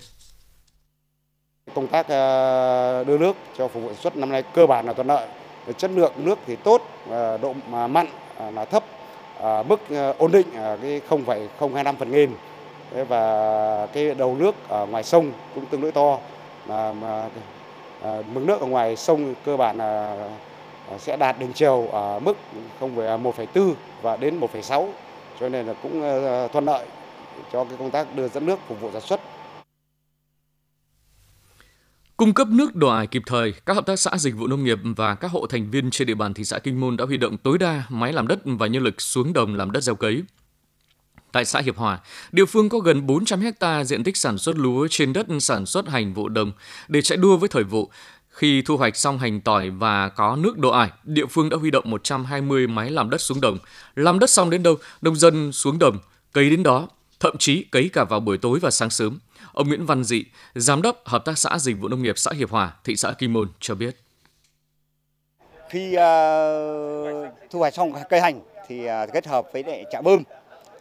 Công 1.75 1.87
tác 1.87 2.07
ờ, 2.07 3.03
đưa 3.03 3.17
nước 3.17 3.35
cho 3.57 3.67
phục 3.67 3.83
vụ 3.83 3.89
sản 3.89 4.01
xuất 4.03 4.17
năm 4.17 4.29
nay 4.29 4.43
cơ 4.53 4.67
bản 4.67 4.85
là 4.85 4.93
thuận 4.93 5.07
lợi. 5.07 5.27
Chất 5.77 5.91
lượng 5.91 6.13
nước 6.17 6.39
thì 6.47 6.55
tốt, 6.55 6.81
ờ, 7.09 7.37
độ 7.37 7.53
mặn 7.87 8.07
ờ, 8.37 8.51
là 8.51 8.65
thấp, 8.65 8.83
mức 9.67 9.79
ổn 10.17 10.31
định 10.31 10.47
cái 10.81 11.01
0,025 11.09 11.95
phần 11.97 12.11
nghìn 12.11 12.31
và 13.07 13.87
cái 13.93 14.15
đầu 14.15 14.35
nước 14.35 14.55
ở 14.69 14.85
ngoài 14.85 15.03
sông 15.03 15.31
cũng 15.55 15.65
tương 15.65 15.81
đối 15.81 15.91
to 15.91 16.19
mà, 16.67 16.93
mực 18.03 18.43
nước 18.43 18.59
ở 18.61 18.65
ngoài 18.65 18.95
sông 18.95 19.33
cơ 19.45 19.57
bản 19.57 19.77
là 19.77 20.17
sẽ 20.99 21.17
đạt 21.17 21.39
đỉnh 21.39 21.53
chiều 21.53 21.87
ở 21.91 22.19
mức 22.19 22.37
1,4 22.79 23.73
và 24.01 24.17
đến 24.17 24.39
1,6 24.39 24.89
cho 25.39 25.49
nên 25.49 25.65
là 25.65 25.73
cũng 25.83 26.01
ờ, 26.01 26.47
thuận 26.47 26.65
lợi 26.65 26.85
cho 27.53 27.63
cái 27.63 27.77
công 27.79 27.91
tác 27.91 28.15
đưa 28.15 28.27
dẫn 28.27 28.45
nước 28.45 28.59
phục 28.67 28.81
vụ 28.81 28.89
sản 28.93 29.01
xuất. 29.01 29.21
Cung 32.17 32.33
cấp 32.33 32.47
nước 32.47 32.75
đòi 32.75 32.97
ải 32.97 33.07
kịp 33.07 33.21
thời, 33.25 33.53
các 33.65 33.73
hợp 33.73 33.85
tác 33.85 33.99
xã 33.99 34.17
dịch 34.17 34.35
vụ 34.35 34.47
nông 34.47 34.63
nghiệp 34.63 34.79
và 34.83 35.15
các 35.15 35.31
hộ 35.31 35.47
thành 35.47 35.71
viên 35.71 35.91
trên 35.91 36.07
địa 36.07 36.13
bàn 36.13 36.33
thị 36.33 36.43
xã 36.43 36.59
Kinh 36.59 36.79
Môn 36.79 36.97
đã 36.97 37.05
huy 37.05 37.17
động 37.17 37.37
tối 37.37 37.57
đa 37.57 37.83
máy 37.89 38.13
làm 38.13 38.27
đất 38.27 38.39
và 38.45 38.67
nhân 38.67 38.83
lực 38.83 39.01
xuống 39.01 39.33
đồng 39.33 39.55
làm 39.55 39.71
đất 39.71 39.83
gieo 39.83 39.95
cấy. 39.95 40.23
Tại 41.31 41.45
xã 41.45 41.61
Hiệp 41.61 41.77
Hòa, 41.77 41.99
địa 42.31 42.45
phương 42.45 42.69
có 42.69 42.79
gần 42.79 43.05
400 43.05 43.39
hecta 43.41 43.83
diện 43.83 44.03
tích 44.03 44.17
sản 44.17 44.37
xuất 44.37 44.55
lúa 44.55 44.87
trên 44.87 45.13
đất 45.13 45.27
sản 45.39 45.65
xuất 45.65 45.89
hành 45.89 46.13
vụ 46.13 46.29
đồng 46.29 46.51
để 46.87 47.01
chạy 47.01 47.17
đua 47.17 47.37
với 47.37 47.49
thời 47.49 47.63
vụ. 47.63 47.89
Khi 48.33 48.61
thu 48.61 48.77
hoạch 48.77 48.95
xong 48.95 49.17
hành 49.17 49.41
tỏi 49.41 49.69
và 49.69 50.09
có 50.09 50.35
nước 50.35 50.57
đổ 50.57 50.69
ải, 50.69 50.89
địa 51.03 51.25
phương 51.25 51.49
đã 51.49 51.57
huy 51.57 51.71
động 51.71 51.83
120 51.87 52.67
máy 52.67 52.89
làm 52.89 53.09
đất 53.09 53.21
xuống 53.21 53.41
đồng. 53.41 53.57
Làm 53.95 54.19
đất 54.19 54.29
xong 54.29 54.49
đến 54.49 54.63
đâu, 54.63 54.75
nông 55.01 55.15
dân 55.15 55.51
xuống 55.51 55.79
đồng, 55.79 55.97
cấy 56.31 56.49
đến 56.49 56.63
đó, 56.63 56.87
thậm 57.19 57.37
chí 57.37 57.63
cấy 57.63 57.89
cả 57.93 58.03
vào 58.03 58.19
buổi 58.19 58.37
tối 58.37 58.59
và 58.59 58.71
sáng 58.71 58.89
sớm. 58.89 59.19
Ông 59.53 59.67
Nguyễn 59.67 59.85
Văn 59.85 60.03
Dị, 60.03 60.23
Giám 60.55 60.81
đốc 60.81 61.01
Hợp 61.05 61.25
tác 61.25 61.37
xã 61.37 61.57
Dịch 61.59 61.79
vụ 61.79 61.87
Nông 61.87 62.03
nghiệp 62.03 62.17
xã 62.17 62.31
Hiệp 62.37 62.49
Hòa, 62.49 62.73
thị 62.83 62.95
xã 62.95 63.11
Kim 63.11 63.33
Môn 63.33 63.49
cho 63.59 63.75
biết. 63.75 63.97
Khi 65.69 65.89
uh, 65.89 67.33
thu 67.51 67.59
hoạch 67.59 67.73
xong 67.73 67.93
cây 68.09 68.21
hành 68.21 68.41
thì 68.67 68.85
uh, 68.85 69.13
kết 69.13 69.27
hợp 69.27 69.45
với 69.53 69.63
lại 69.63 69.85
trạm 69.91 70.03
bơm 70.03 70.23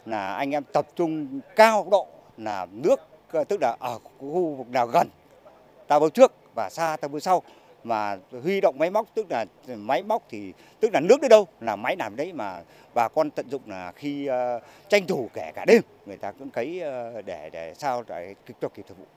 là 0.05 0.33
anh 0.33 0.51
em 0.51 0.63
tập 0.73 0.87
trung 0.95 1.39
cao 1.55 1.87
độ 1.91 2.07
là 2.37 2.67
nước 2.71 2.95
uh, 3.37 3.47
tức 3.47 3.57
là 3.61 3.75
ở 3.79 3.99
khu 3.99 4.55
vực 4.57 4.67
nào 4.67 4.87
gần 4.87 5.09
ta 5.87 5.99
bơm 5.99 6.11
trước 6.11 6.31
và 6.55 6.69
xa 6.69 6.97
ta 7.01 7.07
bơm 7.07 7.21
sau 7.21 7.43
mà 7.83 8.17
huy 8.43 8.61
động 8.61 8.79
máy 8.79 8.89
móc 8.89 9.07
tức 9.15 9.25
là 9.29 9.45
máy 9.67 10.03
móc 10.03 10.23
thì 10.29 10.53
tức 10.79 10.89
là 10.93 10.99
nước 10.99 11.21
đến 11.21 11.29
đâu 11.29 11.47
là 11.61 11.75
máy 11.75 11.95
làm 11.99 12.15
đấy 12.15 12.33
mà 12.33 12.61
bà 12.95 13.07
con 13.07 13.31
tận 13.31 13.49
dụng 13.49 13.61
là 13.67 13.91
khi 13.95 14.29
uh, 14.29 14.63
tranh 14.89 15.07
thủ 15.07 15.29
kể 15.33 15.51
cả 15.55 15.65
đêm 15.67 15.81
người 16.05 16.17
ta 16.17 16.31
cũng 16.31 16.49
cấy 16.49 16.81
uh, 17.17 17.25
để 17.25 17.49
để 17.53 17.73
sao 17.77 18.03
để 18.07 18.35
kịp 18.45 18.53
cho 18.61 18.69
kịp 18.69 18.85
thời 18.87 18.95
vụ. 18.97 19.07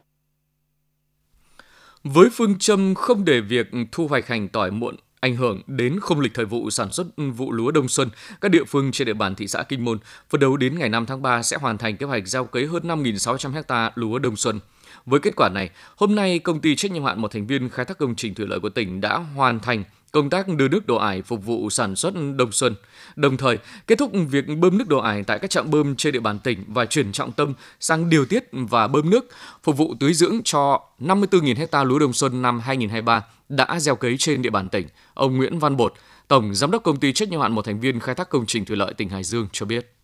Với 2.04 2.28
phương 2.32 2.58
châm 2.58 2.94
không 2.94 3.24
để 3.24 3.40
việc 3.40 3.66
thu 3.92 4.06
hoạch 4.06 4.26
hành 4.26 4.48
tỏi 4.48 4.70
muộn 4.70 4.96
ảnh 5.20 5.36
hưởng 5.36 5.62
đến 5.66 5.98
không 6.00 6.20
lịch 6.20 6.34
thời 6.34 6.44
vụ 6.44 6.70
sản 6.70 6.92
xuất 6.92 7.06
vụ 7.16 7.52
lúa 7.52 7.70
đông 7.70 7.88
xuân, 7.88 8.10
các 8.40 8.50
địa 8.50 8.64
phương 8.64 8.92
trên 8.92 9.06
địa 9.06 9.14
bàn 9.14 9.34
thị 9.34 9.48
xã 9.48 9.62
Kinh 9.62 9.84
Môn 9.84 9.98
phấn 10.30 10.40
đấu 10.40 10.56
đến 10.56 10.78
ngày 10.78 10.88
5 10.88 11.06
tháng 11.06 11.22
3 11.22 11.42
sẽ 11.42 11.56
hoàn 11.56 11.78
thành 11.78 11.96
kế 11.96 12.06
hoạch 12.06 12.26
gieo 12.26 12.44
cấy 12.44 12.66
hơn 12.66 12.82
5.600 12.82 13.62
ha 13.68 13.92
lúa 13.94 14.18
đông 14.18 14.36
xuân. 14.36 14.60
Với 15.06 15.20
kết 15.20 15.36
quả 15.36 15.48
này, 15.48 15.70
hôm 15.96 16.14
nay 16.14 16.38
công 16.38 16.60
ty 16.60 16.76
trách 16.76 16.90
nhiệm 16.90 17.04
hạn 17.04 17.20
một 17.20 17.32
thành 17.32 17.46
viên 17.46 17.68
khai 17.68 17.84
thác 17.84 17.98
công 17.98 18.14
trình 18.16 18.34
thủy 18.34 18.46
lợi 18.48 18.60
của 18.60 18.68
tỉnh 18.68 19.00
đã 19.00 19.16
hoàn 19.16 19.60
thành 19.60 19.84
công 20.12 20.30
tác 20.30 20.48
đưa 20.48 20.68
nước 20.68 20.86
đổ 20.86 20.96
ải 20.96 21.22
phục 21.22 21.44
vụ 21.44 21.70
sản 21.70 21.96
xuất 21.96 22.14
đông 22.36 22.52
xuân, 22.52 22.74
đồng 23.16 23.36
thời 23.36 23.58
kết 23.86 23.98
thúc 23.98 24.12
việc 24.30 24.44
bơm 24.58 24.78
nước 24.78 24.88
đổ 24.88 24.98
ải 24.98 25.22
tại 25.22 25.38
các 25.38 25.50
trạm 25.50 25.70
bơm 25.70 25.96
trên 25.96 26.12
địa 26.12 26.20
bàn 26.20 26.38
tỉnh 26.38 26.64
và 26.66 26.86
chuyển 26.86 27.12
trọng 27.12 27.32
tâm 27.32 27.54
sang 27.80 28.10
điều 28.10 28.24
tiết 28.24 28.44
và 28.52 28.88
bơm 28.88 29.10
nước 29.10 29.28
phục 29.62 29.76
vụ 29.76 29.94
tưới 30.00 30.14
dưỡng 30.14 30.40
cho 30.44 30.80
54.000 31.00 31.56
hecta 31.56 31.84
lúa 31.84 31.98
đông 31.98 32.12
xuân 32.12 32.42
năm 32.42 32.60
2023 32.60 33.24
đã 33.48 33.80
gieo 33.80 33.96
cấy 33.96 34.16
trên 34.18 34.42
địa 34.42 34.50
bàn 34.50 34.68
tỉnh. 34.68 34.86
Ông 35.14 35.36
Nguyễn 35.36 35.58
Văn 35.58 35.76
Bột, 35.76 35.94
Tổng 36.28 36.54
Giám 36.54 36.70
đốc 36.70 36.82
Công 36.82 37.00
ty 37.00 37.12
trách 37.12 37.28
nhiệm 37.28 37.40
hạn 37.40 37.52
một 37.52 37.64
thành 37.64 37.80
viên 37.80 38.00
khai 38.00 38.14
thác 38.14 38.28
công 38.28 38.46
trình 38.46 38.64
thủy 38.64 38.76
lợi 38.76 38.94
tỉnh 38.94 39.08
Hải 39.08 39.24
Dương 39.24 39.48
cho 39.52 39.66
biết. 39.66 39.95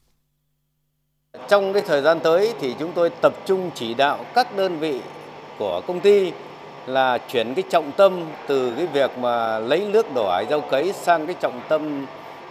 Trong 1.49 1.73
cái 1.73 1.83
thời 1.87 2.03
gian 2.03 2.21
tới 2.21 2.55
thì 2.61 2.75
chúng 2.79 2.93
tôi 2.93 3.11
tập 3.11 3.33
trung 3.45 3.71
chỉ 3.75 3.95
đạo 3.95 4.19
các 4.35 4.57
đơn 4.57 4.79
vị 4.79 5.01
của 5.59 5.81
công 5.87 6.01
ty 6.01 6.33
là 6.87 7.19
chuyển 7.19 7.55
cái 7.55 7.63
trọng 7.71 7.93
tâm 7.93 8.25
từ 8.47 8.73
cái 8.77 8.87
việc 8.87 9.19
mà 9.19 9.59
lấy 9.59 9.87
nước 9.93 10.15
đổ 10.15 10.27
ải 10.27 10.47
rau 10.51 10.61
cấy 10.61 10.93
sang 10.93 11.27
cái 11.27 11.35
trọng 11.41 11.61
tâm 11.69 12.07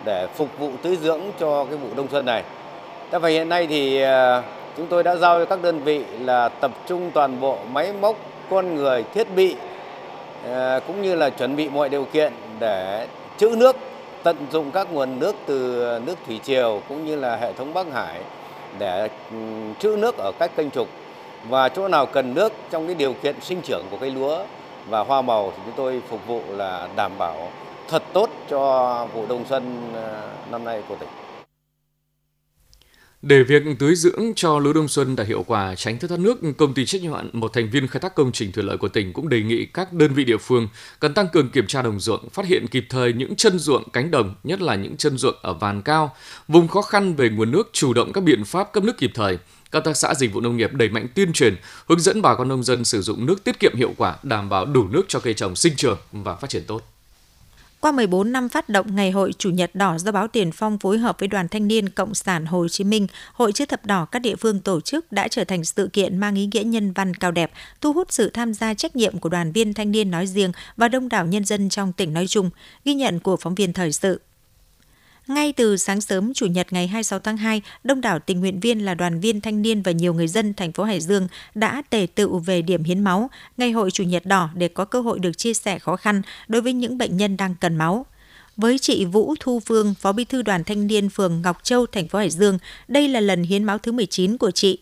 để 0.06 0.28
phục 0.36 0.48
vụ 0.60 0.72
tưới 0.82 0.96
dưỡng 0.96 1.22
cho 1.40 1.66
cái 1.66 1.78
vụ 1.78 1.88
đông 1.96 2.08
xuân 2.12 2.26
này. 2.26 2.44
Thế 3.12 3.20
và 3.20 3.30
hiện 3.30 3.50
nay 3.50 3.68
thì 3.68 4.02
à, 4.02 4.44
chúng 4.78 4.88
tôi 4.88 5.04
đã 5.04 5.16
giao 5.16 5.40
cho 5.40 5.46
các 5.46 5.62
đơn 5.62 5.80
vị 5.80 6.04
là 6.20 6.50
tập 6.50 6.72
trung 6.88 7.12
toàn 7.14 7.40
bộ 7.42 7.58
máy 7.72 7.94
móc, 7.94 8.16
con 8.50 8.76
người, 8.76 9.04
thiết 9.14 9.28
bị 9.36 9.56
à, 10.52 10.80
cũng 10.88 11.02
như 11.02 11.16
là 11.16 11.30
chuẩn 11.30 11.56
bị 11.56 11.70
mọi 11.70 11.90
điều 11.90 12.06
kiện 12.06 12.34
để 12.60 13.08
trữ 13.38 13.56
nước, 13.58 13.76
tận 14.24 14.38
dụng 14.52 14.72
các 14.72 14.94
nguồn 14.94 15.20
nước 15.20 15.36
từ 15.46 15.86
nước 16.06 16.16
thủy 16.28 16.40
triều 16.44 16.82
cũng 16.90 17.06
như 17.06 17.16
là 17.16 17.36
hệ 17.36 17.54
thống 17.54 17.74
Bắc 17.74 17.88
Hải 17.94 18.22
để 18.80 19.10
ừ, 19.32 19.38
trữ 19.80 19.96
nước 20.00 20.18
ở 20.18 20.32
các 20.40 20.56
kênh 20.56 20.72
trục 20.72 20.88
và 21.50 21.70
chỗ 21.70 21.88
nào 21.88 22.06
cần 22.06 22.34
nước 22.34 22.54
trong 22.70 22.86
cái 22.86 22.96
điều 22.96 23.14
kiện 23.14 23.42
sinh 23.42 23.62
trưởng 23.62 23.86
của 23.92 23.98
cây 23.98 24.12
lúa 24.12 24.44
và 24.90 25.00
hoa 25.04 25.22
màu 25.22 25.52
thì 25.52 25.64
chúng 25.66 25.74
tôi 25.76 26.02
phục 26.10 26.28
vụ 26.28 26.42
là 26.50 26.88
đảm 26.96 27.12
bảo 27.18 27.52
thật 27.88 28.04
tốt 28.14 28.30
cho 28.50 29.08
vụ 29.14 29.26
đông 29.30 29.46
xuân 29.46 29.92
ờ, 29.96 30.30
năm 30.52 30.64
nay 30.66 30.84
của 30.88 30.96
tỉnh. 30.96 31.10
Để 33.22 33.44
việc 33.44 33.64
tưới 33.80 33.96
dưỡng 33.96 34.34
cho 34.36 34.60
lúa 34.60 34.74
đông 34.74 34.88
xuân 34.88 35.16
đạt 35.16 35.28
hiệu 35.28 35.44
quả 35.48 35.76
tránh 35.76 36.00
thất 36.00 36.08
thoát 36.08 36.20
nước, 36.20 36.40
công 36.58 36.74
ty 36.74 36.86
trách 36.86 37.02
nhiệm 37.02 37.14
hạn 37.14 37.30
một 37.34 37.54
thành 37.54 37.70
viên 37.70 37.88
khai 37.88 38.00
thác 38.00 38.16
công 38.16 38.32
trình 38.32 38.52
thủy 38.52 38.64
lợi 38.64 38.78
của 38.78 38.88
tỉnh 38.88 39.14
cũng 39.14 39.30
đề 39.30 39.42
nghị 39.42 39.66
các 39.66 39.94
đơn 39.94 40.14
vị 40.14 40.24
địa 40.24 40.38
phương 40.38 40.68
cần 41.00 41.14
tăng 41.14 41.28
cường 41.34 41.50
kiểm 41.50 41.68
tra 41.68 41.82
đồng 41.82 42.00
ruộng, 42.00 42.30
phát 42.30 42.46
hiện 42.46 42.68
kịp 42.68 42.86
thời 42.90 43.14
những 43.14 43.36
chân 43.36 43.60
ruộng 43.60 43.90
cánh 43.90 44.12
đồng, 44.12 44.36
nhất 44.44 44.62
là 44.62 44.76
những 44.76 44.98
chân 44.98 45.18
ruộng 45.18 45.36
ở 45.42 45.54
vàn 45.54 45.82
cao, 45.82 46.16
vùng 46.48 46.68
khó 46.68 46.82
khăn 46.82 47.16
về 47.16 47.30
nguồn 47.30 47.52
nước, 47.52 47.70
chủ 47.74 47.94
động 47.94 48.14
các 48.14 48.24
biện 48.24 48.46
pháp 48.46 48.74
cấp 48.74 48.84
nước 48.84 48.98
kịp 48.98 49.12
thời. 49.14 49.38
Các 49.72 49.84
tác 49.84 49.98
xã 49.98 50.14
dịch 50.16 50.34
vụ 50.34 50.42
nông 50.42 50.58
nghiệp 50.58 50.74
đẩy 50.74 50.90
mạnh 50.90 51.08
tuyên 51.16 51.34
truyền, 51.34 51.56
hướng 51.88 52.00
dẫn 52.00 52.22
bà 52.22 52.36
con 52.36 52.48
nông 52.48 52.64
dân 52.64 52.86
sử 52.86 53.02
dụng 53.02 53.26
nước 53.26 53.44
tiết 53.44 53.60
kiệm 53.60 53.76
hiệu 53.76 53.94
quả, 53.98 54.16
đảm 54.24 54.50
bảo 54.50 54.66
đủ 54.66 54.88
nước 54.88 55.04
cho 55.08 55.20
cây 55.20 55.34
trồng 55.34 55.56
sinh 55.56 55.76
trưởng 55.76 55.98
và 56.12 56.36
phát 56.36 56.50
triển 56.50 56.64
tốt. 56.68 56.82
Qua 57.82 57.92
14 57.92 58.32
năm 58.32 58.50
phát 58.50 58.70
động 58.70 58.96
Ngày 58.96 59.12
hội 59.12 59.34
Chủ 59.38 59.50
nhật 59.50 59.76
đỏ 59.76 59.98
do 59.98 60.12
báo 60.12 60.28
Tiền 60.28 60.52
Phong 60.52 60.80
phối 60.80 60.98
hợp 60.98 61.20
với 61.20 61.28
Đoàn 61.28 61.48
Thanh 61.48 61.68
niên 61.68 61.90
Cộng 61.90 62.16
sản 62.16 62.46
Hồ 62.46 62.68
Chí 62.68 62.84
Minh, 62.84 63.08
Hội 63.34 63.52
chữ 63.52 63.66
thập 63.66 63.86
đỏ 63.86 64.06
các 64.06 64.20
địa 64.20 64.36
phương 64.36 64.60
tổ 64.60 64.82
chức 64.82 65.12
đã 65.12 65.28
trở 65.28 65.44
thành 65.44 65.64
sự 65.64 65.90
kiện 65.94 66.18
mang 66.18 66.36
ý 66.36 66.50
nghĩa 66.52 66.64
nhân 66.64 66.92
văn 66.94 67.14
cao 67.14 67.32
đẹp, 67.32 67.52
thu 67.82 67.94
hút 67.94 68.12
sự 68.12 68.30
tham 68.30 68.54
gia 68.54 68.74
trách 68.74 68.96
nhiệm 68.96 69.20
của 69.20 69.30
đoàn 69.30 69.52
viên 69.52 69.74
thanh 69.74 69.92
niên 69.92 70.12
nói 70.12 70.28
riêng 70.28 70.52
và 70.78 70.88
đông 70.88 71.10
đảo 71.10 71.26
nhân 71.26 71.46
dân 71.46 71.70
trong 71.70 71.94
tỉnh 71.94 72.14
nói 72.14 72.28
chung, 72.28 72.50
ghi 72.86 72.94
nhận 72.94 73.20
của 73.20 73.38
phóng 73.38 73.56
viên 73.56 73.74
thời 73.74 73.92
sự. 73.92 74.22
Ngay 75.28 75.54
từ 75.54 75.78
sáng 75.78 76.02
sớm 76.02 76.34
Chủ 76.34 76.46
nhật 76.46 76.74
ngày 76.74 76.88
26 76.88 77.20
tháng 77.20 77.38
2, 77.38 77.62
đông 77.84 78.02
đảo 78.02 78.20
tình 78.20 78.40
nguyện 78.40 78.60
viên 78.60 78.86
là 78.86 78.94
đoàn 78.94 79.20
viên 79.20 79.42
thanh 79.42 79.62
niên 79.62 79.82
và 79.82 79.92
nhiều 79.92 80.14
người 80.14 80.28
dân 80.28 80.54
thành 80.54 80.72
phố 80.72 80.84
Hải 80.84 81.00
Dương 81.00 81.28
đã 81.56 81.82
tề 81.90 82.08
tự 82.16 82.28
về 82.28 82.62
điểm 82.62 82.84
hiến 82.84 83.00
máu, 83.00 83.30
ngày 83.58 83.72
hội 83.72 83.92
Chủ 83.92 84.04
nhật 84.04 84.26
đỏ 84.26 84.50
để 84.56 84.68
có 84.68 84.86
cơ 84.86 85.02
hội 85.02 85.20
được 85.20 85.38
chia 85.38 85.54
sẻ 85.54 85.80
khó 85.80 85.96
khăn 85.96 86.22
đối 86.48 86.62
với 86.62 86.74
những 86.74 86.98
bệnh 86.98 87.18
nhân 87.18 87.38
đang 87.38 87.56
cần 87.56 87.76
máu. 87.76 88.06
Với 88.58 88.80
chị 88.80 89.06
Vũ 89.06 89.36
Thu 89.40 89.60
Phương, 89.60 89.94
Phó 90.00 90.12
Bí 90.12 90.26
thư 90.26 90.42
Đoàn 90.42 90.64
Thanh 90.64 90.88
niên 90.88 91.10
phường 91.10 91.42
Ngọc 91.42 91.58
Châu, 91.64 91.86
thành 91.86 92.08
phố 92.08 92.20
Hải 92.20 92.30
Dương, 92.30 92.60
đây 92.88 93.08
là 93.08 93.20
lần 93.20 93.44
hiến 93.44 93.64
máu 93.64 93.78
thứ 93.78 93.92
19 93.92 94.38
của 94.38 94.52
chị. 94.52 94.80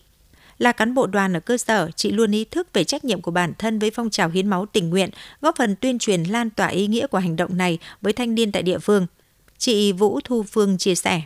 Là 0.58 0.72
cán 0.72 0.94
bộ 0.94 1.06
đoàn 1.06 1.36
ở 1.36 1.40
cơ 1.40 1.58
sở, 1.58 1.90
chị 1.96 2.10
luôn 2.10 2.32
ý 2.32 2.44
thức 2.44 2.68
về 2.72 2.84
trách 2.84 3.04
nhiệm 3.04 3.20
của 3.20 3.30
bản 3.30 3.52
thân 3.58 3.78
với 3.78 3.90
phong 3.90 4.10
trào 4.10 4.28
hiến 4.28 4.46
máu 4.46 4.66
tình 4.66 4.90
nguyện, 4.90 5.10
góp 5.40 5.56
phần 5.58 5.76
tuyên 5.76 5.98
truyền 5.98 6.22
lan 6.22 6.50
tỏa 6.50 6.66
ý 6.66 6.86
nghĩa 6.86 7.06
của 7.06 7.18
hành 7.18 7.36
động 7.36 7.56
này 7.56 7.78
với 8.00 8.12
thanh 8.12 8.34
niên 8.34 8.52
tại 8.52 8.62
địa 8.62 8.78
phương– 8.78 9.06
Chị 9.60 9.92
Vũ 9.92 10.20
Thu 10.24 10.42
Phương 10.42 10.78
chia 10.78 10.94
sẻ. 10.94 11.20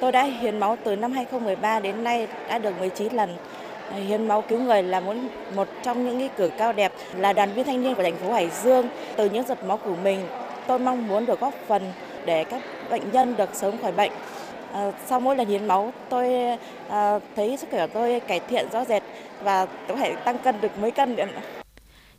Tôi 0.00 0.12
đã 0.12 0.24
hiến 0.24 0.60
máu 0.60 0.78
từ 0.84 0.96
năm 0.96 1.12
2013 1.12 1.80
đến 1.80 2.04
nay 2.04 2.28
đã 2.48 2.58
được 2.58 2.78
19 2.78 3.12
lần. 3.12 3.36
Hiến 4.08 4.28
máu 4.28 4.44
cứu 4.48 4.60
người 4.60 4.82
là 4.82 5.00
muốn 5.00 5.28
một 5.54 5.68
trong 5.82 6.06
những 6.06 6.18
nghĩa 6.18 6.28
cử 6.36 6.50
cao 6.58 6.72
đẹp 6.72 6.92
là 7.16 7.32
đoàn 7.32 7.54
viên 7.54 7.66
thanh 7.66 7.82
niên 7.82 7.94
của 7.94 8.02
thành 8.02 8.16
phố 8.16 8.32
Hải 8.32 8.50
Dương. 8.64 8.86
Từ 9.16 9.30
những 9.30 9.46
giọt 9.46 9.64
máu 9.64 9.76
của 9.76 9.96
mình, 9.96 10.20
tôi 10.66 10.78
mong 10.78 11.08
muốn 11.08 11.26
được 11.26 11.40
góp 11.40 11.54
phần 11.68 11.92
để 12.26 12.44
các 12.44 12.62
bệnh 12.90 13.02
nhân 13.12 13.36
được 13.36 13.50
sớm 13.54 13.74
khỏi 13.82 13.92
bệnh. 13.92 14.12
À, 14.72 14.92
sau 15.06 15.20
mỗi 15.20 15.36
lần 15.36 15.48
hiến 15.48 15.66
máu, 15.66 15.92
tôi 16.08 16.28
à, 16.88 17.18
thấy 17.36 17.56
sức 17.56 17.66
khỏe 17.70 17.86
của 17.86 17.92
tôi 17.94 18.20
cải 18.20 18.40
thiện 18.40 18.66
rõ 18.72 18.84
rệt 18.84 19.02
và 19.42 19.66
có 19.88 19.96
thể 19.96 20.14
tăng 20.24 20.38
cân 20.38 20.60
được 20.60 20.78
mấy 20.80 20.90
cân 20.90 21.16
nữa. 21.16 21.24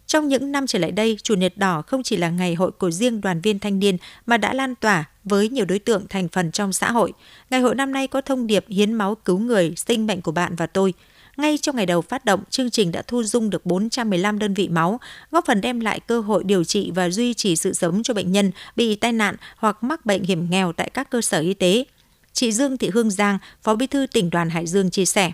Trong 0.06 0.28
những 0.28 0.52
năm 0.52 0.68
trở 0.68 0.80
lại 0.80 0.92
đây, 0.92 1.18
Chủ 1.24 1.34
nhật 1.34 1.54
đỏ 1.56 1.84
không 1.88 2.04
chỉ 2.04 2.18
là 2.18 2.30
ngày 2.30 2.56
hội 2.56 2.72
của 2.72 2.92
riêng 2.92 3.22
đoàn 3.22 3.42
viên 3.42 3.60
thanh 3.60 3.80
niên 3.80 3.98
mà 4.26 4.38
đã 4.38 4.54
lan 4.54 4.76
tỏa 4.76 5.06
với 5.26 5.50
nhiều 5.50 5.66
đối 5.66 5.80
tượng 5.80 6.08
thành 6.10 6.28
phần 6.28 6.52
trong 6.52 6.74
xã 6.74 6.92
hội. 6.92 7.14
Ngày 7.50 7.62
hội 7.62 7.76
năm 7.76 7.92
nay 7.92 8.08
có 8.08 8.22
thông 8.22 8.48
điệp 8.48 8.66
hiến 8.68 8.94
máu 8.94 9.16
cứu 9.16 9.40
người, 9.40 9.74
sinh 9.78 10.08
mệnh 10.08 10.22
của 10.22 10.32
bạn 10.32 10.56
và 10.56 10.68
tôi. 10.68 10.94
Ngay 11.38 11.58
trong 11.58 11.76
ngày 11.76 11.86
đầu 11.86 12.02
phát 12.02 12.26
động, 12.26 12.44
chương 12.50 12.70
trình 12.70 12.92
đã 12.92 13.02
thu 13.02 13.24
dung 13.24 13.50
được 13.50 13.66
415 13.66 14.40
đơn 14.40 14.54
vị 14.54 14.68
máu, 14.68 15.00
góp 15.32 15.46
phần 15.46 15.62
đem 15.62 15.80
lại 15.80 16.00
cơ 16.00 16.22
hội 16.22 16.44
điều 16.44 16.64
trị 16.64 16.92
và 16.96 17.10
duy 17.10 17.34
trì 17.34 17.56
sự 17.56 17.74
sống 17.74 18.04
cho 18.04 18.14
bệnh 18.14 18.32
nhân 18.32 18.52
bị 18.76 18.96
tai 18.96 19.12
nạn 19.12 19.36
hoặc 19.58 19.84
mắc 19.84 20.06
bệnh 20.06 20.24
hiểm 20.24 20.50
nghèo 20.50 20.74
tại 20.74 20.90
các 20.90 21.10
cơ 21.10 21.22
sở 21.22 21.40
y 21.40 21.54
tế. 21.54 21.86
Chị 22.34 22.52
Dương 22.52 22.78
Thị 22.78 22.90
Hương 22.94 23.12
Giang, 23.12 23.38
Phó 23.64 23.76
Bí 23.76 23.88
thư 23.88 24.08
tỉnh 24.08 24.30
đoàn 24.30 24.50
Hải 24.50 24.68
Dương 24.68 24.90
chia 24.90 25.06
sẻ. 25.06 25.32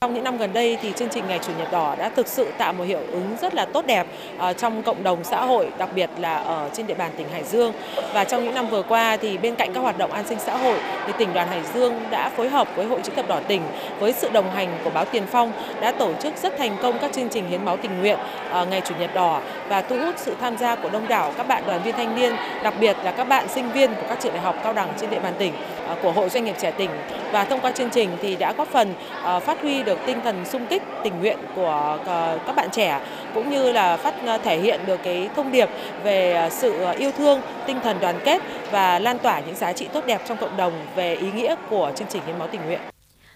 Trong 0.00 0.14
những 0.14 0.24
năm 0.24 0.38
gần 0.38 0.52
đây 0.52 0.78
thì 0.82 0.92
chương 0.96 1.08
trình 1.08 1.24
Ngày 1.28 1.40
Chủ 1.46 1.52
nhật 1.58 1.72
đỏ 1.72 1.94
đã 1.98 2.08
thực 2.08 2.26
sự 2.26 2.48
tạo 2.58 2.72
một 2.72 2.84
hiệu 2.84 3.00
ứng 3.10 3.36
rất 3.40 3.54
là 3.54 3.64
tốt 3.64 3.86
đẹp 3.86 4.06
ờ, 4.38 4.52
trong 4.52 4.82
cộng 4.82 5.02
đồng 5.02 5.24
xã 5.24 5.44
hội, 5.44 5.68
đặc 5.78 5.88
biệt 5.94 6.10
là 6.18 6.36
ở 6.36 6.70
trên 6.72 6.86
địa 6.86 6.94
bàn 6.94 7.10
tỉnh 7.16 7.28
Hải 7.28 7.44
Dương. 7.44 7.72
Và 8.12 8.24
trong 8.24 8.44
những 8.44 8.54
năm 8.54 8.68
vừa 8.68 8.82
qua 8.82 9.16
thì 9.16 9.38
bên 9.38 9.54
cạnh 9.54 9.72
các 9.74 9.80
hoạt 9.80 9.98
động 9.98 10.12
an 10.12 10.26
sinh 10.28 10.38
xã 10.38 10.56
hội 10.56 10.78
thì 11.06 11.12
tỉnh 11.18 11.32
đoàn 11.34 11.48
Hải 11.48 11.60
Dương 11.74 11.94
đã 12.10 12.28
phối 12.28 12.48
hợp 12.48 12.68
với 12.76 12.86
Hội 12.86 13.00
chữ 13.02 13.12
thập 13.16 13.28
đỏ 13.28 13.40
tỉnh 13.48 13.62
với 13.98 14.12
sự 14.12 14.28
đồng 14.32 14.50
hành 14.50 14.78
của 14.84 14.90
báo 14.90 15.04
Tiền 15.04 15.22
Phong 15.26 15.52
đã 15.80 15.92
tổ 15.92 16.12
chức 16.22 16.36
rất 16.36 16.58
thành 16.58 16.76
công 16.82 16.98
các 16.98 17.12
chương 17.12 17.28
trình 17.28 17.48
hiến 17.48 17.64
máu 17.64 17.76
tình 17.76 18.00
nguyện 18.00 18.18
ờ, 18.50 18.66
Ngày 18.66 18.82
Chủ 18.84 18.94
nhật 18.98 19.14
đỏ 19.14 19.40
và 19.68 19.82
thu 19.82 19.98
hút 19.98 20.14
sự 20.18 20.34
tham 20.40 20.58
gia 20.58 20.76
của 20.76 20.88
đông 20.88 21.08
đảo 21.08 21.32
các 21.36 21.48
bạn 21.48 21.62
đoàn 21.66 21.82
viên 21.82 21.96
thanh 21.96 22.16
niên, 22.16 22.36
đặc 22.62 22.74
biệt 22.80 22.96
là 23.04 23.12
các 23.12 23.24
bạn 23.24 23.48
sinh 23.48 23.72
viên 23.72 23.94
của 23.94 24.06
các 24.08 24.18
trường 24.20 24.32
đại 24.32 24.42
học 24.42 24.56
cao 24.62 24.72
đẳng 24.72 24.88
trên 25.00 25.10
địa 25.10 25.20
bàn 25.20 25.34
tỉnh 25.38 25.52
ờ, 25.88 25.96
của 26.02 26.12
Hội 26.12 26.28
Doanh 26.28 26.44
nghiệp 26.44 26.56
trẻ 26.58 26.70
tỉnh 26.70 26.90
và 27.32 27.44
thông 27.44 27.60
qua 27.60 27.70
chương 27.70 27.90
trình 27.90 28.10
thì 28.22 28.36
đã 28.36 28.52
góp 28.52 28.68
phần 28.68 28.94
phát 29.22 29.60
huy 29.62 29.82
được 29.86 29.98
tinh 30.06 30.18
thần 30.24 30.44
sung 30.44 30.66
kích 30.70 30.82
tình 31.04 31.18
nguyện 31.20 31.38
của 31.54 31.98
ờ, 32.06 32.38
các 32.46 32.56
bạn 32.56 32.68
trẻ 32.72 33.00
cũng 33.34 33.50
như 33.50 33.72
là 33.72 33.96
phát 33.96 34.14
ờ, 34.26 34.38
thể 34.38 34.60
hiện 34.60 34.80
được 34.86 35.00
cái 35.04 35.28
thông 35.36 35.52
điệp 35.52 35.68
về 36.04 36.32
ờ, 36.32 36.50
sự 36.50 36.86
yêu 36.98 37.10
thương, 37.18 37.40
tinh 37.66 37.76
thần 37.82 37.96
đoàn 38.00 38.20
kết 38.24 38.42
và 38.70 38.98
lan 38.98 39.18
tỏa 39.18 39.40
những 39.40 39.56
giá 39.56 39.72
trị 39.72 39.88
tốt 39.92 40.06
đẹp 40.06 40.22
trong 40.28 40.38
cộng 40.40 40.56
đồng 40.56 40.72
về 40.96 41.14
ý 41.14 41.32
nghĩa 41.32 41.54
của 41.70 41.92
chương 41.96 42.08
trình 42.10 42.22
hiến 42.26 42.38
máu 42.38 42.48
tình 42.52 42.60
nguyện. 42.66 42.80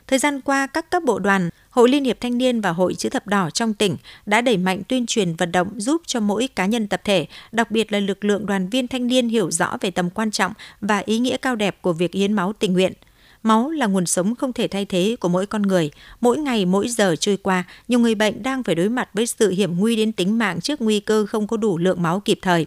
Thời 0.07 0.19
gian 0.19 0.41
qua, 0.41 0.67
các 0.67 0.91
cấp 0.91 1.03
bộ 1.07 1.19
đoàn, 1.19 1.51
Hội 1.71 1.89
Liên 1.89 2.05
hiệp 2.05 2.21
Thanh 2.21 2.39
niên 2.39 2.61
và 2.61 2.71
Hội 2.71 2.95
Chữ 2.95 3.09
thập 3.09 3.27
đỏ 3.27 3.51
trong 3.51 3.75
tỉnh 3.75 3.97
đã 4.27 4.41
đẩy 4.41 4.57
mạnh 4.57 4.83
tuyên 4.89 5.07
truyền 5.07 5.35
vận 5.35 5.53
động 5.53 5.81
giúp 5.81 6.03
cho 6.07 6.21
mỗi 6.21 6.49
cá 6.57 6.67
nhân 6.67 6.89
tập 6.89 7.01
thể, 7.05 7.27
đặc 7.53 7.71
biệt 7.71 7.93
là 7.93 7.99
lực 7.99 8.25
lượng 8.25 8.47
đoàn 8.47 8.69
viên 8.69 8.89
thanh 8.89 9.07
niên 9.07 9.29
hiểu 9.29 9.51
rõ 9.51 9.77
về 9.81 9.91
tầm 9.91 10.11
quan 10.11 10.31
trọng 10.31 10.53
và 10.81 10.99
ý 10.99 11.19
nghĩa 11.19 11.37
cao 11.37 11.57
đẹp 11.57 11.77
của 11.83 11.93
việc 11.93 12.15
hiến 12.15 12.33
máu 12.33 12.53
tình 12.53 12.73
nguyện– 12.73 12.93
Máu 13.43 13.71
là 13.71 13.87
nguồn 13.87 14.07
sống 14.07 14.35
không 14.35 14.53
thể 14.53 14.69
thay 14.69 14.85
thế 14.85 15.17
của 15.21 15.29
mỗi 15.29 15.47
con 15.47 15.63
người. 15.63 15.91
Mỗi 16.21 16.39
ngày, 16.39 16.65
mỗi 16.65 16.89
giờ 16.89 17.17
trôi 17.17 17.37
qua, 17.37 17.65
nhiều 17.89 17.99
người 17.99 18.15
bệnh 18.15 18.43
đang 18.43 18.63
phải 18.63 18.75
đối 18.75 18.89
mặt 18.89 19.09
với 19.15 19.27
sự 19.27 19.51
hiểm 19.51 19.79
nguy 19.79 19.97
đến 19.97 20.13
tính 20.13 20.39
mạng 20.39 20.61
trước 20.61 20.81
nguy 20.81 21.01
cơ 21.01 21.27
không 21.27 21.47
có 21.47 21.57
đủ 21.57 21.79
lượng 21.79 22.03
máu 22.03 22.21
kịp 22.21 22.39
thời. 22.43 22.67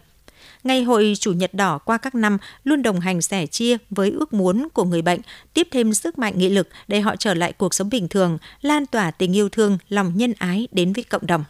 Ngày 0.63 0.83
hội 0.83 1.13
Chủ 1.19 1.33
nhật 1.33 1.53
đỏ 1.53 1.77
qua 1.77 1.97
các 1.97 2.15
năm 2.15 2.37
luôn 2.63 2.81
đồng 2.81 2.99
hành 2.99 3.21
sẻ 3.21 3.45
chia 3.45 3.77
với 3.89 4.11
ước 4.11 4.33
muốn 4.33 4.67
của 4.73 4.83
người 4.83 5.01
bệnh, 5.01 5.19
tiếp 5.53 5.67
thêm 5.71 5.93
sức 5.93 6.19
mạnh 6.19 6.33
nghị 6.37 6.49
lực 6.49 6.67
để 6.87 7.01
họ 7.01 7.15
trở 7.15 7.33
lại 7.33 7.53
cuộc 7.53 7.73
sống 7.73 7.89
bình 7.89 8.07
thường, 8.07 8.37
lan 8.61 8.85
tỏa 8.85 9.11
tình 9.11 9.35
yêu 9.35 9.49
thương, 9.49 9.77
lòng 9.89 10.11
nhân 10.15 10.33
ái 10.37 10.67
đến 10.71 10.93
với 10.93 11.03
cộng 11.03 11.27
đồng. 11.27 11.43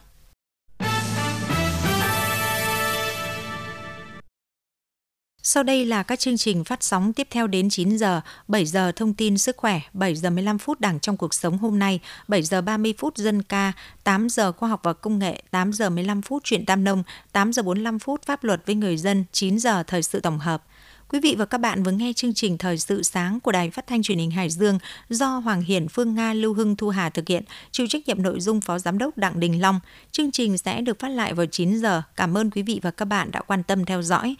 Sau 5.54 5.62
đây 5.62 5.86
là 5.86 6.02
các 6.02 6.18
chương 6.18 6.36
trình 6.36 6.64
phát 6.64 6.82
sóng 6.82 7.12
tiếp 7.12 7.28
theo 7.30 7.46
đến 7.46 7.70
9 7.70 7.96
giờ, 7.96 8.20
7 8.48 8.66
giờ 8.66 8.92
thông 8.96 9.14
tin 9.14 9.38
sức 9.38 9.56
khỏe, 9.56 9.80
7 9.92 10.14
giờ 10.14 10.30
15 10.30 10.58
phút 10.58 10.80
đảng 10.80 11.00
trong 11.00 11.16
cuộc 11.16 11.34
sống 11.34 11.58
hôm 11.58 11.78
nay, 11.78 12.00
7 12.28 12.42
giờ 12.42 12.60
30 12.60 12.94
phút 12.98 13.16
dân 13.16 13.42
ca, 13.42 13.72
8 14.04 14.28
giờ 14.28 14.52
khoa 14.52 14.68
học 14.68 14.80
và 14.82 14.92
công 14.92 15.18
nghệ, 15.18 15.42
8 15.50 15.72
giờ 15.72 15.90
15 15.90 16.22
phút 16.22 16.42
chuyện 16.44 16.66
tam 16.66 16.84
nông, 16.84 17.02
8 17.32 17.52
giờ 17.52 17.62
45 17.62 17.98
phút 17.98 18.22
pháp 18.22 18.44
luật 18.44 18.66
với 18.66 18.74
người 18.74 18.96
dân, 18.96 19.24
9 19.32 19.58
giờ 19.58 19.82
thời 19.82 20.02
sự 20.02 20.20
tổng 20.20 20.38
hợp. 20.38 20.62
Quý 21.08 21.20
vị 21.20 21.34
và 21.38 21.44
các 21.44 21.58
bạn 21.58 21.82
vừa 21.82 21.90
nghe 21.90 22.12
chương 22.12 22.34
trình 22.34 22.58
Thời 22.58 22.78
sự 22.78 23.02
sáng 23.02 23.40
của 23.40 23.52
Đài 23.52 23.70
Phát 23.70 23.86
thanh 23.86 24.02
Truyền 24.02 24.18
hình 24.18 24.30
Hải 24.30 24.50
Dương 24.50 24.78
do 25.08 25.26
Hoàng 25.26 25.62
Hiển, 25.62 25.88
Phương 25.88 26.14
Nga, 26.14 26.32
Lưu 26.32 26.54
Hưng, 26.54 26.76
Thu 26.76 26.88
Hà 26.88 27.10
thực 27.10 27.28
hiện, 27.28 27.44
chịu 27.70 27.86
trách 27.86 28.08
nhiệm 28.08 28.22
nội 28.22 28.40
dung 28.40 28.60
Phó 28.60 28.78
Giám 28.78 28.98
đốc 28.98 29.18
Đặng 29.18 29.40
Đình 29.40 29.62
Long. 29.62 29.80
Chương 30.12 30.30
trình 30.30 30.58
sẽ 30.58 30.80
được 30.80 30.98
phát 30.98 31.08
lại 31.08 31.34
vào 31.34 31.46
9 31.46 31.76
giờ. 31.76 32.02
Cảm 32.16 32.36
ơn 32.36 32.50
quý 32.50 32.62
vị 32.62 32.80
và 32.82 32.90
các 32.90 33.04
bạn 33.04 33.30
đã 33.30 33.40
quan 33.40 33.62
tâm 33.62 33.84
theo 33.84 34.02
dõi. 34.02 34.36